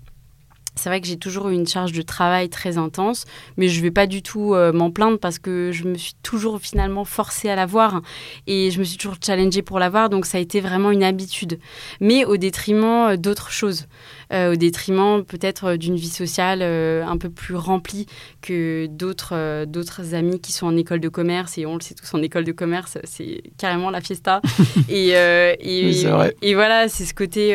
C'est 0.75 0.89
vrai 0.89 1.03
que 1.03 1.07
j'ai 1.07 1.19
toujours 1.19 1.51
eu 1.51 1.55
une 1.55 1.67
charge 1.67 1.93
de 1.93 2.01
travail 2.01 2.49
très 2.49 2.79
intense, 2.79 3.27
mais 3.59 3.69
je 3.69 3.77
ne 3.79 3.83
vais 3.83 3.91
pas 3.91 4.07
du 4.07 4.23
tout 4.23 4.55
euh, 4.55 4.73
m'en 4.73 4.91
plaindre 4.91 5.19
parce 5.19 5.39
que 5.39 5.71
je 5.71 5.85
me 5.85 5.99
suis 5.99 6.15
toujours 6.23 6.61
finalement 6.61 7.05
forcée 7.05 7.51
à 7.51 7.57
l'avoir 7.57 8.01
et 8.47 8.71
je 8.71 8.79
me 8.79 8.85
suis 8.85 8.97
toujours 8.97 9.19
challengée 9.23 9.61
pour 9.61 9.79
l'avoir, 9.79 10.09
donc 10.09 10.25
ça 10.25 10.39
a 10.39 10.41
été 10.41 10.63
vraiment 10.63 10.91
une 10.91 11.05
habitude, 11.05 11.59
mais 12.01 12.25
au 12.25 12.39
détriment 12.39 13.11
euh, 13.11 13.17
d'autres 13.19 13.51
choses, 13.51 13.87
euh, 14.33 14.55
au 14.55 14.57
détriment 14.57 15.23
peut-être 15.23 15.77
d'une 15.77 15.97
vie 15.97 16.09
sociale 16.09 16.63
un 16.63 17.19
peu 17.19 17.29
plus 17.29 17.55
remplie 17.55 18.07
que 18.41 18.87
d'autres 18.87 19.67
d'autres 19.67 20.15
amis 20.15 20.41
qui 20.41 20.53
sont 20.53 20.67
en 20.67 20.77
école 20.77 21.01
de 21.01 21.11
commerce 21.11 21.59
et 21.59 21.67
on 21.67 21.75
le 21.75 21.83
sait 21.83 21.95
tous 21.95 22.15
en 22.15 22.23
école 22.23 22.45
de 22.45 22.53
commerce, 22.53 22.97
c'est 23.05 23.43
carrément 23.59 23.91
la 23.91 24.01
fiesta. 24.01 24.41
Et, 24.89 25.11
et, 25.11 26.07
et, 26.43 26.55
voilà, 26.55 26.89
c'est 26.89 27.05
ce 27.05 27.15
côté 27.15 27.55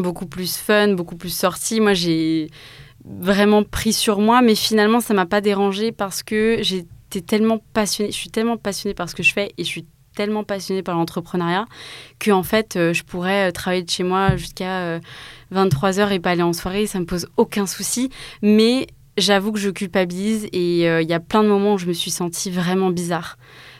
beaucoup 0.00 0.26
plus 0.26 0.56
fun, 0.56 0.88
beaucoup 0.94 1.16
plus 1.16 1.34
sorti. 1.34 1.80
Moi, 1.80 1.94
j'ai 1.94 2.48
vraiment 3.04 3.62
pris 3.62 3.92
sur 3.92 4.20
moi, 4.20 4.42
mais 4.42 4.54
finalement, 4.54 5.00
ça 5.00 5.14
m'a 5.14 5.26
pas 5.26 5.40
dérangé 5.40 5.92
parce 5.92 6.22
que 6.22 6.58
j'étais 6.60 7.20
tellement 7.20 7.62
passionnée, 7.72 8.10
je 8.10 8.16
suis 8.16 8.30
tellement 8.30 8.56
passionnée 8.56 8.94
par 8.94 9.08
ce 9.08 9.14
que 9.14 9.22
je 9.22 9.32
fais 9.32 9.52
et 9.56 9.64
je 9.64 9.68
suis 9.68 9.86
tellement 10.16 10.42
passionnée 10.42 10.82
par 10.82 10.96
l'entrepreneuriat 10.96 11.66
que 12.18 12.32
en 12.32 12.42
fait, 12.42 12.74
euh, 12.76 12.92
je 12.92 13.04
pourrais 13.04 13.48
euh, 13.48 13.52
travailler 13.52 13.82
de 13.82 13.90
chez 13.90 14.02
moi 14.02 14.36
jusqu'à 14.36 14.98
23 15.52 15.98
euh, 16.00 16.06
h 16.06 16.12
et 16.12 16.18
pas 16.18 16.30
aller 16.30 16.42
en 16.42 16.52
soirée, 16.52 16.86
ça 16.86 16.98
me 16.98 17.04
pose 17.04 17.28
aucun 17.36 17.66
souci, 17.66 18.10
mais 18.42 18.88
j'avoue 19.18 19.52
que 19.52 19.60
je 19.60 19.70
culpabilise 19.70 20.46
et 20.52 20.80
il 20.84 21.08
y 21.08 21.14
a 21.14 21.20
plein 21.20 21.42
de 21.42 21.48
moments 21.48 21.74
où 21.74 21.78
je 21.78 21.86
me 21.86 21.92
suis 21.92 22.10
sentie 22.10 22.50
vraiment 22.50 22.90
bizarre 22.90 23.38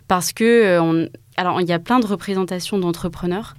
parce 0.08 0.32
que 0.32 1.08
alors 1.36 1.60
il 1.60 1.68
y 1.68 1.72
a 1.72 1.78
plein 1.78 2.00
de 2.00 2.06
représentations 2.06 2.78
d'entrepreneurs 2.78 3.54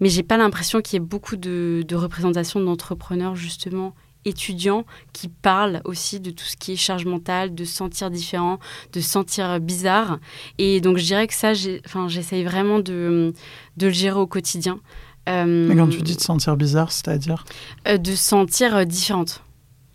mais 0.00 0.08
j'ai 0.08 0.22
pas 0.22 0.36
l'impression 0.36 0.80
qu'il 0.80 0.94
y 0.94 0.96
ait 0.96 1.06
beaucoup 1.06 1.36
de, 1.36 1.84
de 1.86 1.96
représentations 1.96 2.60
d'entrepreneurs 2.60 3.36
justement 3.36 3.94
étudiants 4.26 4.84
qui 5.12 5.28
parlent 5.28 5.80
aussi 5.84 6.20
de 6.20 6.30
tout 6.30 6.44
ce 6.44 6.56
qui 6.56 6.72
est 6.72 6.76
charge 6.76 7.06
mentale, 7.06 7.54
de 7.54 7.64
sentir 7.64 8.10
différent, 8.10 8.58
de 8.92 9.00
sentir 9.00 9.60
bizarre. 9.60 10.18
Et 10.58 10.80
donc 10.80 10.98
je 10.98 11.04
dirais 11.04 11.26
que 11.26 11.34
ça, 11.34 11.52
j'essaye 11.54 12.44
vraiment 12.44 12.80
de, 12.80 13.32
de, 13.76 13.86
le 13.86 13.92
gérer 13.92 14.18
au 14.18 14.26
quotidien. 14.26 14.80
Euh, 15.28 15.68
Mais 15.68 15.76
quand 15.76 15.88
tu 15.88 16.02
dis 16.02 16.16
de 16.16 16.20
sentir 16.20 16.56
bizarre, 16.56 16.92
c'est-à-dire? 16.92 17.44
Euh, 17.88 17.98
De 17.98 18.14
sentir 18.14 18.76
euh, 18.76 18.84
différente, 18.84 19.42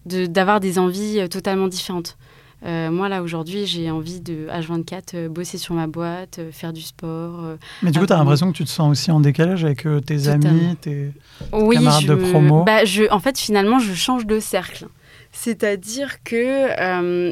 d'avoir 0.05 0.59
des 0.59 0.79
envies 0.79 1.27
totalement 1.29 1.67
différentes. 1.67 2.17
Euh, 2.63 2.91
moi, 2.91 3.09
là, 3.09 3.23
aujourd'hui, 3.23 3.65
j'ai 3.65 3.89
envie 3.89 4.21
de 4.21 4.47
H24 4.47 5.01
euh, 5.15 5.29
bosser 5.29 5.57
sur 5.57 5.73
ma 5.73 5.87
boîte, 5.87 6.37
euh, 6.39 6.51
faire 6.51 6.73
du 6.73 6.81
sport. 6.81 7.57
Mais 7.81 7.91
du 7.91 7.99
coup, 7.99 8.05
tu 8.05 8.13
as 8.13 8.17
l'impression 8.17 8.51
que 8.51 8.57
tu 8.57 8.63
te 8.63 8.69
sens 8.69 8.91
aussi 8.91 9.11
en 9.11 9.19
décalage 9.19 9.65
avec 9.65 9.87
tes 10.05 10.27
amis, 10.27 10.75
tes 10.79 11.11
camarades 11.51 12.05
de 12.05 12.15
promo? 12.15 12.63
bah, 12.63 12.85
je... 12.85 13.11
En 13.11 13.19
fait, 13.19 13.37
finalement, 13.37 13.79
je 13.79 13.93
change 13.93 14.25
de 14.25 14.39
cercle. 14.39 14.87
C'est-à-dire 15.33 16.23
que 16.23 16.67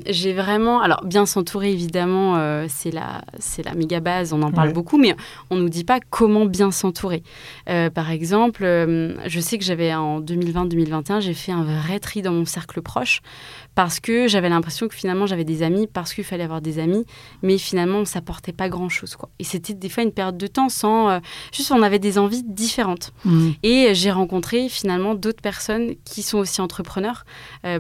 j'ai 0.08 0.34
vraiment, 0.34 0.80
alors 0.80 1.04
bien 1.04 1.26
s'entourer 1.26 1.74
évidemment, 1.74 2.66
c'est 2.70 2.92
la 2.92 3.22
la 3.66 3.74
méga 3.76 4.00
base, 4.00 4.32
on 4.32 4.42
en 4.42 4.54
parle 4.54 4.72
beaucoup, 4.72 4.98
mais 4.98 5.18
on 5.50 5.58
nous 5.58 5.68
dit 5.68 5.84
pas 5.84 6.00
comment 6.10 6.46
bien 6.46 6.72
s'entourer. 6.72 7.24
Par 7.66 8.10
exemple, 8.10 8.64
je 8.64 9.40
sais 9.42 9.58
que 9.58 9.66
j'avais 9.66 9.94
en 9.94 10.22
2020-2021, 10.22 11.20
j'ai 11.20 11.34
fait 11.34 11.52
un 11.52 11.64
vrai 11.64 12.00
tri 12.00 12.22
dans 12.22 12.32
mon 12.32 12.46
cercle 12.46 12.82
proche 12.82 13.22
parce 13.80 14.02
que 14.02 14.28
j'avais 14.28 14.50
l'impression 14.50 14.90
que 14.90 14.94
finalement 14.94 15.26
j'avais 15.26 15.46
des 15.46 15.64
amis 15.64 15.88
parce 15.88 16.14
qu'il 16.14 16.26
fallait 16.26 16.44
avoir 16.44 16.60
des 16.60 16.80
amis, 16.80 17.06
mais 17.42 17.58
finalement 17.58 18.04
ça 18.04 18.20
portait 18.20 18.52
pas 18.52 18.68
grand 18.68 18.90
chose 18.90 19.16
quoi. 19.16 19.30
Et 19.40 19.46
c'était 19.46 19.74
des 19.74 19.88
fois 19.88 20.04
une 20.04 20.12
période 20.12 20.38
de 20.38 20.48
temps 20.48 20.68
sans, 20.68 21.22
juste 21.54 21.72
on 21.72 21.82
avait 21.82 21.98
des 21.98 22.18
envies 22.18 22.44
différentes. 22.44 23.14
Mmh. 23.24 23.52
Et 23.64 23.94
j'ai 23.94 24.12
rencontré 24.12 24.68
finalement 24.68 25.16
d'autres 25.16 25.42
personnes 25.42 25.94
qui 26.04 26.24
sont 26.24 26.40
aussi 26.40 26.60
entrepreneurs 26.60 27.24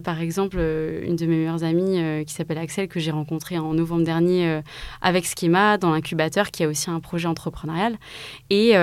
par 0.05 0.21
exemple, 0.21 0.57
une 0.57 1.17
de 1.17 1.25
mes 1.25 1.35
meilleures 1.35 1.65
amies 1.65 2.23
qui 2.25 2.33
s'appelle 2.33 2.59
Axel, 2.59 2.87
que 2.87 3.01
j'ai 3.01 3.11
rencontrée 3.11 3.57
en 3.57 3.73
novembre 3.73 4.05
dernier 4.05 4.61
avec 5.01 5.25
Schema 5.25 5.77
dans 5.77 5.91
l'incubateur, 5.91 6.49
qui 6.49 6.63
a 6.63 6.69
aussi 6.69 6.89
un 6.89 7.01
projet 7.01 7.27
entrepreneurial. 7.27 7.97
Et 8.49 8.73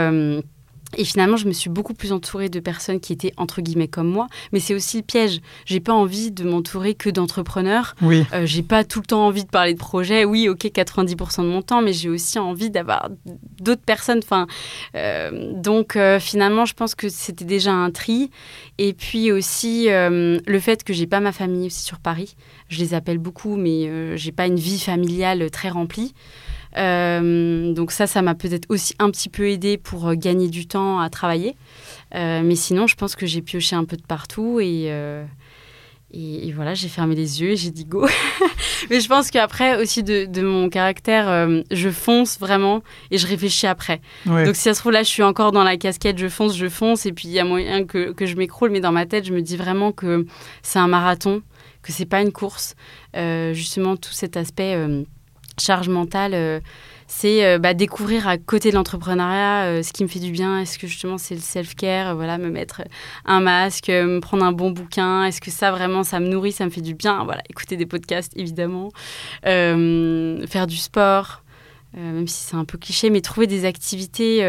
et 0.96 1.05
finalement, 1.05 1.37
je 1.37 1.46
me 1.46 1.53
suis 1.53 1.68
beaucoup 1.68 1.94
plus 1.94 2.12
entourée 2.12 2.49
de 2.49 2.61
personnes 2.61 3.01
qui 3.01 3.12
étaient 3.12 3.33
entre 3.37 3.61
guillemets 3.61 3.88
comme 3.88 4.09
moi. 4.09 4.29
Mais 4.53 4.61
c'est 4.61 4.75
aussi 4.75 4.99
le 4.99 5.03
piège. 5.03 5.40
J'ai 5.64 5.81
pas 5.81 5.92
envie 5.92 6.31
de 6.31 6.44
m'entourer 6.44 6.94
que 6.94 7.11
d'entrepreneurs. 7.11 7.94
Oui. 8.03 8.25
Euh, 8.33 8.46
j'ai 8.46 8.62
pas 8.62 8.85
tout 8.85 9.01
le 9.01 9.07
temps 9.07 9.27
envie 9.27 9.44
de 9.44 9.51
parler 9.51 9.75
de 9.75 9.79
projets. 9.79 10.25
Oui, 10.25 10.49
ok, 10.49 10.64
90% 10.64 11.42
de 11.42 11.49
mon 11.49 11.62
temps, 11.62 11.83
mais 11.83 11.92
j'ai 11.92 12.09
aussi 12.09 12.38
envie 12.38 12.70
d'avoir 12.70 13.11
d'autres 13.61 13.83
personnes. 13.83 14.20
Enfin, 14.22 14.46
euh, 14.94 15.53
donc 15.55 15.96
euh, 15.96 16.20
finalement, 16.20 16.64
je 16.64 16.75
pense 16.75 16.94
que 16.94 17.09
c'était 17.09 17.44
déjà 17.44 17.72
un 17.72 17.90
tri. 17.90 18.31
Et 18.79 18.92
puis 18.92 19.33
aussi 19.33 19.87
le 19.88 20.61
fait 20.61 20.85
que 20.85 20.92
j'ai 20.92 21.07
pas 21.07 21.20
ma 21.20 21.33
famille 21.33 21.66
aussi 21.66 21.83
sur 21.83 21.99
Paris. 21.99 22.37
Je 22.68 22.79
les 22.79 22.94
appelle 22.94 23.18
beaucoup, 23.18 23.57
mais 23.57 24.16
j'ai 24.16 24.33
pas 24.33 24.46
une 24.46 24.59
vie 24.59 24.79
familiale 24.79 25.51
très 25.51 25.70
remplie. 25.70 26.14
Euh, 26.76 27.72
donc 27.72 27.90
ça, 27.90 28.06
ça 28.06 28.22
m'a 28.22 28.34
peut-être 28.34 28.66
aussi 28.68 28.94
un 28.98 29.10
petit 29.10 29.28
peu 29.28 29.48
aidé 29.48 29.78
pour 29.78 30.08
euh, 30.08 30.14
gagner 30.14 30.48
du 30.48 30.66
temps 30.66 31.00
à 31.00 31.08
travailler. 31.10 31.56
Euh, 32.14 32.42
mais 32.44 32.54
sinon, 32.54 32.86
je 32.86 32.94
pense 32.94 33.16
que 33.16 33.26
j'ai 33.26 33.42
pioché 33.42 33.76
un 33.76 33.84
peu 33.84 33.96
de 33.96 34.02
partout 34.02 34.60
et, 34.60 34.92
et, 36.12 36.52
voilà, 36.52 36.74
j'ai 36.74 36.88
fermé 36.88 37.14
les 37.14 37.42
yeux 37.42 37.50
et 37.50 37.56
j'ai 37.56 37.70
dit 37.70 37.84
go. 37.84 38.06
mais 38.90 39.00
je 39.00 39.08
pense 39.08 39.30
qu'après 39.30 39.80
aussi 39.80 40.02
de, 40.02 40.40
mon 40.40 40.68
caractère, 40.68 41.48
je 41.70 41.90
fonce 41.90 42.38
vraiment 42.38 42.82
et 43.10 43.18
je 43.18 43.26
réfléchis 43.26 43.66
après. 43.66 44.00
Donc 44.24 44.54
si 44.54 44.62
ça 44.62 44.74
se 44.74 44.80
trouve 44.80 44.92
là, 44.92 45.02
je 45.02 45.08
suis 45.08 45.22
encore 45.22 45.52
dans 45.52 45.64
la 45.64 45.76
casquette, 45.76 46.18
je 46.18 46.28
fonce, 46.28 46.56
je 46.56 46.68
fonce 46.68 47.06
et 47.06 47.12
puis 47.12 47.28
il 47.28 47.32
y 47.32 47.40
a 47.40 47.44
moyen 47.44 47.84
que, 47.84 48.12
que 48.12 48.24
je 48.24 48.36
m'écroule. 48.36 48.70
Mais 48.70 48.80
dans 48.80 48.92
ma 48.92 49.04
tête, 49.04 49.26
je 49.26 49.32
me 49.32 49.42
dis 49.42 49.56
vraiment 49.56 49.92
que 49.92 50.26
c'est 50.62 50.78
un 50.78 50.88
marathon, 50.88 51.42
que 51.82 51.92
c'est 51.92 52.06
pas 52.06 52.22
une 52.22 52.32
course. 52.32 52.76
justement, 53.52 53.96
tout 53.96 54.12
cet 54.12 54.36
aspect 54.36 55.04
charge 55.61 55.88
mentale, 55.88 56.35
euh, 56.35 56.61
c'est 57.07 57.45
euh, 57.45 57.59
bah, 57.59 57.75
découvrir 57.75 58.27
à 58.29 58.38
côté 58.38 58.71
de 58.71 58.75
l'entrepreneuriat 58.75 59.64
euh, 59.64 59.83
ce 59.83 59.92
qui 59.92 60.03
me 60.03 60.09
fait 60.09 60.19
du 60.19 60.31
bien. 60.31 60.61
Est-ce 60.61 60.79
que 60.79 60.87
justement 60.87 61.19
c'est 61.19 61.35
le 61.35 61.40
self-care, 61.40 62.14
voilà, 62.16 62.38
me 62.38 62.51
mettre 62.51 62.83
un 63.25 63.40
masque, 63.40 63.88
me 63.88 64.21
prendre 64.21 64.45
un 64.45 64.53
bon 64.53 64.71
bouquin? 64.71 65.25
Est-ce 65.25 65.40
que 65.40 65.51
ça 65.51 65.71
vraiment 65.71 66.03
ça 66.03 66.21
me 66.21 66.29
nourrit, 66.29 66.53
ça 66.53 66.64
me 66.64 66.71
fait 66.71 66.81
du 66.81 66.95
bien? 66.95 67.25
Voilà, 67.25 67.42
écouter 67.49 67.77
des 67.77 67.87
podcasts 67.87 68.33
évidemment, 68.37 68.90
faire 69.42 70.66
du 70.66 70.77
sport. 70.77 71.42
même 71.95 72.29
si 72.29 72.45
c'est 72.45 72.57
un 72.57 72.64
peu 72.64 72.79
cliché, 72.79 73.11
mais 73.11 73.21
trouver 73.21 73.47
des 73.47 73.64
activités 73.64 74.45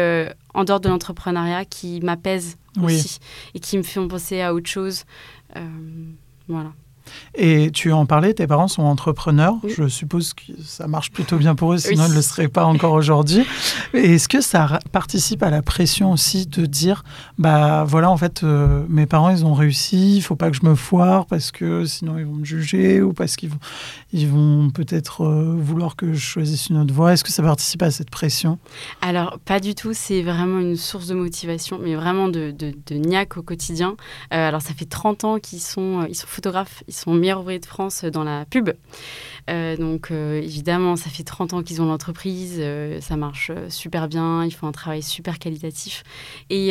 en 0.54 0.64
dehors 0.64 0.80
de 0.80 0.88
l'entrepreneuriat 0.88 1.64
qui 1.64 2.00
m'apaisent 2.00 2.56
aussi 2.82 3.18
et 3.54 3.60
qui 3.60 3.78
me 3.78 3.82
font 3.82 4.08
penser 4.08 4.40
à 4.40 4.52
autre 4.52 4.68
chose. 4.68 5.04
voilà. 6.48 6.72
Et 7.34 7.70
tu 7.70 7.92
en 7.92 8.06
parlais, 8.06 8.34
tes 8.34 8.46
parents 8.46 8.68
sont 8.68 8.82
entrepreneurs. 8.82 9.54
Je 9.66 9.88
suppose 9.88 10.34
que 10.34 10.42
ça 10.64 10.86
marche 10.86 11.10
plutôt 11.10 11.36
bien 11.36 11.54
pour 11.54 11.72
eux, 11.72 11.78
sinon 11.78 12.04
ils 12.06 12.10
ne 12.10 12.16
le 12.16 12.22
seraient 12.22 12.48
pas 12.48 12.64
encore 12.64 12.92
aujourd'hui. 12.92 13.44
Est-ce 13.94 14.28
que 14.28 14.40
ça 14.40 14.78
participe 14.92 15.42
à 15.42 15.50
la 15.50 15.62
pression 15.62 16.12
aussi 16.12 16.46
de 16.46 16.66
dire, 16.66 17.04
bah 17.38 17.84
voilà, 17.84 18.10
en 18.10 18.16
fait, 18.16 18.42
euh, 18.42 18.84
mes 18.88 19.06
parents, 19.06 19.30
ils 19.30 19.44
ont 19.44 19.54
réussi, 19.54 20.16
il 20.16 20.20
faut 20.22 20.36
pas 20.36 20.50
que 20.50 20.56
je 20.56 20.64
me 20.64 20.74
foire 20.74 21.26
parce 21.26 21.50
que 21.50 21.84
sinon 21.84 22.18
ils 22.18 22.24
vont 22.24 22.34
me 22.34 22.44
juger 22.44 23.02
ou 23.02 23.12
parce 23.12 23.36
qu'ils 23.36 23.50
vont, 23.50 23.58
ils 24.12 24.28
vont 24.28 24.70
peut-être 24.70 25.24
euh, 25.24 25.56
vouloir 25.58 25.96
que 25.96 26.12
je 26.12 26.18
choisisse 26.18 26.68
une 26.68 26.78
autre 26.78 26.94
voie. 26.94 27.12
Est-ce 27.12 27.24
que 27.24 27.30
ça 27.30 27.42
participe 27.42 27.82
à 27.82 27.90
cette 27.90 28.10
pression? 28.10 28.58
Alors, 29.00 29.38
pas 29.44 29.60
du 29.60 29.74
tout. 29.74 29.92
C'est 29.92 30.22
vraiment 30.22 30.60
une 30.60 30.76
source 30.76 31.06
de 31.06 31.14
motivation, 31.14 31.78
mais 31.82 31.94
vraiment 31.94 32.28
de, 32.28 32.50
de, 32.50 32.94
niaque 32.94 33.36
au 33.36 33.42
quotidien. 33.42 33.96
Euh, 34.32 34.48
alors, 34.48 34.62
ça 34.62 34.74
fait 34.74 34.84
30 34.84 35.24
ans 35.24 35.38
qu'ils 35.38 35.60
sont, 35.60 36.06
ils 36.08 36.14
sont 36.14 36.26
photographes, 36.26 36.82
ils 36.88 36.94
sont 37.00 37.14
meilleurs 37.14 37.40
ouvriers 37.40 37.58
de 37.58 37.66
France 37.66 38.04
dans 38.04 38.24
la 38.24 38.44
pub. 38.44 38.70
Euh, 39.48 39.76
donc 39.76 40.10
euh, 40.10 40.40
évidemment, 40.40 40.96
ça 40.96 41.10
fait 41.10 41.22
30 41.22 41.54
ans 41.54 41.62
qu'ils 41.62 41.80
ont 41.80 41.86
l'entreprise, 41.86 42.56
euh, 42.58 43.00
ça 43.00 43.16
marche 43.16 43.50
super 43.68 44.08
bien, 44.08 44.44
ils 44.44 44.50
font 44.50 44.66
un 44.66 44.72
travail 44.72 45.02
super 45.02 45.38
qualitatif. 45.38 46.02
Et, 46.50 46.68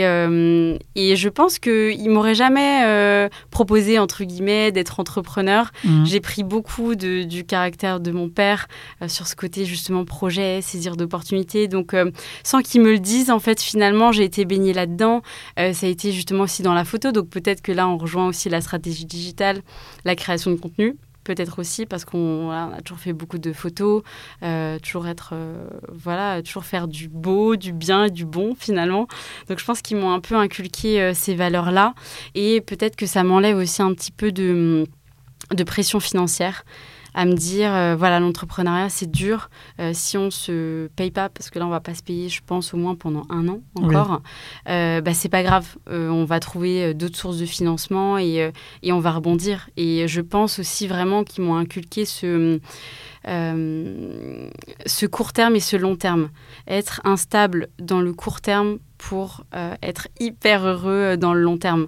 et 0.95 1.15
je 1.15 1.29
pense 1.29 1.59
qu'ils 1.59 2.03
ne 2.03 2.09
m'auraient 2.09 2.35
jamais 2.35 3.29
proposé, 3.51 3.99
entre 3.99 4.23
guillemets, 4.23 4.71
d'être 4.71 4.99
entrepreneur. 4.99 5.71
Mmh. 5.83 6.05
J'ai 6.05 6.19
pris 6.19 6.43
beaucoup 6.43 6.95
de, 6.95 7.23
du 7.23 7.43
caractère 7.43 7.99
de 7.99 8.11
mon 8.11 8.29
père 8.29 8.67
sur 9.07 9.27
ce 9.27 9.35
côté 9.35 9.65
justement 9.65 10.05
projet, 10.05 10.61
saisir 10.61 10.95
d'opportunités. 10.95 11.67
Donc 11.67 11.95
sans 12.43 12.61
qu'ils 12.61 12.81
me 12.81 12.91
le 12.91 12.99
disent, 12.99 13.31
en 13.31 13.39
fait, 13.39 13.61
finalement, 13.61 14.11
j'ai 14.11 14.23
été 14.23 14.45
baignée 14.45 14.73
là-dedans. 14.73 15.21
ça 15.57 15.85
a 15.85 15.89
été 15.89 16.11
justement 16.11 16.43
aussi 16.43 16.61
dans 16.61 16.73
la 16.73 16.85
photo. 16.85 17.11
Donc 17.11 17.29
peut-être 17.29 17.61
que 17.61 17.71
là, 17.71 17.87
on 17.87 17.97
rejoint 17.97 18.27
aussi 18.27 18.49
la 18.49 18.61
stratégie 18.61 19.05
digitale, 19.05 19.61
la 20.05 20.15
création 20.17 20.51
de 20.51 20.57
contenu 20.57 20.95
peut-être 21.27 21.59
aussi 21.59 21.85
parce 21.85 22.05
qu'on 22.05 22.49
a 22.49 22.81
toujours 22.83 22.99
fait 22.99 23.13
beaucoup 23.13 23.37
de 23.37 23.51
photos, 23.51 24.01
euh, 24.43 24.79
toujours 24.79 25.07
être, 25.07 25.31
euh, 25.33 25.67
voilà, 25.91 26.41
toujours 26.41 26.63
faire 26.63 26.87
du 26.87 27.09
beau, 27.09 27.57
du 27.57 27.73
bien 27.73 28.05
et 28.05 28.09
du 28.09 28.25
bon 28.25 28.55
finalement. 28.57 29.07
Donc 29.49 29.59
je 29.59 29.65
pense 29.65 29.81
qu'ils 29.81 29.97
m'ont 29.97 30.11
un 30.11 30.21
peu 30.21 30.35
inculqué 30.35 31.01
euh, 31.01 31.13
ces 31.13 31.35
valeurs-là 31.35 31.93
et 32.33 32.61
peut-être 32.61 32.95
que 32.95 33.05
ça 33.05 33.23
m'enlève 33.23 33.57
aussi 33.57 33.81
un 33.81 33.93
petit 33.93 34.11
peu 34.11 34.31
de, 34.31 34.87
de 35.53 35.63
pression 35.63 35.99
financière 35.99 36.63
à 37.13 37.25
me 37.25 37.33
dire 37.33 37.73
euh, 37.73 37.95
voilà 37.95 38.19
l'entrepreneuriat 38.19 38.89
c'est 38.89 39.09
dur 39.09 39.49
euh, 39.79 39.91
si 39.93 40.17
on 40.17 40.31
se 40.31 40.87
paye 40.95 41.11
pas 41.11 41.29
parce 41.29 41.49
que 41.49 41.59
là 41.59 41.65
on 41.65 41.69
va 41.69 41.79
pas 41.79 41.93
se 41.93 42.03
payer 42.03 42.29
je 42.29 42.41
pense 42.45 42.73
au 42.73 42.77
moins 42.77 42.95
pendant 42.95 43.25
un 43.29 43.47
an 43.47 43.59
encore 43.75 44.21
euh, 44.69 45.01
bah, 45.01 45.13
c'est 45.13 45.29
pas 45.29 45.43
grave. 45.43 45.77
On 45.87 46.25
va 46.25 46.39
trouver 46.39 46.93
d'autres 46.93 47.17
sources 47.17 47.37
de 47.37 47.45
financement 47.45 48.17
et, 48.17 48.51
et, 48.83 48.91
on 48.91 48.99
va 48.99 49.11
rebondir. 49.11 49.69
Et 49.77 50.07
je 50.07 50.21
pense 50.21 50.59
aussi 50.59 50.87
vraiment 50.87 51.23
qu'ils 51.23 51.43
m'ont 51.43 51.55
inculqué 51.55 52.05
ce 52.05 52.59
ce 53.25 55.05
court 55.05 55.33
terme 55.33 55.55
et 55.55 55.59
ce 55.59 55.75
long 55.75 55.95
terme. 55.95 56.29
Être 56.67 57.01
instable 57.03 57.67
dans 57.79 58.01
le 58.01 58.13
court 58.13 58.41
terme 58.41 58.77
pour 58.97 59.43
être 59.81 60.07
hyper 60.19 60.65
heureux 60.65 61.17
dans 61.17 61.33
le 61.33 61.41
long 61.41 61.57
terme 61.57 61.87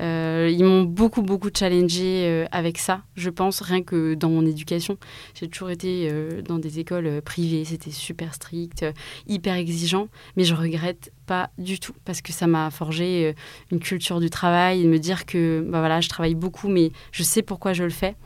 euh, 0.00 0.50
ils 0.52 0.64
m'ont 0.64 0.82
beaucoup, 0.82 1.22
beaucoup 1.22 1.50
challengé 1.56 2.26
euh, 2.26 2.46
avec 2.50 2.78
ça, 2.78 3.02
je 3.16 3.30
pense, 3.30 3.60
rien 3.60 3.82
que 3.82 4.14
dans 4.14 4.28
mon 4.28 4.44
éducation. 4.44 4.98
J'ai 5.34 5.48
toujours 5.48 5.70
été 5.70 6.08
euh, 6.10 6.42
dans 6.42 6.58
des 6.58 6.78
écoles 6.78 7.22
privées, 7.22 7.64
c'était 7.64 7.90
super 7.90 8.34
strict, 8.34 8.84
hyper 9.26 9.54
exigeant, 9.54 10.08
mais 10.36 10.44
je 10.44 10.54
regrette 10.54 11.12
pas 11.26 11.50
du 11.58 11.78
tout 11.78 11.94
parce 12.04 12.20
que 12.20 12.32
ça 12.32 12.46
m'a 12.46 12.70
forgé 12.70 13.34
une 13.70 13.78
culture 13.78 14.20
du 14.20 14.28
travail 14.28 14.82
et 14.82 14.86
me 14.86 14.98
dire 14.98 15.24
que 15.24 15.64
bah 15.66 15.78
voilà, 15.78 16.00
je 16.00 16.08
travaille 16.08 16.34
beaucoup, 16.34 16.68
mais 16.68 16.90
je 17.12 17.22
sais 17.22 17.42
pourquoi 17.42 17.72
je 17.72 17.84
le 17.84 17.90
fais. 17.90 18.16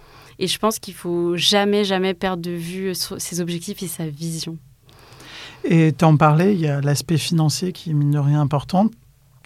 Et 0.41 0.47
je 0.47 0.59
pense 0.59 0.79
qu'il 0.79 0.95
faut 0.95 1.37
jamais, 1.37 1.85
jamais 1.85 2.15
perdre 2.15 2.43
de 2.43 2.53
vue 2.53 2.93
ses 2.95 3.41
objectifs 3.41 3.83
et 3.83 3.89
sa 3.89 4.07
vision. 4.07 4.57
Et 5.65 5.93
tu 5.93 6.05
en 6.05 6.17
parlais, 6.17 6.55
il 6.55 6.61
y 6.61 6.69
a 6.69 6.81
l'aspect 6.81 7.19
financier 7.19 7.73
qui 7.73 7.91
est 7.91 7.93
mine 7.93 8.13
de 8.13 8.19
rien 8.19 8.41
important 8.41 8.89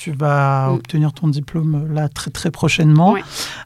tu 0.03 0.11
vas 0.11 0.69
mm. 0.69 0.75
obtenir 0.75 1.13
ton 1.13 1.29
diplôme 1.29 1.87
euh, 1.87 1.95
là 1.95 2.09
très 2.09 2.33
très 2.33 2.51
prochainement. 2.51 3.15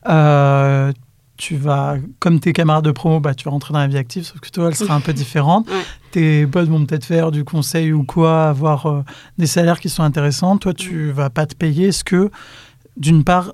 Euh, 0.06 0.92
tu 1.38 1.56
vas, 1.56 1.96
comme 2.18 2.40
tes 2.40 2.52
camarades 2.52 2.84
de 2.84 2.90
promo, 2.90 3.20
bah, 3.20 3.34
tu 3.34 3.44
vas 3.44 3.50
rentrer 3.50 3.72
dans 3.72 3.80
la 3.80 3.86
vie 3.86 3.98
active, 3.98 4.24
sauf 4.24 4.40
que 4.40 4.50
toi, 4.50 4.68
elle 4.68 4.74
sera 4.74 4.94
un 4.94 5.00
peu 5.00 5.12
différente. 5.24 5.66
Tes 6.10 6.46
potes 6.46 6.68
vont 6.68 6.84
peut-être 6.84 7.04
faire 7.04 7.30
du 7.30 7.44
conseil 7.44 7.92
ou 7.92 8.04
quoi, 8.04 8.48
avoir 8.48 8.86
euh, 8.86 9.02
des 9.38 9.46
salaires 9.46 9.80
qui 9.80 9.88
sont 9.88 10.02
intéressants. 10.02 10.58
Toi, 10.58 10.74
tu 10.74 11.10
vas 11.10 11.30
pas 11.30 11.46
te 11.46 11.54
payer. 11.54 11.88
Est-ce 11.88 12.04
que, 12.04 12.30
d'une 12.98 13.24
part, 13.24 13.52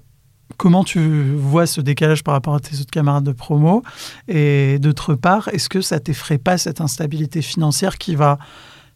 comment 0.56 0.82
tu 0.82 1.34
vois 1.36 1.66
ce 1.66 1.80
décalage 1.80 2.24
par 2.24 2.34
rapport 2.34 2.54
à 2.54 2.60
tes 2.60 2.80
autres 2.80 2.90
camarades 2.90 3.24
de 3.24 3.32
promo? 3.32 3.82
Et 4.26 4.78
d'autre 4.80 5.14
part, 5.14 5.48
est-ce 5.48 5.68
que 5.68 5.80
ça 5.80 6.00
t'effraie 6.00 6.38
pas 6.38 6.58
cette 6.58 6.80
instabilité 6.80 7.42
financière 7.42 7.98
qui 7.98 8.16
va 8.16 8.38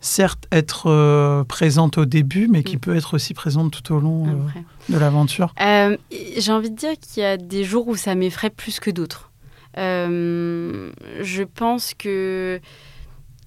certes 0.01 0.47
être 0.53 0.87
euh, 0.87 1.45
présente 1.45 1.99
au 1.99 2.05
début, 2.05 2.49
mais 2.49 2.63
qui 2.63 2.77
mm. 2.77 2.81
peut 2.81 2.97
être 2.97 3.15
aussi 3.15 3.35
présente 3.35 3.73
tout 3.73 3.95
au 3.95 4.01
long 4.01 4.27
euh, 4.27 4.93
de 4.93 4.99
l'aventure 4.99 5.55
euh, 5.61 5.97
J'ai 6.37 6.53
envie 6.53 6.71
de 6.71 6.77
dire 6.77 6.93
qu'il 7.01 7.23
y 7.23 7.27
a 7.27 7.37
des 7.37 7.65
jours 7.65 7.89
où 7.89 7.97
ça 7.97 8.15
m'effraie 8.15 8.51
plus 8.51 8.81
que 8.81 8.91
d'autres. 8.91 9.31
je 9.77 11.43
pense 11.43 11.95
que, 11.95 12.61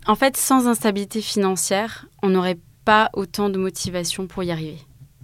en 0.05 0.15
fait, 0.15 0.37
sans 0.37 0.67
instabilité 0.67 1.21
financière, 1.21 2.05
on 2.23 2.29
n'aurait 2.29 2.59
pas 2.85 3.09
autant 3.13 3.49
de 3.49 3.57
motivation 3.57 4.27
pour 4.27 4.43
y 4.43 4.51
arriver. 4.51 4.77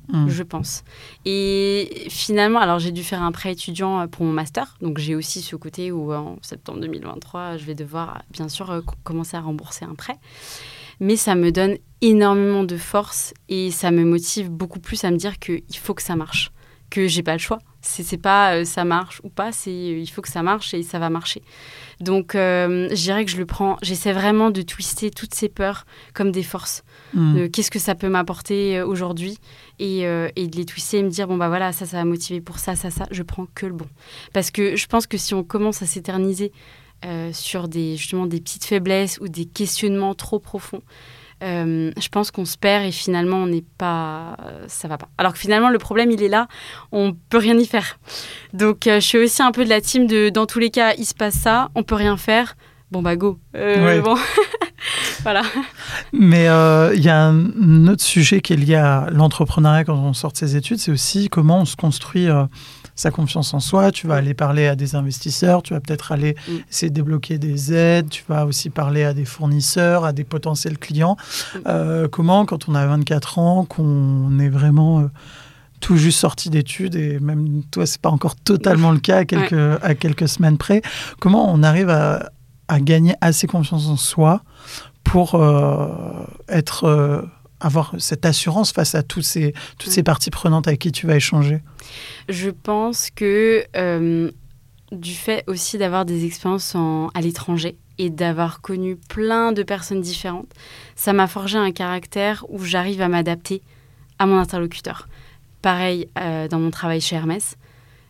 Mm. 0.09 0.29
Je 0.29 0.43
pense. 0.43 0.83
Et 1.25 2.05
finalement, 2.09 2.59
alors 2.59 2.77
j'ai 2.77 2.91
dû 2.91 3.03
faire 3.03 3.23
un 3.23 3.31
prêt 3.31 3.51
étudiant 3.51 4.07
pour 4.07 4.23
mon 4.23 4.33
master, 4.33 4.77
donc 4.79 4.99
j'ai 4.99 5.15
aussi 5.15 5.41
ce 5.41 5.55
côté 5.55 5.91
où 5.91 6.13
en 6.13 6.37
septembre 6.43 6.79
2023, 6.81 7.57
je 7.57 7.65
vais 7.65 7.73
devoir 7.73 8.21
bien 8.29 8.47
sûr 8.47 8.83
commencer 9.03 9.35
à 9.35 9.41
rembourser 9.41 9.83
un 9.83 9.95
prêt 9.95 10.19
mais 10.99 11.15
ça 11.15 11.35
me 11.35 11.51
donne 11.51 11.77
énormément 12.01 12.63
de 12.63 12.77
force 12.77 13.33
et 13.49 13.71
ça 13.71 13.91
me 13.91 14.03
motive 14.03 14.49
beaucoup 14.49 14.79
plus 14.79 15.03
à 15.03 15.11
me 15.11 15.17
dire 15.17 15.39
qu'il 15.39 15.63
faut 15.77 15.93
que 15.93 16.03
ça 16.03 16.15
marche 16.15 16.51
que 16.89 17.07
j'ai 17.07 17.23
pas 17.23 17.33
le 17.33 17.39
choix. 17.39 17.59
C'est 17.81 18.17
pas 18.17 18.65
ça 18.65 18.83
marche 18.83 19.21
ou 19.23 19.29
pas, 19.29 19.51
c'est 19.51 19.71
il 19.71 20.07
faut 20.07 20.21
que 20.21 20.29
ça 20.29 20.41
marche 20.41 20.73
et 20.73 20.81
ça 20.81 20.97
va 20.97 21.11
marcher. 21.11 21.43
Donc, 21.99 22.31
je 22.33 22.95
dirais 22.95 23.25
que 23.25 23.29
je 23.29 23.37
le 23.37 23.45
prends. 23.45 23.77
J'essaie 23.83 24.11
vraiment 24.11 24.49
de 24.49 24.63
twister 24.63 25.11
toutes 25.11 25.35
ces 25.35 25.49
peurs 25.49 25.85
comme 26.15 26.31
des 26.31 26.41
forces. 26.41 26.83
Hmm. 27.13 27.47
Qu'est-ce 27.49 27.69
que 27.69 27.77
ça 27.77 27.93
peut 27.93 28.09
m'apporter 28.09 28.81
aujourd'hui 28.81 29.37
et, 29.77 29.99
et, 30.01 30.47
de 30.47 30.55
les 30.55 30.65
twister 30.65 30.99
et 30.99 31.03
me 31.03 31.09
dire 31.09 31.27
bon 31.27 31.37
bah 31.37 31.47
voilà 31.47 31.73
ça 31.73 31.85
ça 31.85 31.97
va 31.97 32.05
motiver 32.05 32.41
pour 32.41 32.57
ça 32.57 32.75
ça 32.75 32.89
ça. 32.89 33.05
Je 33.11 33.21
prends 33.21 33.45
que 33.53 33.67
le 33.67 33.73
bon 33.73 33.87
parce 34.33 34.49
que 34.49 34.75
je 34.75 34.87
pense 34.87 35.05
que 35.05 35.17
si 35.17 35.35
on 35.35 35.43
commence 35.43 35.83
à 35.83 35.85
s'éterniser 35.85 36.51
euh, 37.05 37.29
sur 37.33 37.67
des, 37.67 37.97
justement 37.97 38.25
des 38.25 38.41
petites 38.41 38.65
faiblesses 38.65 39.19
ou 39.21 39.27
des 39.27 39.45
questionnements 39.45 40.15
trop 40.15 40.39
profonds. 40.39 40.81
Euh, 41.43 41.91
je 42.01 42.07
pense 42.07 42.31
qu'on 42.31 42.45
se 42.45 42.57
perd 42.57 42.85
et 42.85 42.91
finalement 42.91 43.43
on 43.43 43.45
n'est 43.45 43.65
pas 43.77 44.37
ça 44.67 44.87
va 44.87 44.97
pas. 44.97 45.09
Alors 45.19 45.33
que 45.33 45.39
finalement 45.39 45.69
le 45.69 45.77
problème 45.77 46.09
il 46.09 46.23
est 46.23 46.29
là. 46.29 46.47
On 46.91 47.13
peut 47.29 47.37
rien 47.37 47.59
y 47.59 47.65
faire. 47.65 47.99
Donc 48.53 48.87
euh, 48.87 48.95
je 48.95 49.05
suis 49.05 49.17
aussi 49.19 49.43
un 49.43 49.51
peu 49.51 49.65
de 49.65 49.69
la 49.69 49.81
team 49.81 50.07
de 50.07 50.29
dans 50.29 50.47
tous 50.47 50.57
les 50.57 50.71
cas 50.71 50.93
il 50.97 51.05
se 51.05 51.13
passe 51.13 51.35
ça 51.35 51.69
on 51.75 51.83
peut 51.83 51.95
rien 51.95 52.17
faire. 52.17 52.55
Bon 52.89 53.03
bah 53.03 53.15
go. 53.15 53.39
Bon. 53.53 54.15
Voilà. 55.23 55.41
Mais 56.13 56.45
il 56.95 57.03
y 57.03 57.09
a 57.09 57.23
un 57.27 57.87
autre 57.87 58.03
sujet 58.03 58.39
qui 58.41 58.53
est 58.53 58.57
lié 58.57 58.75
à 58.75 59.09
l'entrepreneuriat 59.11 59.83
quand 59.83 59.95
on 59.95 60.13
sort 60.13 60.31
de 60.31 60.37
ses 60.37 60.55
études 60.55 60.77
c'est 60.77 60.91
aussi 60.91 61.29
comment 61.29 61.61
on 61.61 61.65
se 61.65 61.75
construit 61.75 62.27
sa 62.95 63.11
confiance 63.11 63.53
en 63.53 63.59
soi, 63.59 63.91
tu 63.91 64.07
vas 64.07 64.15
aller 64.15 64.33
parler 64.33 64.67
à 64.67 64.75
des 64.75 64.95
investisseurs, 64.95 65.61
tu 65.63 65.73
vas 65.73 65.81
peut-être 65.81 66.11
aller 66.11 66.35
mm. 66.47 66.51
essayer 66.71 66.89
de 66.89 66.95
débloquer 66.95 67.37
des 67.37 67.73
aides, 67.73 68.09
tu 68.09 68.23
vas 68.27 68.45
aussi 68.45 68.69
parler 68.69 69.03
à 69.03 69.13
des 69.13 69.25
fournisseurs, 69.25 70.05
à 70.05 70.13
des 70.13 70.23
potentiels 70.23 70.77
clients. 70.77 71.17
Mm. 71.17 71.57
Euh, 71.67 72.07
comment, 72.07 72.45
quand 72.45 72.69
on 72.69 72.75
a 72.75 72.85
24 72.87 73.39
ans, 73.39 73.65
qu'on 73.65 74.39
est 74.39 74.49
vraiment 74.49 75.01
euh, 75.01 75.07
tout 75.81 75.97
juste 75.97 76.19
sorti 76.19 76.49
d'études, 76.49 76.95
et 76.95 77.19
même 77.19 77.63
toi, 77.69 77.85
c'est 77.85 78.01
pas 78.01 78.09
encore 78.09 78.35
totalement 78.35 78.91
le 78.91 78.99
cas 78.99 79.17
à 79.17 79.25
quelques, 79.25 79.83
à 79.83 79.93
quelques 79.95 80.29
semaines 80.29 80.57
près, 80.57 80.81
comment 81.19 81.51
on 81.51 81.63
arrive 81.63 81.89
à, 81.89 82.31
gagner 82.79 83.13
assez 83.21 83.45
confiance 83.45 83.87
en 83.87 83.95
soi 83.95 84.41
pour 85.03 85.35
euh, 85.35 85.87
être 86.49 87.27
avoir 87.65 87.95
cette 87.97 88.25
assurance 88.25 88.71
face 88.71 88.93
à 88.93 89.01
tous 89.01 89.21
ces, 89.21 89.53
toutes 89.79 89.91
ces 89.91 90.03
parties 90.03 90.29
prenantes 90.29 90.67
avec 90.67 90.79
qui 90.79 90.91
tu 90.91 91.07
vas 91.07 91.15
échanger 91.15 91.61
Je 92.29 92.51
pense 92.51 93.09
que 93.09 93.65
euh, 93.75 94.31
du 94.91 95.13
fait 95.13 95.43
aussi 95.47 95.77
d'avoir 95.77 96.05
des 96.05 96.25
expériences 96.25 96.75
à 96.75 97.21
l'étranger 97.21 97.75
et 97.97 98.09
d'avoir 98.09 98.61
connu 98.61 98.97
plein 98.97 99.51
de 99.51 99.63
personnes 99.63 100.01
différentes, 100.01 100.51
ça 100.95 101.11
m'a 101.13 101.27
forgé 101.27 101.57
un 101.57 101.71
caractère 101.71 102.45
où 102.49 102.63
j'arrive 102.63 103.01
à 103.01 103.07
m'adapter 103.07 103.63
à 104.19 104.27
mon 104.27 104.37
interlocuteur. 104.37 105.07
Pareil 105.61 106.07
euh, 106.19 106.47
dans 106.47 106.59
mon 106.59 106.69
travail 106.69 107.01
chez 107.01 107.15
Hermès 107.15 107.57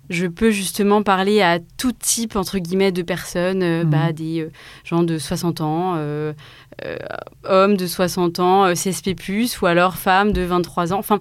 je 0.10 0.28
peux 0.28 0.52
justement 0.52 1.04
parler 1.04 1.42
à 1.42 1.60
tout 1.60 1.92
type, 1.92 2.36
entre 2.36 2.60
guillemets, 2.60 2.92
de 2.92 3.02
personnes, 3.02 3.64
euh, 3.64 3.84
bah, 3.84 4.12
des 4.12 4.42
euh, 4.42 4.52
gens 4.84 5.04
de 5.04 5.18
60 5.18 5.62
ans, 5.62 5.94
euh, 5.98 6.34
hommes 7.44 7.78
de 7.78 7.88
60 7.88 8.40
ans, 8.40 8.74
CSP+, 8.74 9.16
ou 9.62 9.66
alors 9.66 9.96
femmes 9.96 10.32
de 10.32 10.42
23 10.42 10.94
ans, 10.94 11.00
enfin, 11.00 11.20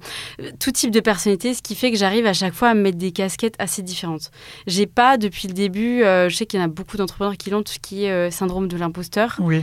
tout 0.59 0.71
type 0.71 0.91
de 0.91 1.01
personnalité, 1.01 1.55
ce 1.55 1.63
qui 1.63 1.75
fait 1.75 1.91
que 1.91 1.97
j'arrive 1.97 2.27
à 2.27 2.33
chaque 2.33 2.55
fois 2.55 2.69
à 2.69 2.75
mettre 2.75 2.99
des 2.99 3.13
casquettes 3.13 3.57
assez 3.59 3.83
différentes. 3.83 4.31
J'ai 4.67 4.87
pas, 4.87 5.17
depuis 5.17 5.49
le 5.49 5.55
début, 5.55 6.01
je 6.01 6.35
sais 6.35 6.47
qu'il 6.47 6.59
y 6.59 6.63
en 6.63 6.67
a 6.67 6.69
beaucoup 6.69 6.97
d'entrepreneurs 6.97 7.37
qui 7.37 7.51
l'ont, 7.51 7.63
tout 7.63 7.73
ce 7.73 7.79
qui 7.79 8.05
est 8.05 8.31
syndrome 8.31 8.69
de 8.69 8.77
l'imposteur. 8.77 9.37
Oui. 9.41 9.63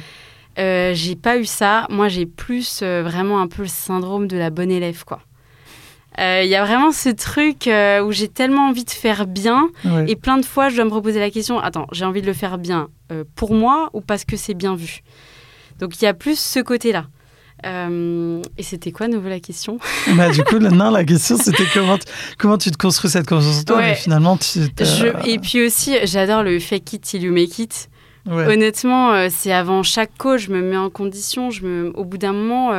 j'ai 0.58 1.16
pas 1.16 1.38
eu 1.38 1.46
ça. 1.46 1.88
Moi, 1.90 2.08
j'ai 2.08 2.26
plus 2.26 2.82
vraiment 2.82 3.42
un 3.42 3.48
peu 3.48 3.64
le 3.64 3.68
syndrome 3.68 4.28
de 4.28 4.38
la 4.38 4.50
bonne 4.50 4.72
élève, 4.72 5.04
quoi. 5.04 5.22
Il 6.18 6.24
euh, 6.24 6.44
y 6.44 6.56
a 6.56 6.66
vraiment 6.66 6.92
ce 6.92 7.08
truc 7.08 7.68
euh, 7.68 8.04
où 8.04 8.12
j'ai 8.12 8.28
tellement 8.28 8.68
envie 8.68 8.84
de 8.84 8.90
faire 8.90 9.26
bien 9.26 9.70
et 10.08 10.18
plein 10.18 10.38
de 10.38 10.46
fois 10.46 10.68
je 10.68 10.76
dois 10.76 10.84
me 10.84 10.92
reposer 10.92 11.22
la 11.22 11.32
question 11.32 11.58
attends 11.58 11.88
j'ai 11.94 12.04
envie 12.04 12.22
de 12.22 12.28
le 12.28 12.34
faire 12.34 12.58
bien 12.58 12.90
euh, 13.14 13.24
pour 13.36 13.54
moi 13.54 13.90
ou 13.94 14.02
parce 14.02 14.26
que 14.26 14.36
c'est 14.36 14.54
bien 14.54 14.76
vu? 14.76 15.04
Donc 15.80 16.02
il 16.02 16.06
y 16.06 16.08
a 16.08 16.14
plus 16.14 16.40
ce 16.40 16.60
côté 16.60 16.92
là 16.92 17.06
et 17.64 18.64
c'était 18.64 18.92
quoi 18.92 19.08
nouveau 19.08 19.30
la 19.30 19.40
question? 19.40 19.78
Bah, 20.16 20.32
Du 20.32 20.44
coup, 20.44 20.58
non, 20.58 20.90
la 20.90 21.04
question 21.04 21.38
c'était 21.38 21.66
comment, 21.72 22.00
comment 22.40 22.58
tu 22.58 22.72
te 22.72 22.78
construis 22.78 23.12
cette 23.12 23.28
confiance 23.28 23.60
en 23.60 23.64
toi? 23.64 23.94
Finalement 23.94 24.40
Et 25.26 25.38
puis 25.38 25.64
aussi, 25.64 25.96
j'adore 26.06 26.42
le 26.42 26.60
fake 26.60 26.94
it 26.94 27.02
till 27.04 27.22
you 27.22 27.32
make 27.32 27.60
it. 27.60 27.88
Honnêtement, 28.28 29.30
c'est 29.30 29.52
avant 29.54 29.84
chaque 29.84 30.18
coach, 30.18 30.48
je 30.48 30.52
me 30.52 30.62
mets 30.62 30.78
en 30.78 30.90
condition. 30.90 31.52
Je 31.52 31.64
me... 31.64 31.92
Au 31.96 32.04
bout 32.04 32.18
d'un 32.18 32.34
moment, 32.34 32.72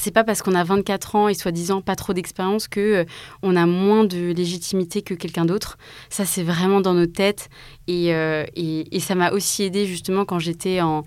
c'est 0.00 0.10
pas 0.10 0.24
parce 0.24 0.40
qu'on 0.42 0.54
a 0.54 0.64
24 0.64 1.16
ans 1.16 1.28
et 1.28 1.34
soi-disant 1.34 1.82
pas 1.82 1.96
trop 1.96 2.12
d'expérience 2.14 2.66
que 2.66 2.80
euh, 2.80 3.04
on 3.42 3.56
a 3.56 3.66
moins 3.66 4.04
de 4.04 4.32
légitimité 4.32 5.02
que 5.02 5.14
quelqu'un 5.14 5.44
d'autre. 5.44 5.76
Ça, 6.08 6.24
c'est 6.24 6.42
vraiment 6.42 6.80
dans 6.80 6.94
nos 6.94 7.06
têtes. 7.06 7.50
Et, 7.88 8.14
euh, 8.14 8.44
ça 9.00 9.14
m'a 9.14 9.32
aussi 9.32 9.64
aidé 9.64 9.86
justement 9.86 10.24
quand 10.24 10.38
j'étais 10.38 10.80
en, 10.80 11.04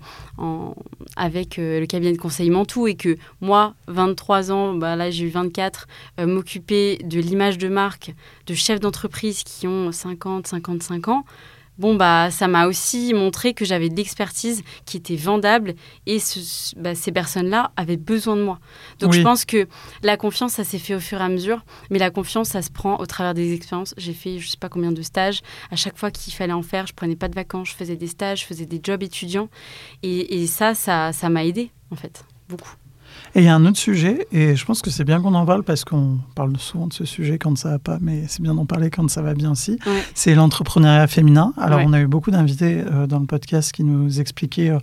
avec 1.16 1.58
euh, 1.58 1.80
le 1.80 1.86
cabinet 1.86 2.12
de 2.12 2.18
conseil 2.18 2.50
Mantou 2.50 2.86
et 2.86 2.94
que 2.94 3.16
moi, 3.40 3.74
23 3.88 4.52
ans, 4.52 4.74
bah 4.74 4.94
là 4.96 5.10
j'ai 5.10 5.24
eu 5.24 5.30
24, 5.30 5.88
m'occuper 6.20 6.98
de 7.02 7.18
l'image 7.18 7.56
de 7.56 7.68
marque 7.68 8.14
de 8.46 8.54
chefs 8.54 8.80
d'entreprise 8.80 9.42
qui 9.42 9.66
ont 9.66 9.90
50, 9.90 10.46
55 10.46 11.08
ans 11.08 11.24
bon 11.78 11.94
bah 11.94 12.30
ça 12.30 12.48
m'a 12.48 12.66
aussi 12.66 13.12
montré 13.14 13.54
que 13.54 13.64
j'avais 13.64 13.88
de 13.88 13.96
l'expertise 13.96 14.62
qui 14.84 14.96
était 14.96 15.16
vendable 15.16 15.74
et 16.06 16.18
bah, 16.76 16.94
ces 16.94 17.12
personnes-là 17.12 17.72
avaient 17.76 17.96
besoin 17.96 18.36
de 18.36 18.42
moi. 18.42 18.58
Donc 18.98 19.12
je 19.12 19.22
pense 19.22 19.44
que 19.44 19.66
la 20.02 20.16
confiance 20.16 20.52
ça 20.52 20.64
s'est 20.64 20.78
fait 20.78 20.94
au 20.94 21.00
fur 21.00 21.20
et 21.20 21.24
à 21.24 21.28
mesure, 21.28 21.64
mais 21.90 21.98
la 21.98 22.10
confiance 22.10 22.48
ça 22.48 22.62
se 22.62 22.70
prend 22.70 22.98
au 22.98 23.06
travers 23.06 23.34
des 23.34 23.52
expériences. 23.52 23.94
J'ai 23.96 24.14
fait 24.14 24.38
je 24.38 24.48
sais 24.48 24.58
pas 24.58 24.68
combien 24.68 24.92
de 24.92 25.02
stages. 25.02 25.42
À 25.70 25.76
chaque 25.76 25.98
fois 25.98 26.10
qu'il 26.10 26.32
fallait 26.32 26.52
en 26.52 26.62
faire, 26.62 26.86
je 26.86 26.94
prenais 26.94 27.16
pas 27.16 27.28
de 27.28 27.34
vacances, 27.34 27.70
je 27.70 27.74
faisais 27.74 27.96
des 27.96 28.08
stages, 28.08 28.40
je 28.40 28.46
faisais 28.46 28.66
des 28.66 28.80
jobs 28.82 29.02
étudiants 29.02 29.48
et, 30.02 30.42
et 30.42 30.46
ça 30.46 30.74
ça 30.74 31.12
ça 31.12 31.28
m'a 31.28 31.44
aidé 31.44 31.70
en 31.90 31.96
fait 31.96 32.24
beaucoup. 32.48 32.76
Et 33.36 33.40
il 33.40 33.44
y 33.44 33.48
a 33.48 33.54
un 33.54 33.66
autre 33.66 33.76
sujet, 33.76 34.26
et 34.32 34.56
je 34.56 34.64
pense 34.64 34.80
que 34.80 34.88
c'est 34.88 35.04
bien 35.04 35.20
qu'on 35.20 35.34
en 35.34 35.44
parle 35.44 35.62
parce 35.62 35.84
qu'on 35.84 36.20
parle 36.34 36.56
souvent 36.56 36.86
de 36.86 36.94
ce 36.94 37.04
sujet 37.04 37.36
quand 37.36 37.54
ça 37.58 37.68
va 37.68 37.78
pas, 37.78 37.98
mais 38.00 38.22
c'est 38.28 38.40
bien 38.40 38.54
d'en 38.54 38.64
parler 38.64 38.88
quand 38.88 39.10
ça 39.10 39.20
va 39.20 39.34
bien 39.34 39.50
aussi. 39.50 39.78
C'est 40.14 40.34
l'entrepreneuriat 40.34 41.06
féminin. 41.06 41.52
Alors, 41.58 41.80
on 41.84 41.92
a 41.92 42.00
eu 42.00 42.06
beaucoup 42.06 42.30
d'invités 42.30 42.82
euh, 42.90 43.06
dans 43.06 43.18
le 43.18 43.26
podcast 43.26 43.72
qui 43.72 43.84
nous 43.84 44.20
expliquaient 44.20 44.70
euh, 44.70 44.78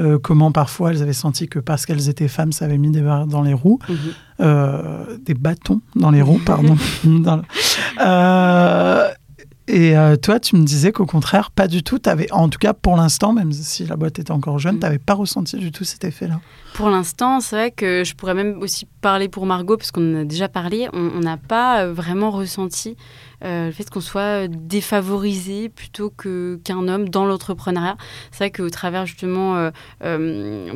euh, 0.00 0.18
comment 0.18 0.50
parfois 0.50 0.90
elles 0.90 1.00
avaient 1.00 1.12
senti 1.12 1.46
que 1.46 1.60
parce 1.60 1.86
qu'elles 1.86 2.08
étaient 2.08 2.26
femmes, 2.26 2.50
ça 2.50 2.64
avait 2.64 2.76
mis 2.76 2.90
des 2.90 3.02
barres 3.02 3.28
dans 3.28 3.42
les 3.42 3.54
roues. 3.54 3.78
Mhm. 3.88 5.18
des 5.24 5.34
bâtons 5.34 5.80
dans 5.94 6.10
les 6.10 6.22
roues, 6.22 6.40
pardon. 6.44 6.76
Et 9.68 9.96
euh, 9.96 10.16
toi, 10.16 10.40
tu 10.40 10.56
me 10.56 10.64
disais 10.64 10.90
qu'au 10.90 11.06
contraire, 11.06 11.52
pas 11.52 11.68
du 11.68 11.84
tout. 11.84 12.00
Avais, 12.06 12.30
en 12.32 12.48
tout 12.48 12.58
cas, 12.58 12.72
pour 12.72 12.96
l'instant, 12.96 13.32
même 13.32 13.52
si 13.52 13.86
la 13.86 13.94
boîte 13.94 14.18
était 14.18 14.32
encore 14.32 14.58
jeune, 14.58 14.76
mm. 14.76 14.80
tu 14.80 14.84
n'avais 14.84 14.98
pas 14.98 15.14
ressenti 15.14 15.56
du 15.56 15.70
tout 15.70 15.84
cet 15.84 16.04
effet-là. 16.04 16.40
Pour 16.74 16.90
l'instant, 16.90 17.38
c'est 17.40 17.54
vrai 17.54 17.70
que 17.70 18.02
je 18.02 18.14
pourrais 18.14 18.34
même 18.34 18.60
aussi 18.60 18.88
parler 19.02 19.28
pour 19.28 19.46
Margot, 19.46 19.76
parce 19.76 19.92
qu'on 19.92 20.16
en 20.16 20.20
a 20.22 20.24
déjà 20.24 20.48
parlé. 20.48 20.88
On 20.92 21.20
n'a 21.20 21.36
pas 21.36 21.82
euh, 21.82 21.92
vraiment 21.92 22.32
ressenti 22.32 22.96
euh, 23.44 23.66
le 23.66 23.72
fait 23.72 23.88
qu'on 23.88 24.00
soit 24.00 24.48
défavorisé 24.48 25.68
plutôt 25.68 26.10
que, 26.10 26.60
qu'un 26.64 26.88
homme 26.88 27.08
dans 27.08 27.24
l'entrepreneuriat. 27.24 27.96
C'est 28.32 28.38
vrai 28.38 28.50
qu'au 28.50 28.70
travers 28.70 29.06
justement 29.06 29.70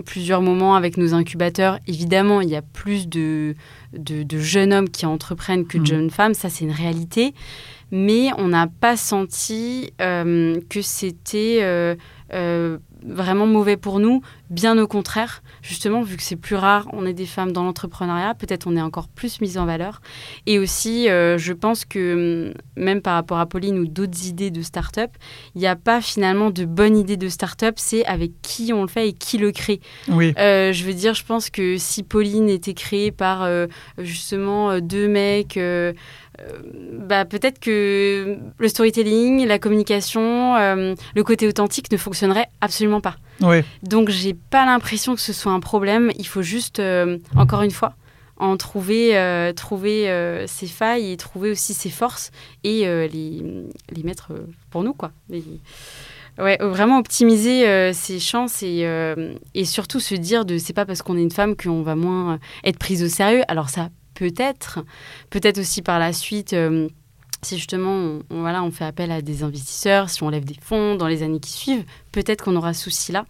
plusieurs 0.05 0.43
moments 0.43 0.76
avec 0.76 0.97
nos 0.97 1.12
incubateurs, 1.12 1.80
évidemment, 1.89 2.41
il 2.41 2.51
y 2.51 2.57
a 2.57 2.62
plus 2.62 3.09
de, 3.09 3.57
de, 3.93 4.39
jeunes 4.39 4.72
hommes 4.72 4.89
qui 4.89 5.07
entreprennent 5.07 5.66
que 5.66 5.78
de 5.78 5.82
mm. 5.82 5.87
jeunes 5.87 6.11
femmes. 6.11 6.34
Ça, 6.34 6.51
c'est 6.51 6.64
une 6.64 6.72
réalité 6.72 7.34
mais 7.91 8.30
on 8.39 8.49
n'a 8.49 8.66
pas 8.66 8.97
senti 8.97 9.93
euh, 10.01 10.61
que 10.68 10.82
c'était 10.82 11.59
euh, 11.62 11.95
euh, 12.32 12.78
vraiment 13.05 13.47
mauvais 13.47 13.76
pour 13.76 14.01
nous. 14.01 14.22
Bien 14.51 14.78
au 14.78 14.87
contraire, 14.87 15.43
justement, 15.62 16.03
vu 16.03 16.16
que 16.16 16.22
c'est 16.22 16.37
plus 16.37 16.57
rare, 16.57 16.89
on 16.93 17.05
est 17.05 17.12
des 17.12 17.26
femmes 17.26 17.53
dans 17.53 17.64
l'entrepreneuriat, 17.64 18.34
peut-être 18.34 18.66
on 18.66 18.76
est 18.76 18.80
encore 18.80 19.09
plus 19.09 19.41
mise 19.41 19.59
en 19.59 19.66
valeur. 19.66 20.01
Et 20.47 20.59
aussi, 20.61 21.07
je 21.07 21.53
pense 21.53 21.84
que 21.84 22.49
hum, 22.49 22.55
même 22.76 23.01
par 23.01 23.14
rapport 23.14 23.39
à 23.39 23.47
Pauline 23.47 23.78
ou 23.78 23.87
d'autres 23.87 24.26
idées 24.26 24.51
de 24.51 24.62
start-up, 24.62 25.11
il 25.55 25.61
n'y 25.61 25.66
a 25.66 25.74
pas 25.74 26.01
finalement 26.01 26.51
de 26.51 26.64
bonne 26.64 26.97
idée 26.97 27.16
de 27.16 27.28
start-up, 27.28 27.74
c'est 27.76 28.05
avec 28.07 28.32
qui 28.41 28.72
on 28.72 28.82
le 28.82 28.89
fait 28.89 29.09
et 29.09 29.12
qui 29.12 29.39
le 29.39 29.51
crée. 29.51 29.80
Oui. 30.09 30.32
je 30.37 30.84
veux 30.84 30.95
dire, 30.95 31.14
je 31.14 31.24
pense 31.24 31.51
que 31.51 31.76
si 31.78 32.05
Pauline 32.05 32.49
était 32.49 32.74
créée 32.74 33.11
par 33.11 33.49
justement 33.99 34.80
deux 34.80 35.09
mecs 35.09 35.59
bah, 36.93 37.24
peut-être 37.24 37.59
que 37.59 38.37
le 38.59 38.68
storytelling, 38.68 39.47
la 39.47 39.59
communication, 39.59 40.57
euh, 40.57 40.95
le 41.14 41.24
côté 41.24 41.47
authentique 41.47 41.91
ne 41.91 41.97
fonctionnerait 41.97 42.49
absolument 42.61 43.01
pas. 43.01 43.16
Oui. 43.41 43.62
Donc 43.82 44.09
j'ai 44.09 44.34
pas 44.34 44.66
l'impression 44.66 45.14
que 45.14 45.20
ce 45.20 45.32
soit 45.32 45.53
un 45.53 45.61
problème. 45.61 46.11
Il 46.18 46.26
faut 46.26 46.43
juste, 46.43 46.78
euh, 46.80 47.18
encore 47.37 47.62
une 47.62 47.70
fois, 47.70 47.95
en 48.39 48.57
trouver, 48.57 49.12
trouver 49.57 50.45
ses 50.47 50.66
failles 50.66 51.11
et 51.11 51.16
trouver 51.16 51.51
aussi 51.51 51.72
ses 51.72 51.89
forces 51.89 52.30
et 52.64 52.80
les, 52.84 53.09
les, 53.91 54.03
mettre 54.03 54.32
pour 54.70 54.82
nous. 54.82 54.93
quoi. 54.93 55.11
Ouais, 56.39 56.59
vraiment 56.61 56.99
optimiser 56.99 57.95
ses 57.95 58.20
chances 58.20 58.62
et, 58.62 58.87
et 59.55 59.64
surtout 59.64 60.01
se 60.01 60.14
dire 60.14 60.45
de 60.45 60.59
c'est 60.59 60.74
pas 60.74 60.84
parce 60.84 61.01
qu'on 61.01 61.16
est 61.16 61.22
une 61.22 61.30
femme 61.30 61.57
qu'on 61.57 61.80
va 61.80 61.97
moins 61.97 62.39
être 62.62 62.78
prise 62.78 63.03
au 63.03 63.09
sérieux. 63.09 63.41
Alors 63.49 63.70
ça 63.70 63.89
peut-être, 64.17 64.81
peut-être 65.31 65.59
aussi 65.59 65.83
par 65.83 66.01
la 66.01 66.12
suite. 66.12 66.53
Euh, 66.53 66.89
si 67.43 67.57
justement 67.57 67.91
on, 68.31 68.41
voilà, 68.41 68.62
on 68.62 68.71
fait 68.71 68.85
appel 68.85 69.12
à 69.12 69.23
des 69.23 69.43
investisseurs, 69.43 70.11
si 70.11 70.23
on 70.23 70.31
lève 70.31 70.45
des 70.45 70.57
fonds 70.61 70.97
dans 70.97 71.07
les 71.07 71.23
années 71.23 71.39
qui 71.39 71.53
suivent, 71.53 71.85
peut-être 72.11 72.43
qu'on 72.43 72.57
aura 72.57 72.75
ce 72.75 72.85
souci-là. 72.85 73.27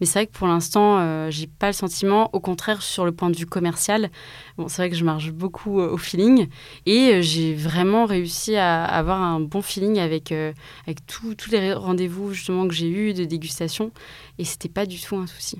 Mais 0.00 0.06
c'est 0.06 0.20
vrai 0.20 0.26
que 0.26 0.32
pour 0.32 0.46
l'instant, 0.46 0.98
euh, 0.98 1.30
j'ai 1.30 1.46
pas 1.46 1.66
le 1.66 1.74
sentiment. 1.74 2.30
Au 2.32 2.40
contraire, 2.40 2.82
sur 2.82 3.04
le 3.04 3.12
point 3.12 3.28
de 3.28 3.36
vue 3.36 3.46
commercial, 3.46 4.10
bon, 4.56 4.66
c'est 4.66 4.82
vrai 4.82 4.90
que 4.90 4.96
je 4.96 5.04
marche 5.04 5.30
beaucoup 5.30 5.80
euh, 5.80 5.90
au 5.90 5.98
feeling 5.98 6.48
et 6.86 7.14
euh, 7.14 7.22
j'ai 7.22 7.54
vraiment 7.54 8.06
réussi 8.06 8.56
à, 8.56 8.84
avoir 8.84 9.20
un 9.20 9.40
bon 9.40 9.60
feeling 9.60 9.98
avec, 9.98 10.32
avec 10.32 11.06
tous 11.06 11.50
les 11.50 11.72
rendez-vous 11.74 12.32
justement 12.32 12.66
que 12.66 12.74
j'ai 12.74 12.88
eus 12.88 13.12
de 13.12 13.24
dégustation 13.24 13.92
et 14.38 14.44
c'était 14.44 14.68
pas 14.68 14.86
du 14.86 14.98
tout 14.98 15.16
un 15.16 15.26
souci. 15.26 15.58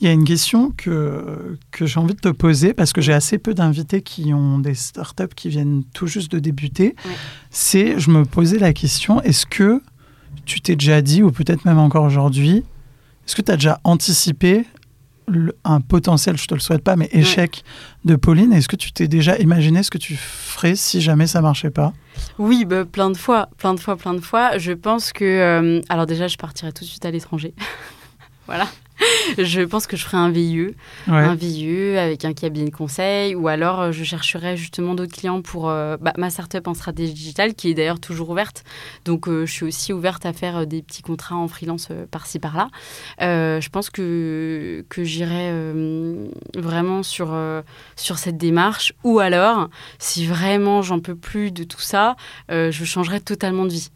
Il 0.00 0.06
y 0.06 0.08
a 0.08 0.12
une 0.12 0.24
question 0.24 0.72
que, 0.76 1.58
que 1.70 1.86
j'ai 1.86 2.00
envie 2.00 2.14
de 2.14 2.20
te 2.20 2.28
poser 2.28 2.72
parce 2.72 2.92
que 2.92 3.00
j'ai 3.00 3.12
assez 3.12 3.38
peu 3.38 3.52
d'invités 3.52 4.00
qui 4.00 4.32
ont 4.32 4.58
des 4.58 4.74
startups 4.74 5.34
qui 5.36 5.50
viennent 5.50 5.84
tout 5.92 6.06
juste 6.06 6.32
de 6.32 6.38
débuter. 6.38 6.94
C'est, 7.50 7.98
je 7.98 8.10
me 8.10 8.24
posais 8.24 8.58
la 8.58 8.72
question, 8.72 9.20
est-ce 9.22 9.44
que 9.46 9.82
tu 10.46 10.60
t'es 10.60 10.74
déjà 10.74 11.02
dit, 11.02 11.22
ou 11.22 11.30
peut-être 11.30 11.64
même 11.64 11.78
encore 11.78 12.04
aujourd'hui, 12.04 12.64
est-ce 13.26 13.36
que 13.36 13.42
tu 13.42 13.52
as 13.52 13.56
déjà 13.56 13.78
anticipé 13.84 14.64
un 15.64 15.80
potentiel, 15.80 16.36
je 16.36 16.46
te 16.46 16.54
le 16.54 16.60
souhaite 16.60 16.82
pas, 16.82 16.96
mais 16.96 17.08
échec 17.12 17.62
de 18.04 18.16
Pauline 18.16 18.52
Est-ce 18.52 18.68
que 18.68 18.76
tu 18.76 18.92
t'es 18.92 19.08
déjà 19.08 19.36
imaginé 19.38 19.82
ce 19.82 19.90
que 19.90 19.98
tu 19.98 20.16
ferais 20.16 20.74
si 20.74 21.00
jamais 21.00 21.26
ça 21.26 21.40
marchait 21.40 21.70
pas? 21.70 21.92
Oui, 22.38 22.64
bah, 22.64 22.84
plein 22.84 23.10
de 23.10 23.16
fois, 23.16 23.48
plein 23.58 23.74
de 23.74 23.80
fois, 23.80 23.96
plein 23.96 24.14
de 24.14 24.20
fois. 24.20 24.58
Je 24.58 24.72
pense 24.72 25.12
que, 25.12 25.24
euh, 25.24 25.80
alors 25.88 26.06
déjà, 26.06 26.28
je 26.28 26.36
partirais 26.36 26.72
tout 26.72 26.84
de 26.84 26.88
suite 26.88 27.04
à 27.04 27.10
l'étranger. 27.10 27.54
voilà. 28.46 28.66
je 29.38 29.62
pense 29.62 29.86
que 29.86 29.96
je 29.96 30.04
ferai 30.04 30.16
un 30.16 30.30
VIE, 30.30 30.74
un 31.06 31.34
VIE 31.34 31.96
avec 31.96 32.24
un 32.24 32.32
cabinet 32.32 32.70
de 32.70 32.74
conseil, 32.74 33.34
ou 33.34 33.48
alors 33.48 33.80
euh, 33.80 33.92
je 33.92 34.04
chercherai 34.04 34.56
justement 34.56 34.94
d'autres 34.94 35.14
clients 35.14 35.42
pour 35.42 35.68
euh, 35.68 35.96
bah, 36.00 36.12
ma 36.16 36.30
startup 36.30 36.66
en 36.66 36.74
stratégie 36.74 37.12
digitale, 37.12 37.54
qui 37.54 37.70
est 37.70 37.74
d'ailleurs 37.74 38.00
toujours 38.00 38.30
ouverte. 38.30 38.64
Donc 39.04 39.28
euh, 39.28 39.46
je 39.46 39.52
suis 39.52 39.66
aussi 39.66 39.92
ouverte 39.92 40.26
à 40.26 40.32
faire 40.32 40.66
des 40.66 40.82
petits 40.82 41.02
contrats 41.02 41.36
en 41.36 41.48
freelance 41.48 41.88
par-ci 42.10 42.38
par-là. 42.38 42.68
je 43.20 43.68
pense 43.68 43.90
que, 43.90 44.84
que 44.88 45.04
j'irai 45.04 45.52
vraiment 46.56 47.02
sur, 47.02 47.36
sur 47.96 48.18
cette 48.18 48.36
démarche, 48.36 48.92
ou 49.04 49.18
alors, 49.18 49.68
si 49.98 50.26
vraiment 50.26 50.82
j'en 50.82 51.00
peux 51.00 51.14
plus 51.14 51.50
de 51.50 51.64
tout 51.64 51.80
ça, 51.80 52.16
je 52.48 52.84
changerai 52.84 53.20
totalement 53.20 53.64
de 53.64 53.70
vie 53.70 53.90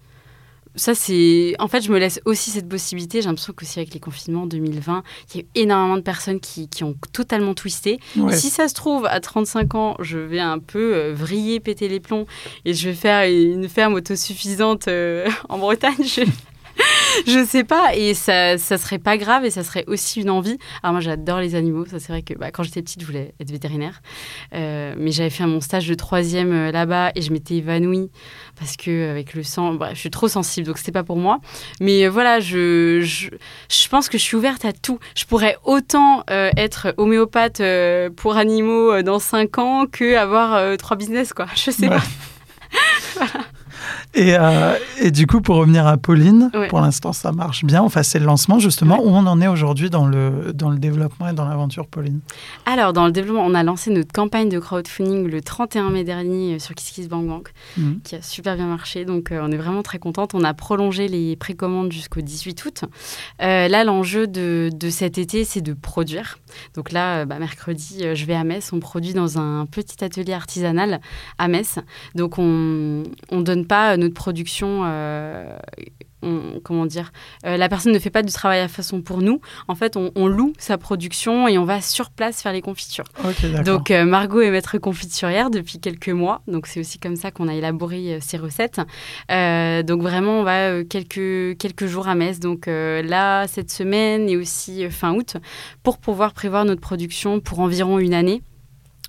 ça, 0.77 0.95
c'est. 0.95 1.55
En 1.61 1.69
fait, 1.69 1.83
je 1.83 1.93
me 1.93 1.99
laisse 1.99 2.21
aussi 2.25 2.51
cette 2.51 2.69
possibilité. 2.69 3.23
J'ai 3.23 3.29
l'impression 3.29 3.53
qu'aussi 3.53 3.79
avec 3.79 3.95
les 3.95 4.01
confinements 4.01 4.47
2020, 4.47 5.03
il 5.29 5.37
y 5.37 5.41
a 5.41 5.43
eu 5.43 5.47
énormément 5.55 5.97
de 5.97 6.03
personnes 6.03 6.41
qui, 6.41 6.69
qui 6.69 6.83
ont 6.83 6.97
totalement 7.13 7.55
twisté. 7.55 8.01
si 8.33 8.51
ça 8.51 8.69
se 8.69 8.75
trouve, 8.75 9.07
à 9.07 9.21
35 9.21 9.75
ans, 9.75 9.97
je 10.01 10.19
vais 10.19 10.41
un 10.41 10.59
peu 10.59 10.95
euh, 10.95 11.15
vriller, 11.15 11.61
péter 11.61 11.89
les 11.89 12.01
plombs 12.01 12.27
et 12.65 12.75
je 12.75 12.89
vais 12.89 12.95
faire 12.95 13.29
une 13.31 13.69
ferme 13.69 13.95
autosuffisante 13.95 14.89
euh, 14.89 15.29
en 15.49 15.59
Bretagne. 15.59 15.95
Je... 16.05 16.23
je 17.27 17.45
sais 17.45 17.65
pas. 17.65 17.95
Et 17.95 18.15
ça, 18.15 18.59
ça 18.59 18.79
serait 18.79 18.99
pas 18.99 19.17
grave 19.17 19.45
et 19.45 19.51
ça 19.51 19.63
serait 19.63 19.85
aussi 19.87 20.21
une 20.21 20.31
envie. 20.31 20.59
Alors, 20.83 20.93
moi, 20.93 21.01
j'adore 21.01 21.41
les 21.41 21.55
animaux. 21.55 21.85
Ça, 21.87 21.99
c'est 21.99 22.13
vrai 22.13 22.23
que 22.23 22.35
bah, 22.35 22.51
quand 22.51 22.63
j'étais 22.63 22.83
petite, 22.83 23.01
je 23.01 23.07
voulais 23.07 23.35
être 23.41 23.51
vétérinaire. 23.51 24.01
Euh, 24.55 24.95
mais 24.97 25.11
j'avais 25.11 25.31
fait 25.31 25.47
mon 25.47 25.61
stage 25.61 25.89
de 25.89 25.95
troisième 25.95 26.53
euh, 26.53 26.73
là-bas 26.73 27.13
et 27.15 27.23
je 27.23 27.33
m'étais 27.33 27.55
évanouie 27.57 28.11
parce 28.59 28.77
que 28.77 29.11
avec 29.11 29.35
le 29.35 29.43
sang, 29.43 29.75
bref, 29.75 29.93
je 29.95 30.01
suis 30.01 30.11
trop 30.11 30.29
sensible, 30.29 30.67
donc 30.67 30.79
c'était 30.79 30.93
pas 30.93 31.05
pour 31.05 31.17
moi. 31.17 31.41
Mais 31.81 32.05
euh, 32.05 32.11
voilà, 32.11 32.41
je, 32.41 33.01
je, 33.03 33.29
je, 33.69 33.89
pense 33.89 34.09
que 34.09 34.19
je 34.19 34.23
suis 34.23 34.37
ouverte 34.37 34.65
à 34.65 34.73
tout. 34.73 34.99
Je 35.17 35.25
pourrais 35.25 35.57
autant 35.65 36.25
être 36.29 36.95
homéopathe 36.97 37.63
pour 38.17 38.37
animaux 38.37 39.03
dans 39.03 39.19
5 39.19 39.59
ans 39.59 39.87
que 39.91 40.17
avoir 40.17 40.77
trois 40.79 40.97
business, 40.97 41.33
quoi. 41.33 41.47
Je 41.55 41.71
sais 41.71 41.89
pas. 41.89 42.03
voilà. 43.15 43.45
Et, 44.15 44.37
euh, 44.39 44.77
et, 45.01 45.11
du 45.11 45.27
coup, 45.27 45.41
pour 45.41 45.57
revenir 45.57 45.87
à 45.87 45.97
Pauline, 45.97 46.51
pour 46.69 46.81
l'instant, 46.81 47.13
ça 47.13 47.33
marche 47.33 47.65
bien. 47.65 47.83
Enfin, 47.83 48.03
c'est 48.03 48.21
le 48.21 48.27
lancement, 48.27 48.59
justement. 48.59 49.01
Où 49.03 49.09
on 49.09 49.27
en 49.27 49.41
est 49.41 49.49
aujourd'hui 49.49 49.91
dans 49.91 50.07
le, 50.07 50.53
dans 50.55 50.71
le 50.71 50.79
développement 50.79 51.29
et 51.29 51.33
dans 51.33 51.49
l'aventure, 51.49 51.87
Pauline? 51.89 52.21
Alors, 52.65 52.93
dans 52.93 53.07
le 53.07 53.13
développement, 53.13 53.45
on 53.45 53.55
a 53.55 53.63
lancé 53.65 53.91
notre 53.91 54.13
campagne 54.13 54.49
de 54.49 54.59
crowdfunding 54.59 55.29
le 55.29 55.41
31 55.41 55.91
mai 55.91 56.05
dernier 56.05 56.55
euh, 56.55 56.59
sur 56.61 56.75
KissKissBankBank, 56.75 57.49
mmh. 57.77 57.93
qui 58.05 58.15
a 58.15 58.23
super 58.23 58.55
bien 58.55 58.67
marché. 58.67 59.05
Donc, 59.05 59.33
euh, 59.33 59.41
on 59.43 59.51
est 59.51 59.57
vraiment 59.57 59.83
très 59.83 59.99
contente. 59.99 60.35
On 60.35 60.45
a 60.45 60.55
prolongé 60.55 61.09
les 61.09 61.35
précommandes 61.35 61.91
jusqu'au 61.91 62.21
18 62.21 62.65
août. 62.65 62.85
là, 63.41 63.85
l'enjeu 63.85 64.29
de, 64.29 64.71
de, 64.73 64.91
cet 64.91 65.19
été, 65.19 65.45
c'est 65.45 65.63
de 65.63 65.73
produire. 65.73 66.39
Donc 66.75 66.93
là, 66.93 67.25
bah, 67.25 67.39
mercredi, 67.41 68.05
je 68.15 68.25
vais 68.27 68.35
à 68.35 68.45
Metz. 68.45 68.73
On 68.73 68.79
produit 68.79 69.13
dans 69.13 69.39
un 69.39 69.67
petit 69.67 70.05
atelier 70.05 70.33
artisanal 70.33 71.01
à 71.39 71.49
Metz. 71.49 71.79
Donc, 72.15 72.39
on 72.39 73.03
ne 73.33 73.43
donne 73.43 73.67
pas 73.67 73.97
notre 74.05 74.15
production 74.15 74.85
euh, 76.25 76.59
comment 76.63 76.87
dire, 76.87 77.13
euh, 77.47 77.57
la 77.57 77.69
personne 77.69 77.93
ne 77.93 77.99
fait 77.99 78.11
pas 78.11 78.23
du 78.23 78.33
travail 78.33 78.61
à 78.61 78.69
façon 78.69 79.03
pour 79.03 79.19
nous. 79.19 79.41
En 79.69 79.75
fait, 79.75 79.97
on, 79.97 80.27
loue 80.27 80.53
sa 80.59 80.79
production 80.79 81.47
et 81.49 81.59
on 81.59 81.65
va 81.65 81.81
sur 81.81 82.11
place 82.11 82.43
faire 82.43 82.53
les 82.53 82.63
confitures. 82.63 83.05
donc, 83.65 83.91
euh, 83.91 84.05
Margot 84.05 84.41
est 84.41 84.51
maître 84.51 84.79
confiturière 84.79 85.51
depuis 85.51 85.79
quelques 85.81 86.09
mois. 86.09 86.43
Donc, 86.49 86.67
c'est 86.67 86.81
aussi 86.81 86.99
comme 86.99 87.17
ça 87.17 87.31
qu'on 87.31 87.49
a 87.49 87.55
élaboré 87.55 88.19
ces 88.21 88.39
recettes. 88.39 88.81
donc, 89.29 90.03
vraiment, 90.03 90.41
on 90.41 90.45
va 90.45 90.83
quelques, 90.85 91.59
quelques 91.59 91.87
jours 91.87 92.09
à 92.09 92.15
Metz. 92.15 92.41
Donc, 92.41 92.67
là, 92.67 93.47
cette 93.47 93.71
semaine 93.71 94.29
et 94.29 94.37
aussi 94.37 94.89
fin 94.91 95.15
août, 95.15 95.37
pour 95.83 95.99
pouvoir 95.99 96.33
prévoir 96.33 96.65
notre 96.65 96.81
production 96.81 97.41
pour 97.41 97.61
environ 97.61 97.99
une 97.99 98.15
année. 98.15 98.43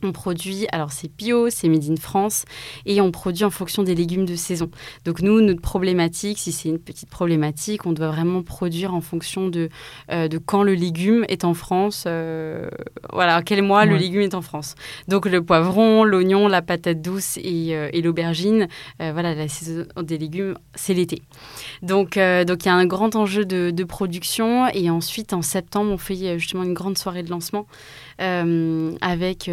On 0.05 0.11
produit, 0.11 0.67
alors 0.71 0.91
c'est 0.91 1.11
bio, 1.11 1.49
c'est 1.49 1.67
made 1.67 1.89
in 1.89 1.95
France, 1.95 2.45
et 2.85 3.01
on 3.01 3.09
produit 3.09 3.43
en 3.43 3.49
fonction 3.49 3.81
des 3.81 3.95
légumes 3.95 4.25
de 4.25 4.35
saison. 4.35 4.69
Donc 5.03 5.21
nous, 5.21 5.41
notre 5.41 5.61
problématique, 5.61 6.37
si 6.37 6.51
c'est 6.51 6.69
une 6.69 6.77
petite 6.77 7.09
problématique, 7.09 7.87
on 7.87 7.91
doit 7.91 8.09
vraiment 8.09 8.43
produire 8.43 8.93
en 8.93 9.01
fonction 9.01 9.49
de, 9.49 9.69
euh, 10.11 10.27
de 10.27 10.37
quand 10.37 10.61
le 10.61 10.75
légume 10.75 11.25
est 11.27 11.43
en 11.43 11.55
France, 11.55 12.03
euh, 12.05 12.69
voilà, 13.11 13.41
quel 13.41 13.63
mois 13.63 13.85
le 13.85 13.97
légume 13.97 14.21
est 14.21 14.35
en 14.35 14.43
France. 14.43 14.75
Donc 15.07 15.25
le 15.25 15.43
poivron, 15.43 16.03
l'oignon, 16.03 16.47
la 16.47 16.61
patate 16.61 17.01
douce 17.01 17.37
et, 17.37 17.75
euh, 17.75 17.89
l'aubergine, 18.03 18.67
voilà, 18.99 19.33
la 19.33 19.47
saison 19.47 19.85
des 20.03 20.19
légumes, 20.19 20.55
c'est 20.75 20.93
l'été. 20.93 21.23
Donc 21.81 22.19
donc 22.19 22.63
il 22.63 22.67
y 22.67 22.69
a 22.69 22.75
un 22.75 22.85
grand 22.85 23.15
enjeu 23.15 23.43
de, 23.43 23.71
de, 23.71 23.83
production, 23.83 24.67
et 24.67 24.91
ensuite 24.91 25.33
en 25.33 25.41
septembre, 25.41 25.91
on 25.91 25.97
fait 25.97 26.37
justement 26.37 26.63
une 26.63 26.75
grande 26.75 26.99
soirée 26.99 27.23
de 27.23 27.31
lancement 27.31 27.65
avec 28.17 29.49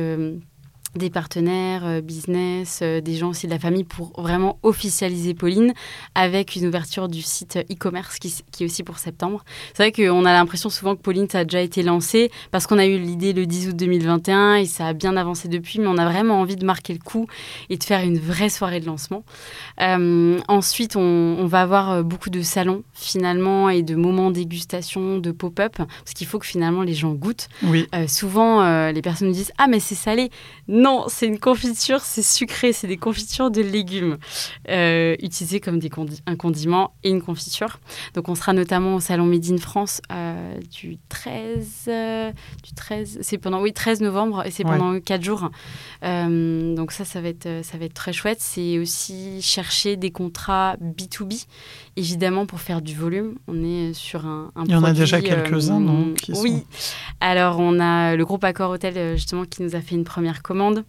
des 0.94 1.08
partenaires, 1.08 1.86
euh, 1.86 2.00
business, 2.02 2.80
euh, 2.82 3.00
des 3.00 3.14
gens 3.14 3.30
aussi 3.30 3.46
de 3.46 3.52
la 3.52 3.58
famille 3.58 3.84
pour 3.84 4.12
vraiment 4.20 4.58
officialiser 4.62 5.32
Pauline 5.32 5.72
avec 6.14 6.54
une 6.54 6.66
ouverture 6.66 7.08
du 7.08 7.22
site 7.22 7.58
e-commerce 7.70 8.18
qui, 8.18 8.34
qui, 8.50 8.64
est 8.64 8.66
aussi 8.66 8.82
pour 8.82 8.98
septembre. 8.98 9.42
C'est 9.74 9.82
vrai 9.82 9.92
qu'on 9.92 10.24
a 10.26 10.32
l'impression 10.32 10.68
souvent 10.68 10.94
que 10.94 11.00
Pauline, 11.00 11.28
ça 11.30 11.40
a 11.40 11.44
déjà 11.44 11.62
été 11.62 11.82
lancé 11.82 12.30
parce 12.50 12.66
qu'on 12.66 12.78
a 12.78 12.84
eu 12.84 12.98
l'idée 12.98 13.32
le 13.32 13.46
10 13.46 13.70
août 13.70 13.76
2021 13.76 14.56
et 14.56 14.66
ça 14.66 14.86
a 14.86 14.92
bien 14.92 15.16
avancé 15.16 15.48
depuis, 15.48 15.78
mais 15.78 15.86
on 15.86 15.96
a 15.96 16.04
vraiment 16.04 16.40
envie 16.40 16.56
de 16.56 16.66
marquer 16.66 16.92
le 16.92 16.98
coup 16.98 17.26
et 17.70 17.78
de 17.78 17.84
faire 17.84 18.02
une 18.02 18.18
vraie 18.18 18.50
soirée 18.50 18.80
de 18.80 18.86
lancement. 18.86 19.24
Euh, 19.80 20.38
ensuite, 20.48 20.96
on, 20.96 21.00
on, 21.00 21.46
va 21.46 21.62
avoir 21.62 22.04
beaucoup 22.04 22.30
de 22.30 22.42
salons 22.42 22.82
finalement 22.92 23.70
et 23.70 23.82
de 23.82 23.94
moments 23.94 24.30
dégustation, 24.30 25.18
de 25.18 25.30
pop-up, 25.30 25.76
parce 25.76 26.14
qu'il 26.14 26.26
faut 26.26 26.38
que 26.38 26.46
finalement 26.46 26.82
les 26.82 26.94
gens 26.94 27.12
goûtent. 27.12 27.48
Oui. 27.62 27.86
souvent, 28.08 28.90
les 28.90 29.02
personnes 29.02 29.28
nous 29.28 29.34
disent 29.34 29.52
Ah, 29.58 29.68
mais 29.68 29.80
c'est 29.80 29.94
salé. 29.94 30.30
Non, 30.68 30.81
c'est 31.08 31.26
une 31.26 31.38
confiture, 31.38 32.00
c'est 32.00 32.22
sucré, 32.22 32.72
c'est 32.72 32.86
des 32.86 32.96
confitures 32.96 33.50
de 33.50 33.60
légumes 33.60 34.18
euh, 34.68 35.14
utilisées 35.20 35.60
comme 35.60 35.78
des 35.78 35.90
un 36.26 36.36
condiment 36.36 36.94
et 37.02 37.10
une 37.10 37.22
confiture. 37.22 37.78
Donc 38.14 38.28
on 38.28 38.34
sera 38.34 38.52
notamment 38.52 38.96
au 38.96 39.00
salon 39.00 39.26
Made 39.26 39.50
in 39.50 39.58
France 39.58 40.00
euh, 40.10 40.58
du 40.70 40.98
13, 41.08 41.84
euh, 41.88 42.32
du 42.62 42.72
13, 42.72 43.18
c'est 43.20 43.38
pendant 43.38 43.60
oui 43.60 43.72
13 43.72 44.00
novembre 44.00 44.44
et 44.46 44.50
c'est 44.50 44.64
pendant 44.64 44.98
4 44.98 45.22
jours. 45.22 45.50
donc 46.02 46.92
ça, 46.92 47.04
ça 47.04 47.20
va 47.20 47.28
être 47.28 47.48
ça 47.62 47.78
va 47.78 47.84
être 47.84 47.94
très 47.94 48.12
chouette. 48.12 48.40
C'est 48.40 48.78
aussi 48.78 49.42
chercher 49.42 49.96
des 49.96 50.10
contrats 50.10 50.76
B2B, 50.80 51.46
évidemment 51.96 52.46
pour 52.46 52.60
faire 52.60 52.82
du 52.82 52.94
volume. 52.94 53.34
On 53.48 53.62
est 53.62 53.92
sur 53.92 54.26
un, 54.26 54.50
un 54.56 54.64
Il 54.64 54.70
y 54.72 54.74
en 54.74 54.84
a 54.84 54.92
déjà 54.92 55.20
quelques-uns, 55.20 55.80
non 55.80 56.14
Oui. 56.36 56.64
Alors 57.20 57.58
on 57.58 57.80
a 57.80 58.16
le 58.16 58.24
groupe 58.24 58.44
Accor 58.44 58.70
Hôtel 58.70 59.16
justement 59.16 59.44
qui 59.44 59.62
nous 59.62 59.76
a 59.76 59.80
fait 59.80 59.94
une 59.94 60.04
première 60.04 60.42
commande 60.42 60.84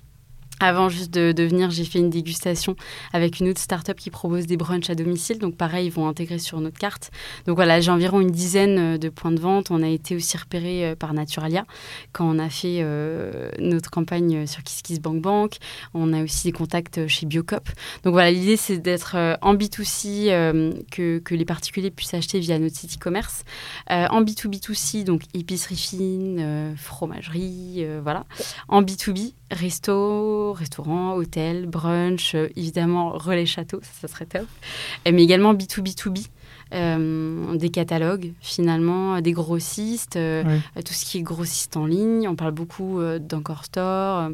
avant 0.60 0.90
juste 0.90 1.12
de, 1.12 1.44
venir, 1.44 1.72
j'ai 1.72 1.84
fait 1.84 2.00
une 2.00 2.10
dégustation 2.10 2.76
avec 3.12 3.40
une 3.40 3.50
autre 3.50 3.60
start-up 3.60 3.98
qui 3.98 4.10
propose 4.10 4.46
des 4.46 4.58
brunchs 4.58 4.90
à 4.90 4.96
domicile. 4.96 5.40
Donc 5.40 5.56
pareil, 5.58 5.88
ils 5.88 5.92
vont 5.92 6.08
intégrer 6.08 6.40
sur 6.40 6.60
notre 6.62 6.78
carte. 6.78 7.12
Donc 7.46 7.56
voilà, 7.56 7.82
j'ai 7.82 7.92
environ 7.92 8.22
une 8.22 8.32
dizaine 8.32 8.78
euh, 8.78 8.98
de 8.98 9.10
points 9.10 9.32
de 9.32 9.40
vente. 9.40 9.72
On 9.72 9.84
a 9.84 9.90
été 9.90 10.16
aussi 10.16 10.38
repéré 10.38 10.86
euh, 10.86 10.96
par 10.96 11.14
Naturalia 11.14 11.66
quand 12.12 12.30
on 12.30 12.40
a 12.40 12.50
fait 12.50 12.78
euh, 12.82 13.50
notre 13.60 13.90
campagne 13.90 14.48
sur 14.48 14.64
KissKissBankBank. 14.64 15.58
On 15.94 16.14
a 16.14 16.24
aussi 16.24 16.48
des 16.48 16.54
contacts 16.54 17.08
chez 17.08 17.26
Biocop. 17.26 17.68
Donc 18.04 18.14
voilà, 18.14 18.32
l'idée 18.32 18.58
c'est 18.58 18.78
d'être 18.78 19.16
en 19.42 19.56
B2C, 19.56 20.30
que, 20.92 21.20
que, 21.20 21.36
les 21.36 21.46
particuliers 21.46 21.92
puissent 21.92 22.14
acheter 22.14 22.40
via 22.40 22.58
notre 22.60 22.76
site 22.76 22.96
e-commerce. 22.96 23.44
en 23.90 24.22
B2B2C, 24.22 25.04
donc 25.04 25.24
épicerie 25.34 25.76
fine, 25.76 26.76
fromagerie, 26.78 27.86
voilà. 28.04 28.26
En 28.68 28.82
B2B, 28.82 29.34
resto, 29.54 30.54
restaurant, 30.54 31.14
hôtel, 31.14 31.68
brunch, 31.68 32.36
évidemment 32.56 33.12
relais 33.12 33.46
château, 33.46 33.80
ça, 33.82 33.90
ça 34.02 34.08
serait 34.08 34.26
top. 34.26 34.48
mais 35.06 35.24
également 35.24 35.54
B2B2B. 35.54 36.28
Euh, 36.74 37.56
des 37.56 37.70
catalogues 37.70 38.34
finalement, 38.42 39.22
des 39.22 39.32
grossistes, 39.32 40.16
euh, 40.16 40.44
tout 40.84 40.94
ce 40.94 41.06
qui 41.06 41.20
est 41.20 41.22
grossiste 41.22 41.78
en 41.78 41.86
ligne. 41.86 42.28
On 42.28 42.36
parle 42.36 42.52
beaucoup 42.52 43.00
euh, 43.00 43.20
d'Encore 43.20 43.66
Store, 43.66 44.32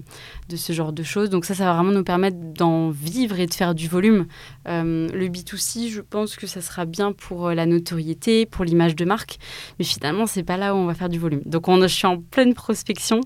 de 0.48 0.56
ce 0.56 0.72
genre 0.72 0.94
de 0.94 1.04
choses. 1.04 1.30
Donc 1.30 1.44
ça, 1.44 1.54
ça 1.54 1.66
va 1.66 1.74
vraiment 1.74 1.92
nous 1.92 2.04
permettre 2.04 2.38
d'en 2.38 2.92
vivre 2.92 3.40
et 3.40 3.46
de 3.46 3.54
faire 3.54 3.76
du 3.76 3.90
volume. 3.90 4.26
le 4.66 5.28
B2C, 5.28 5.90
je 5.90 6.02
pense 6.02 6.38
que 6.38 6.48
ça 6.48 6.62
sera 6.62 6.86
bien 6.86 7.12
pour 7.12 7.50
la 7.50 7.66
notoriété, 7.66 8.46
pour 8.46 8.64
l'image 8.64 8.96
de 8.96 9.04
marque, 9.04 9.38
mais 9.78 9.86
finalement, 9.86 10.26
c'est 10.26 10.44
pas 10.44 10.58
là 10.58 10.74
où 10.74 10.78
on 10.78 10.86
va 10.86 10.94
faire 10.94 11.10
du 11.10 11.20
volume. 11.20 11.42
Donc 11.46 11.68
on, 11.68 11.82
je 11.82 11.88
suis 11.88 12.08
en 12.08 12.20
pleine 12.20 12.54
prospection. 12.54 13.20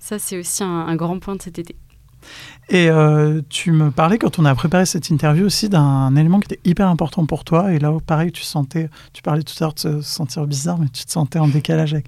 Ça, 0.00 0.18
c'est 0.18 0.38
aussi 0.38 0.64
un 0.64 0.96
grand 0.96 1.18
point 1.20 1.36
de 1.36 1.42
cet 1.42 1.60
été. 1.60 1.76
Et 2.68 2.90
euh, 2.90 3.42
tu 3.48 3.70
me 3.70 3.90
parlais 3.92 4.18
quand 4.18 4.40
on 4.40 4.44
a 4.44 4.54
préparé 4.54 4.86
cette 4.86 5.10
interview 5.10 5.46
aussi 5.46 5.68
d'un 5.68 6.14
élément 6.16 6.40
qui 6.40 6.52
était 6.52 6.68
hyper 6.68 6.88
important 6.88 7.24
pour 7.24 7.44
toi. 7.44 7.72
Et 7.72 7.78
là, 7.78 7.92
pareil, 8.04 8.32
tu 8.32 8.42
sentais, 8.42 8.90
tu 9.12 9.22
parlais 9.22 9.42
tout 9.42 9.54
à 9.60 9.64
l'heure 9.64 9.74
de 9.74 9.78
se 9.78 10.00
sentir 10.02 10.46
bizarre, 10.46 10.78
mais 10.78 10.88
tu 10.88 11.04
te 11.04 11.12
sentais 11.12 11.38
en 11.38 11.46
décalage 11.46 11.94
avec, 11.94 12.06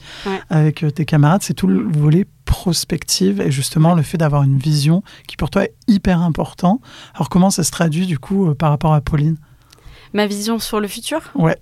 avec 0.50 0.82
euh, 0.82 0.90
tes 0.90 1.04
camarades. 1.04 1.42
C'est 1.42 1.54
tout 1.54 1.68
le 1.68 1.80
volet 1.80 2.26
prospective 2.44 3.40
et 3.40 3.50
justement 3.50 3.94
le 3.94 4.02
fait 4.02 4.18
d'avoir 4.18 4.42
une 4.42 4.58
vision 4.58 5.02
qui 5.28 5.36
pour 5.36 5.50
toi 5.50 5.64
est 5.64 5.74
hyper 5.86 6.20
important. 6.22 6.80
Alors 7.14 7.28
comment 7.28 7.50
ça 7.50 7.62
se 7.62 7.70
traduit 7.70 8.06
du 8.06 8.18
coup 8.18 8.48
euh, 8.48 8.54
par 8.54 8.70
rapport 8.70 8.94
à 8.94 9.00
Pauline? 9.00 9.36
Ma 10.14 10.26
vision 10.26 10.58
sur 10.58 10.80
le 10.80 10.88
futur 10.88 11.20
Ouais. 11.34 11.56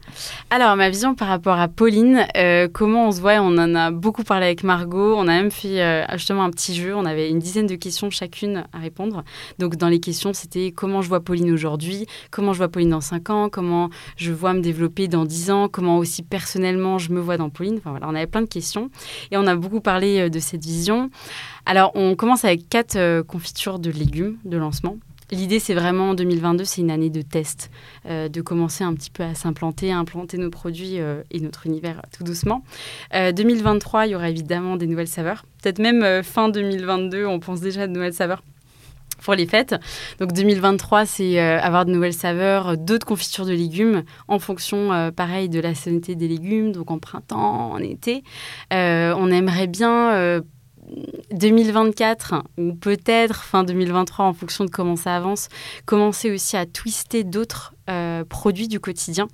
Alors, 0.50 0.76
ma 0.76 0.88
vision 0.88 1.14
par 1.14 1.28
rapport 1.28 1.58
à 1.58 1.68
Pauline, 1.68 2.26
euh, 2.36 2.68
comment 2.72 3.08
on 3.08 3.12
se 3.12 3.20
voit 3.20 3.34
On 3.40 3.58
en 3.58 3.74
a 3.74 3.90
beaucoup 3.90 4.22
parlé 4.22 4.46
avec 4.46 4.62
Margot. 4.62 5.14
On 5.16 5.22
a 5.22 5.32
même 5.32 5.50
fait 5.50 5.82
euh, 5.82 6.04
justement 6.12 6.44
un 6.44 6.50
petit 6.50 6.74
jeu. 6.74 6.94
On 6.94 7.04
avait 7.04 7.30
une 7.30 7.38
dizaine 7.38 7.66
de 7.66 7.74
questions 7.74 8.10
chacune 8.10 8.64
à 8.72 8.78
répondre. 8.78 9.24
Donc, 9.58 9.76
dans 9.76 9.88
les 9.88 10.00
questions, 10.00 10.32
c'était 10.32 10.72
comment 10.72 11.02
je 11.02 11.08
vois 11.08 11.20
Pauline 11.20 11.50
aujourd'hui, 11.50 12.06
comment 12.30 12.52
je 12.52 12.58
vois 12.58 12.68
Pauline 12.68 12.90
dans 12.90 13.00
5 13.00 13.30
ans, 13.30 13.48
comment 13.48 13.90
je 14.16 14.32
vois 14.32 14.52
me 14.52 14.60
développer 14.60 15.08
dans 15.08 15.24
10 15.24 15.50
ans, 15.50 15.68
comment 15.68 15.98
aussi 15.98 16.22
personnellement 16.22 16.98
je 16.98 17.12
me 17.12 17.20
vois 17.20 17.36
dans 17.36 17.50
Pauline. 17.50 17.76
Enfin, 17.78 17.90
voilà, 17.90 18.06
on 18.08 18.14
avait 18.14 18.26
plein 18.26 18.42
de 18.42 18.48
questions. 18.48 18.90
Et 19.30 19.36
on 19.36 19.46
a 19.46 19.56
beaucoup 19.56 19.80
parlé 19.80 20.20
euh, 20.20 20.28
de 20.28 20.38
cette 20.38 20.64
vision. 20.64 21.10
Alors, 21.66 21.90
on 21.94 22.14
commence 22.14 22.44
avec 22.44 22.68
quatre 22.68 23.22
confitures 23.22 23.78
de 23.80 23.90
légumes 23.90 24.36
de 24.44 24.56
lancement. 24.56 24.96
L'idée, 25.32 25.58
c'est 25.58 25.74
vraiment 25.74 26.10
en 26.10 26.14
2022, 26.14 26.64
c'est 26.64 26.80
une 26.82 26.90
année 26.90 27.10
de 27.10 27.20
test, 27.20 27.70
euh, 28.06 28.28
de 28.28 28.40
commencer 28.42 28.84
un 28.84 28.94
petit 28.94 29.10
peu 29.10 29.24
à 29.24 29.34
s'implanter, 29.34 29.90
à 29.90 29.98
implanter 29.98 30.38
nos 30.38 30.50
produits 30.50 31.00
euh, 31.00 31.22
et 31.32 31.40
notre 31.40 31.66
univers 31.66 32.00
tout 32.16 32.22
doucement. 32.22 32.62
2023, 33.12 34.00
euh, 34.00 34.06
il 34.06 34.10
y 34.10 34.14
aura 34.14 34.30
évidemment 34.30 34.76
des 34.76 34.86
nouvelles 34.86 35.08
saveurs. 35.08 35.44
Peut-être 35.62 35.80
même 35.80 36.22
fin 36.22 36.48
2022, 36.48 37.26
on 37.26 37.40
pense 37.40 37.60
déjà 37.60 37.82
à 37.82 37.86
de 37.88 37.92
nouvelles 37.92 38.14
saveurs 38.14 38.44
pour 39.22 39.34
les 39.34 39.46
fêtes. 39.46 39.74
Donc 40.20 40.32
2023, 40.32 41.06
c'est 41.06 41.40
avoir 41.40 41.86
de 41.86 41.90
nouvelles 41.90 42.12
saveurs, 42.12 42.76
d'autres 42.76 43.06
confitures 43.06 43.46
de 43.46 43.52
légumes 43.52 44.04
en 44.28 44.38
fonction, 44.38 45.10
pareil, 45.16 45.48
de 45.48 45.58
la 45.58 45.74
saisonnalité 45.74 46.14
des 46.14 46.28
légumes, 46.28 46.70
donc 46.70 46.90
en 46.90 46.98
printemps, 46.98 47.72
en 47.72 47.78
été. 47.78 48.22
on 48.70 49.30
aimerait 49.30 49.66
bien 49.66 50.42
2024 51.32 52.42
ou 52.58 52.74
peut-être 52.74 53.42
fin 53.42 53.64
2023 53.64 54.24
en 54.24 54.32
fonction 54.32 54.64
de 54.64 54.70
comment 54.70 54.96
ça 54.96 55.16
avance, 55.16 55.48
commencer 55.84 56.30
aussi 56.30 56.56
à 56.56 56.66
twister 56.66 57.24
d'autres 57.24 57.72
euh, 57.88 58.24
produits 58.24 58.68
du 58.68 58.80
quotidien. 58.80 59.28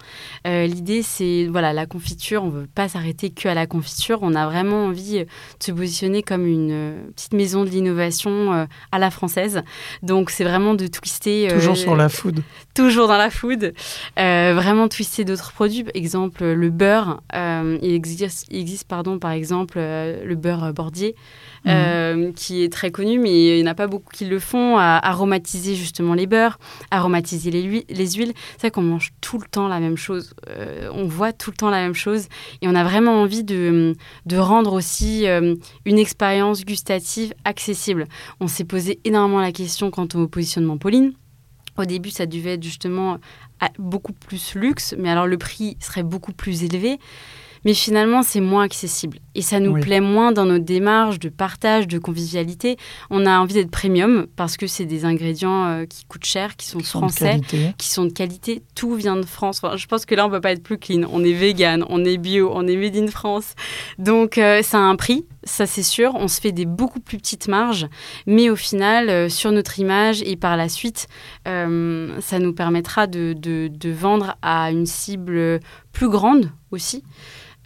Euh, 0.47 0.67
l'idée, 0.67 1.03
c'est 1.03 1.47
voilà, 1.51 1.73
la 1.73 1.87
confiture. 1.87 2.43
On 2.43 2.47
ne 2.47 2.61
veut 2.61 2.67
pas 2.67 2.89
s'arrêter 2.89 3.31
que 3.31 3.49
à 3.49 3.55
la 3.55 3.67
confiture. 3.67 4.19
On 4.23 4.35
a 4.35 4.47
vraiment 4.47 4.87
envie 4.87 5.21
de 5.21 5.27
se 5.59 5.73
positionner 5.73 6.23
comme 6.23 6.47
une 6.47 6.71
euh, 6.71 7.07
petite 7.15 7.33
maison 7.33 7.65
de 7.65 7.71
l'innovation 7.71 8.67
à 8.93 8.99
la 8.99 9.11
française. 9.11 9.63
Donc, 10.03 10.31
c'est 10.31 10.45
vraiment 10.45 10.75
de 10.75 10.87
twister. 10.87 11.49
toujours 11.51 11.77
sur 11.77 11.97
la 11.97 12.09
food. 12.09 12.43
Toujours 12.75 13.09
dans 13.09 13.17
la 13.17 13.31
food. 13.31 13.73
vraiment 14.17 14.89
twister 14.89 15.25
d'autres 15.25 15.53
produits. 15.53 15.85
Exemple, 15.95 16.45
le 16.45 16.71
beurre. 16.71 17.23
il 17.33 17.93
existe, 17.95 18.47
il 18.51 18.61
existe 18.61 18.87
pardon, 18.87 19.19
par 19.19 19.31
exemple, 19.31 19.79
le 19.79 20.35
beurre 20.35 20.73
bordier. 20.73 21.15
Mhm. 21.65 22.33
qui 22.35 22.65
est 22.65 22.73
très 22.73 22.91
connu, 22.91 23.19
mais 23.19 23.59
il 23.59 23.63
n'y 23.63 23.69
en 23.69 23.71
a 23.71 23.75
pas 23.75 23.87
beaucoup 23.87 24.11
qui 24.13 24.25
le 24.25 24.39
font, 24.39 24.77
à 24.79 24.99
aromatiser 25.03 25.75
justement 25.75 26.15
les 26.15 26.27
beurres, 26.27 26.59
aromatiser 26.91 27.51
les, 27.51 27.85
les 27.89 28.11
huiles. 28.13 28.33
C'est 28.53 28.63
vrai 28.63 28.71
qu'on 28.71 28.83
mange 28.83 29.13
tout 29.21 29.39
le 29.39 29.47
temps 29.49 29.69
la 29.69 29.81
même 29.81 29.97
chose. 29.97 30.35
Euh, 30.49 30.89
on 30.93 31.05
voit 31.05 31.33
tout 31.33 31.51
le 31.51 31.57
temps 31.57 31.71
la 31.71 31.83
même 31.83 31.95
chose. 31.95 32.27
Et 32.63 32.69
on 32.69 32.75
a 32.75 32.85
vraiment 32.85 33.23
envie 33.23 33.45
de, 33.45 33.95
de 34.27 34.37
rendre 34.37 34.73
aussi 34.73 35.27
euh, 35.27 35.55
une 35.85 35.99
expérience 35.99 36.65
gustative 36.65 37.33
accessible. 37.45 38.07
On 38.41 38.49
s'est 38.49 38.65
posé 38.65 38.99
énormément 39.05 39.41
la 39.41 39.53
question 39.53 39.91
quant 39.91 40.09
au 40.15 40.27
positionnement 40.27 40.79
Pauline. 40.79 41.13
Au 41.79 41.85
début, 41.85 42.11
ça 42.11 42.27
devait 42.27 42.55
être 42.55 42.63
justement 42.63 43.19
beaucoup 43.79 44.13
plus 44.13 44.55
luxe, 44.57 44.95
mais 44.99 45.09
alors 45.09 45.27
le 45.27 45.39
prix 45.39 45.77
serait 45.81 46.03
beaucoup 46.03 46.33
plus 46.33 46.65
élevé 46.65 46.99
mais 47.65 47.75
finalement 47.75 48.23
c'est 48.23 48.41
moins 48.41 48.65
accessible 48.65 49.19
et 49.35 49.43
ça 49.43 49.61
nous 49.61 49.75
plaît 49.75 50.01
moins 50.01 50.33
dans 50.33 50.45
notre 50.45 50.65
démarche 50.65 51.19
de 51.19 51.29
partage, 51.29 51.89
de 51.89 51.99
convivialité. 51.99 52.77
On 53.11 53.27
a 53.27 53.39
envie 53.39 53.55
d'être 53.55 53.71
premium 53.71 54.27
parce 54.37 54.57
que 54.57 54.67
c'est 54.67 54.85
des 54.85 55.05
ingrédients 55.05 55.67
euh, 55.67 55.85
qui 55.87 56.05
coûtent 56.05 56.25
cher, 56.25 56.57
qui 56.57 56.67
sont 56.67 56.81
français, 56.81 57.41
qui 57.79 57.89
sont 57.89 58.05
de 58.05 58.13
qualité. 58.13 58.63
Tout 58.75 58.95
vient 58.95 59.17
de 59.17 59.25
France. 59.25 59.61
je 59.77 59.87
pense 59.87 60.05
que 60.05 60.15
là 60.15 60.27
on 60.27 60.31
peut 60.31 60.41
pas 60.41 60.53
être 60.53 60.63
plus 60.63 60.79
clean. 60.79 61.09
On 61.11 61.25
est 61.25 61.33
vegan, 61.33 61.85
on 61.89 62.05
est 62.05 62.19
bio, 62.19 62.51
on 62.55 62.67
est 62.67 62.77
made 62.77 62.97
in 62.97 63.09
France. 63.09 63.55
Donc 63.99 64.39
euh, 64.39 64.63
ça 64.63 64.79
a 64.79 64.83
un 64.83 64.97
prix, 64.97 65.27
ça 65.45 65.67
c'est 65.67 65.83
sûr. 65.83 66.13
On 66.15 66.29
se 66.29 66.41
fait 66.41 66.53
des 66.53 66.67
beaucoup 66.67 67.01
plus 67.01 67.19
petites 67.19 67.49
marges, 67.49 67.87
mais 68.27 68.51
au 68.51 68.57
final 68.57 69.09
euh, 69.09 69.29
sur 69.29 69.53
notre 69.53 69.79
image 69.79 70.23
et 70.23 70.37
par 70.37 70.57
la 70.57 70.69
suite, 70.69 71.07
ça 71.45 72.39
nous 72.39 72.53
permettra 72.53 73.07
de, 73.07 73.33
de, 73.33 73.69
de 73.69 73.91
vendre 73.91 74.37
à 74.43 74.71
une 74.71 74.87
cible 74.87 75.61
plus 75.93 76.09
grande 76.09 76.51
aussi. 76.71 77.03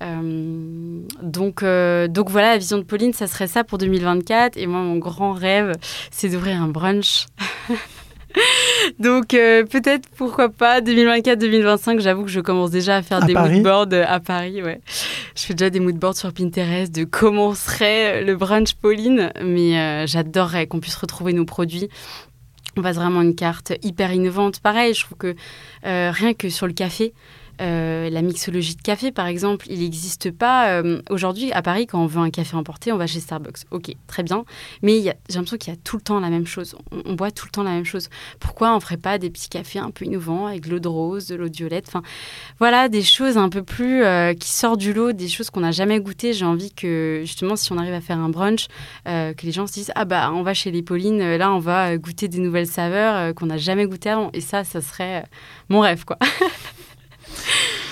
Euh, 0.02 1.00
donc, 1.22 1.62
euh, 1.62 2.08
donc 2.08 2.30
voilà, 2.30 2.52
la 2.52 2.58
vision 2.58 2.78
de 2.78 2.82
Pauline, 2.82 3.12
ça 3.12 3.26
serait 3.26 3.46
ça 3.46 3.64
pour 3.64 3.78
2024. 3.78 4.56
Et 4.56 4.66
moi, 4.66 4.80
mon 4.80 4.96
grand 4.96 5.32
rêve, 5.32 5.72
c'est 6.10 6.28
d'ouvrir 6.28 6.60
un 6.60 6.68
brunch. 6.68 7.26
donc 8.98 9.32
euh, 9.32 9.64
peut-être, 9.64 10.08
pourquoi 10.16 10.50
pas, 10.50 10.80
2024-2025, 10.80 12.00
j'avoue 12.00 12.24
que 12.24 12.30
je 12.30 12.40
commence 12.40 12.70
déjà 12.70 12.96
à 12.96 13.02
faire 13.02 13.24
des 13.24 13.34
moodboards 13.34 13.92
à 14.06 14.20
Paris. 14.20 14.62
Ouais. 14.62 14.80
Je 15.34 15.42
fais 15.42 15.54
déjà 15.54 15.70
des 15.70 15.80
moodboards 15.80 16.16
sur 16.16 16.32
Pinterest 16.32 16.94
de 16.94 17.04
comment 17.04 17.54
serait 17.54 18.22
le 18.22 18.36
brunch 18.36 18.74
Pauline. 18.74 19.32
Mais 19.42 20.06
j'adorerais 20.06 20.66
qu'on 20.66 20.80
puisse 20.80 20.96
retrouver 20.96 21.32
nos 21.32 21.44
produits 21.44 21.88
on 22.78 22.82
passe 22.82 22.96
vraiment 22.96 23.22
une 23.22 23.34
carte 23.34 23.72
hyper 23.82 24.12
innovante. 24.12 24.60
Pareil, 24.60 24.92
je 24.92 25.02
trouve 25.02 25.16
que 25.16 25.34
rien 25.82 26.34
que 26.34 26.50
sur 26.50 26.66
le 26.66 26.74
café, 26.74 27.14
euh, 27.60 28.10
la 28.10 28.22
mixologie 28.22 28.76
de 28.76 28.82
café, 28.82 29.12
par 29.12 29.26
exemple, 29.26 29.66
il 29.70 29.80
n'existe 29.80 30.30
pas 30.30 30.70
euh, 30.70 31.00
aujourd'hui 31.10 31.52
à 31.52 31.62
Paris 31.62 31.86
quand 31.86 32.02
on 32.02 32.06
veut 32.06 32.20
un 32.20 32.30
café 32.30 32.56
emporté, 32.56 32.92
on 32.92 32.96
va 32.96 33.06
chez 33.06 33.20
Starbucks. 33.20 33.64
Ok, 33.70 33.92
très 34.06 34.22
bien, 34.22 34.44
mais 34.82 35.00
j'ai 35.00 35.12
l'impression 35.34 35.56
qu'il 35.56 35.72
y 35.72 35.76
a 35.76 35.80
tout 35.82 35.96
le 35.96 36.02
temps 36.02 36.20
la 36.20 36.28
même 36.28 36.46
chose. 36.46 36.76
On, 36.90 37.14
boit 37.14 37.30
tout 37.30 37.46
le 37.46 37.50
temps 37.50 37.62
la 37.62 37.70
même 37.70 37.84
chose. 37.84 38.08
Pourquoi 38.40 38.76
on 38.76 38.80
ferait 38.80 38.96
pas 38.96 39.18
des 39.18 39.30
petits 39.30 39.48
cafés 39.48 39.78
un 39.78 39.90
peu 39.90 40.04
innovants 40.04 40.46
avec 40.46 40.66
de 40.66 40.70
l'eau 40.70 40.78
de 40.78 40.88
rose, 40.88 41.26
de 41.28 41.34
l'eau 41.34 41.48
de 41.48 41.56
violette? 41.56 41.86
Enfin, 41.88 42.02
voilà, 42.58 42.88
des 42.88 43.02
choses 43.02 43.38
un 43.38 43.48
peu 43.48 43.62
plus 43.62 44.04
euh, 44.04 44.34
qui 44.34 44.50
sortent 44.50 44.80
du 44.80 44.92
lot, 44.92 45.12
des 45.12 45.28
choses 45.28 45.50
qu'on 45.50 45.60
n'a 45.60 45.72
jamais 45.72 45.98
goûtées. 46.00 46.32
J'ai 46.32 46.44
envie 46.44 46.72
que 46.72 47.22
justement, 47.22 47.56
si 47.56 47.72
on 47.72 47.78
arrive 47.78 47.94
à 47.94 48.00
faire 48.00 48.18
un 48.18 48.28
brunch, 48.28 48.66
que 49.06 49.46
les 49.46 49.52
gens 49.52 49.66
se 49.66 49.72
disent 49.72 49.92
ah 49.94 50.04
bah 50.04 50.30
on 50.32 50.42
va 50.42 50.54
chez 50.54 50.70
les 50.70 50.82
Paulines, 50.82 51.36
là 51.36 51.52
on 51.52 51.58
va 51.58 51.96
goûter 51.96 52.28
des 52.28 52.38
nouvelles 52.38 52.66
saveurs 52.66 53.34
qu'on 53.34 53.46
n'a 53.46 53.58
jamais 53.58 53.86
goûtées 53.86 54.10
avant. 54.10 54.30
Et 54.32 54.40
ça, 54.40 54.64
ça 54.64 54.80
serait 54.80 55.24
mon 55.68 55.80
rêve 55.80 56.04
quoi. 56.04 56.18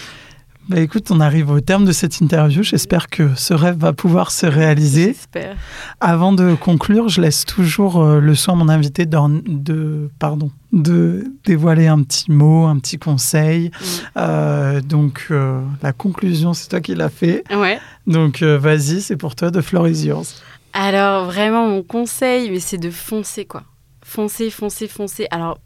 Bah 0.66 0.80
écoute, 0.80 1.10
on 1.10 1.20
arrive 1.20 1.50
au 1.50 1.60
terme 1.60 1.84
de 1.84 1.92
cette 1.92 2.20
interview. 2.20 2.62
J'espère 2.62 3.08
que 3.08 3.34
ce 3.34 3.52
rêve 3.52 3.76
va 3.76 3.92
pouvoir 3.92 4.30
se 4.30 4.46
réaliser. 4.46 5.08
J'espère. 5.08 5.56
Avant 6.00 6.32
de 6.32 6.54
conclure, 6.54 7.10
je 7.10 7.20
laisse 7.20 7.44
toujours 7.44 8.02
euh, 8.02 8.18
le 8.18 8.34
soin 8.34 8.54
à 8.54 8.56
mon 8.56 8.70
invité 8.70 9.04
de, 9.04 9.18
de, 9.46 10.10
pardon, 10.18 10.50
de 10.72 11.24
dévoiler 11.44 11.86
un 11.86 12.02
petit 12.02 12.30
mot, 12.30 12.64
un 12.64 12.78
petit 12.78 12.96
conseil. 12.96 13.68
Mm. 13.68 13.84
Euh, 14.16 14.80
donc, 14.80 15.26
euh, 15.30 15.60
la 15.82 15.92
conclusion, 15.92 16.54
c'est 16.54 16.68
toi 16.68 16.80
qui 16.80 16.94
l'as 16.94 17.10
fait. 17.10 17.44
Ouais. 17.54 17.78
Donc, 18.06 18.42
vas-y, 18.42 19.02
c'est 19.02 19.18
pour 19.18 19.34
toi, 19.34 19.50
de 19.50 19.60
Floor 19.60 19.88
is 19.88 20.06
yours. 20.06 20.42
Alors, 20.72 21.26
vraiment, 21.26 21.68
mon 21.68 21.82
conseil, 21.82 22.50
mais 22.50 22.60
c'est 22.60 22.78
de 22.78 22.90
foncer, 22.90 23.44
quoi. 23.44 23.64
Foncer, 24.02 24.48
foncer, 24.48 24.88
foncer. 24.88 25.26
Alors, 25.30 25.58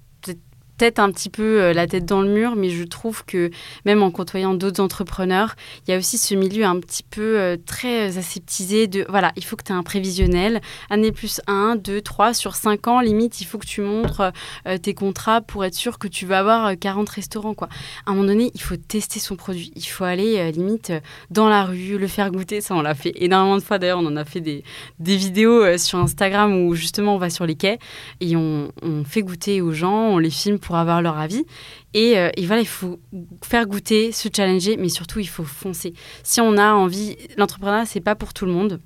peut-être 0.79 1.01
un 1.01 1.11
petit 1.11 1.29
peu 1.29 1.61
euh, 1.61 1.73
la 1.73 1.87
tête 1.87 2.05
dans 2.05 2.23
le 2.23 2.29
mur, 2.29 2.55
mais 2.57 2.71
je 2.71 2.85
trouve 2.85 3.25
que 3.25 3.51
même 3.85 4.03
en 4.03 4.11
côtoyant 4.11 4.55
d'autres 4.55 4.81
entrepreneurs, 4.81 5.57
il 5.87 5.91
y 5.91 5.95
a 5.95 5.99
aussi 5.99 6.17
ce 6.19 6.35
milieu 6.35 6.65
un 6.65 6.79
petit 6.79 7.03
peu 7.03 7.39
euh, 7.39 7.57
très 7.67 8.17
aseptisé 8.17 8.87
de 8.87 9.05
voilà, 9.09 9.33
il 9.37 9.45
faut 9.45 9.57
que 9.57 9.65
tu 9.65 9.73
aies 9.73 9.77
un 9.77 9.83
prévisionnel, 9.83 10.61
année 10.89 11.13
plus 11.13 11.41
1, 11.49 11.77
2, 11.77 12.01
3, 12.01 12.33
sur 12.33 12.55
5 12.55 12.87
ans, 12.87 13.01
limite, 13.01 13.41
il 13.41 13.45
faut 13.45 13.59
que 13.59 13.67
tu 13.67 13.81
montres 13.81 14.33
euh, 14.67 14.79
tes 14.79 14.95
contrats 14.95 15.41
pour 15.41 15.65
être 15.65 15.75
sûr 15.75 15.99
que 15.99 16.07
tu 16.07 16.27
vas 16.27 16.39
avoir 16.39 16.79
40 16.79 17.09
restaurants. 17.09 17.55
Quoi. 17.55 17.69
À 18.07 18.11
un 18.11 18.15
moment 18.15 18.29
donné, 18.29 18.53
il 18.55 18.63
faut 18.63 18.77
tester 18.77 19.19
son 19.19 19.35
produit, 19.35 19.73
il 19.75 19.85
faut 19.85 20.05
aller 20.05 20.51
limite 20.53 20.93
dans 21.31 21.49
la 21.49 21.65
rue, 21.65 21.99
le 21.99 22.07
faire 22.07 22.31
goûter, 22.31 22.61
ça 22.61 22.75
on 22.75 22.83
l'a 22.83 22.95
fait 22.95 23.13
énormément 23.17 23.57
de 23.57 23.63
fois, 23.63 23.79
d'ailleurs 23.79 23.99
on 23.99 24.07
en 24.07 24.17
a 24.17 24.25
fait 24.25 24.41
des, 24.41 24.63
des 25.01 25.17
vidéos 25.17 25.77
sur 25.77 25.99
Instagram 25.99 26.55
où 26.55 26.75
justement 26.75 27.17
on 27.17 27.19
va 27.19 27.31
sur 27.31 27.47
les 27.47 27.57
quais 27.57 27.79
et 28.21 28.37
on, 28.37 28.71
on 28.83 29.05
fait 29.05 29.23
goûter 29.23 29.61
aux 29.61 29.73
gens, 29.73 30.11
on 30.11 30.19
les 30.19 30.31
filme 30.31 30.59
pour 30.68 30.68
avoir 30.77 31.03
leur 31.03 31.19
avis. 31.19 31.45
Euh, 31.97 32.31
et, 32.37 32.47
voilà, 32.47 32.63
il 32.63 32.69
faut 32.69 33.01
faire 33.43 33.67
goûter, 33.67 34.13
se 34.13 34.29
challenger, 34.35 34.77
mais 34.77 34.89
surtout, 34.89 35.21
il 35.21 35.29
faut 35.29 35.45
foncer. 35.45 35.95
Si 36.23 36.41
on 36.41 36.57
a 36.57 36.73
envie, 36.73 37.17
l'entrepreneuriat, 37.37 37.87
c'est 37.87 38.01
pas 38.01 38.15
pour 38.15 38.35
tout 38.35 38.47
le 38.47 38.53
monde. 38.53 38.81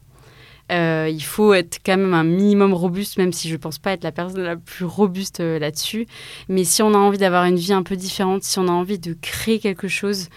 Euh, 0.71 1.09
il 1.11 1.23
faut 1.23 1.53
être 1.53 1.81
quand 1.85 1.97
même 1.97 2.15
un 2.15 2.25
minimum 2.25 2.73
robuste, 2.73 3.19
même 3.19 3.33
si 3.33 3.49
je 3.49 3.57
pense 3.57 3.79
pas 3.79 3.93
être 3.93 4.05
la 4.05 4.13
personne 4.13 4.43
la 4.43 4.57
plus 4.57 4.85
robuste 4.85 5.41
euh, 5.41 5.59
là-dessus. 5.59 6.07
Mais 6.49 6.65
si 6.65 6.83
on 6.83 6.95
a 6.95 6.99
envie 6.99 7.19
d'avoir 7.19 7.45
une 7.45 7.57
vie 7.57 7.73
un 7.73 7.83
peu 7.83 7.97
différente, 7.97 8.43
si 8.45 8.59
on 8.59 8.69
a 8.69 8.73
envie 8.73 8.99
de 8.99 9.15
créer 9.21 9.59
quelque 9.59 9.89
chose, 9.89 10.29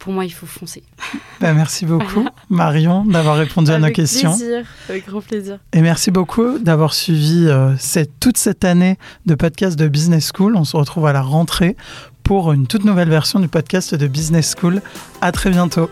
pour 0.00 0.12
moi, 0.12 0.24
il 0.24 0.30
faut 0.30 0.46
foncer. 0.46 0.82
Ben, 1.40 1.54
merci 1.54 1.86
beaucoup, 1.86 2.28
Marion, 2.50 3.02
d'avoir 3.06 3.36
répondu 3.36 3.70
à 3.70 3.78
nos 3.78 3.88
questions. 3.90 4.36
Plaisir, 4.36 4.66
avec 4.90 5.06
grand 5.06 5.22
plaisir. 5.22 5.58
Et 5.72 5.80
merci 5.80 6.10
beaucoup 6.10 6.58
d'avoir 6.58 6.92
suivi 6.92 7.46
euh, 7.46 7.74
cette, 7.78 8.20
toute 8.20 8.36
cette 8.36 8.62
année 8.62 8.98
de 9.24 9.34
podcast 9.34 9.78
de 9.78 9.88
Business 9.88 10.32
School. 10.36 10.54
On 10.54 10.64
se 10.64 10.76
retrouve 10.76 11.06
à 11.06 11.14
la 11.14 11.22
rentrée 11.22 11.76
pour 12.24 12.52
une 12.52 12.66
toute 12.66 12.84
nouvelle 12.84 13.08
version 13.08 13.40
du 13.40 13.48
podcast 13.48 13.94
de 13.94 14.06
Business 14.06 14.54
School. 14.54 14.82
À 15.22 15.32
très 15.32 15.48
bientôt. 15.48 15.88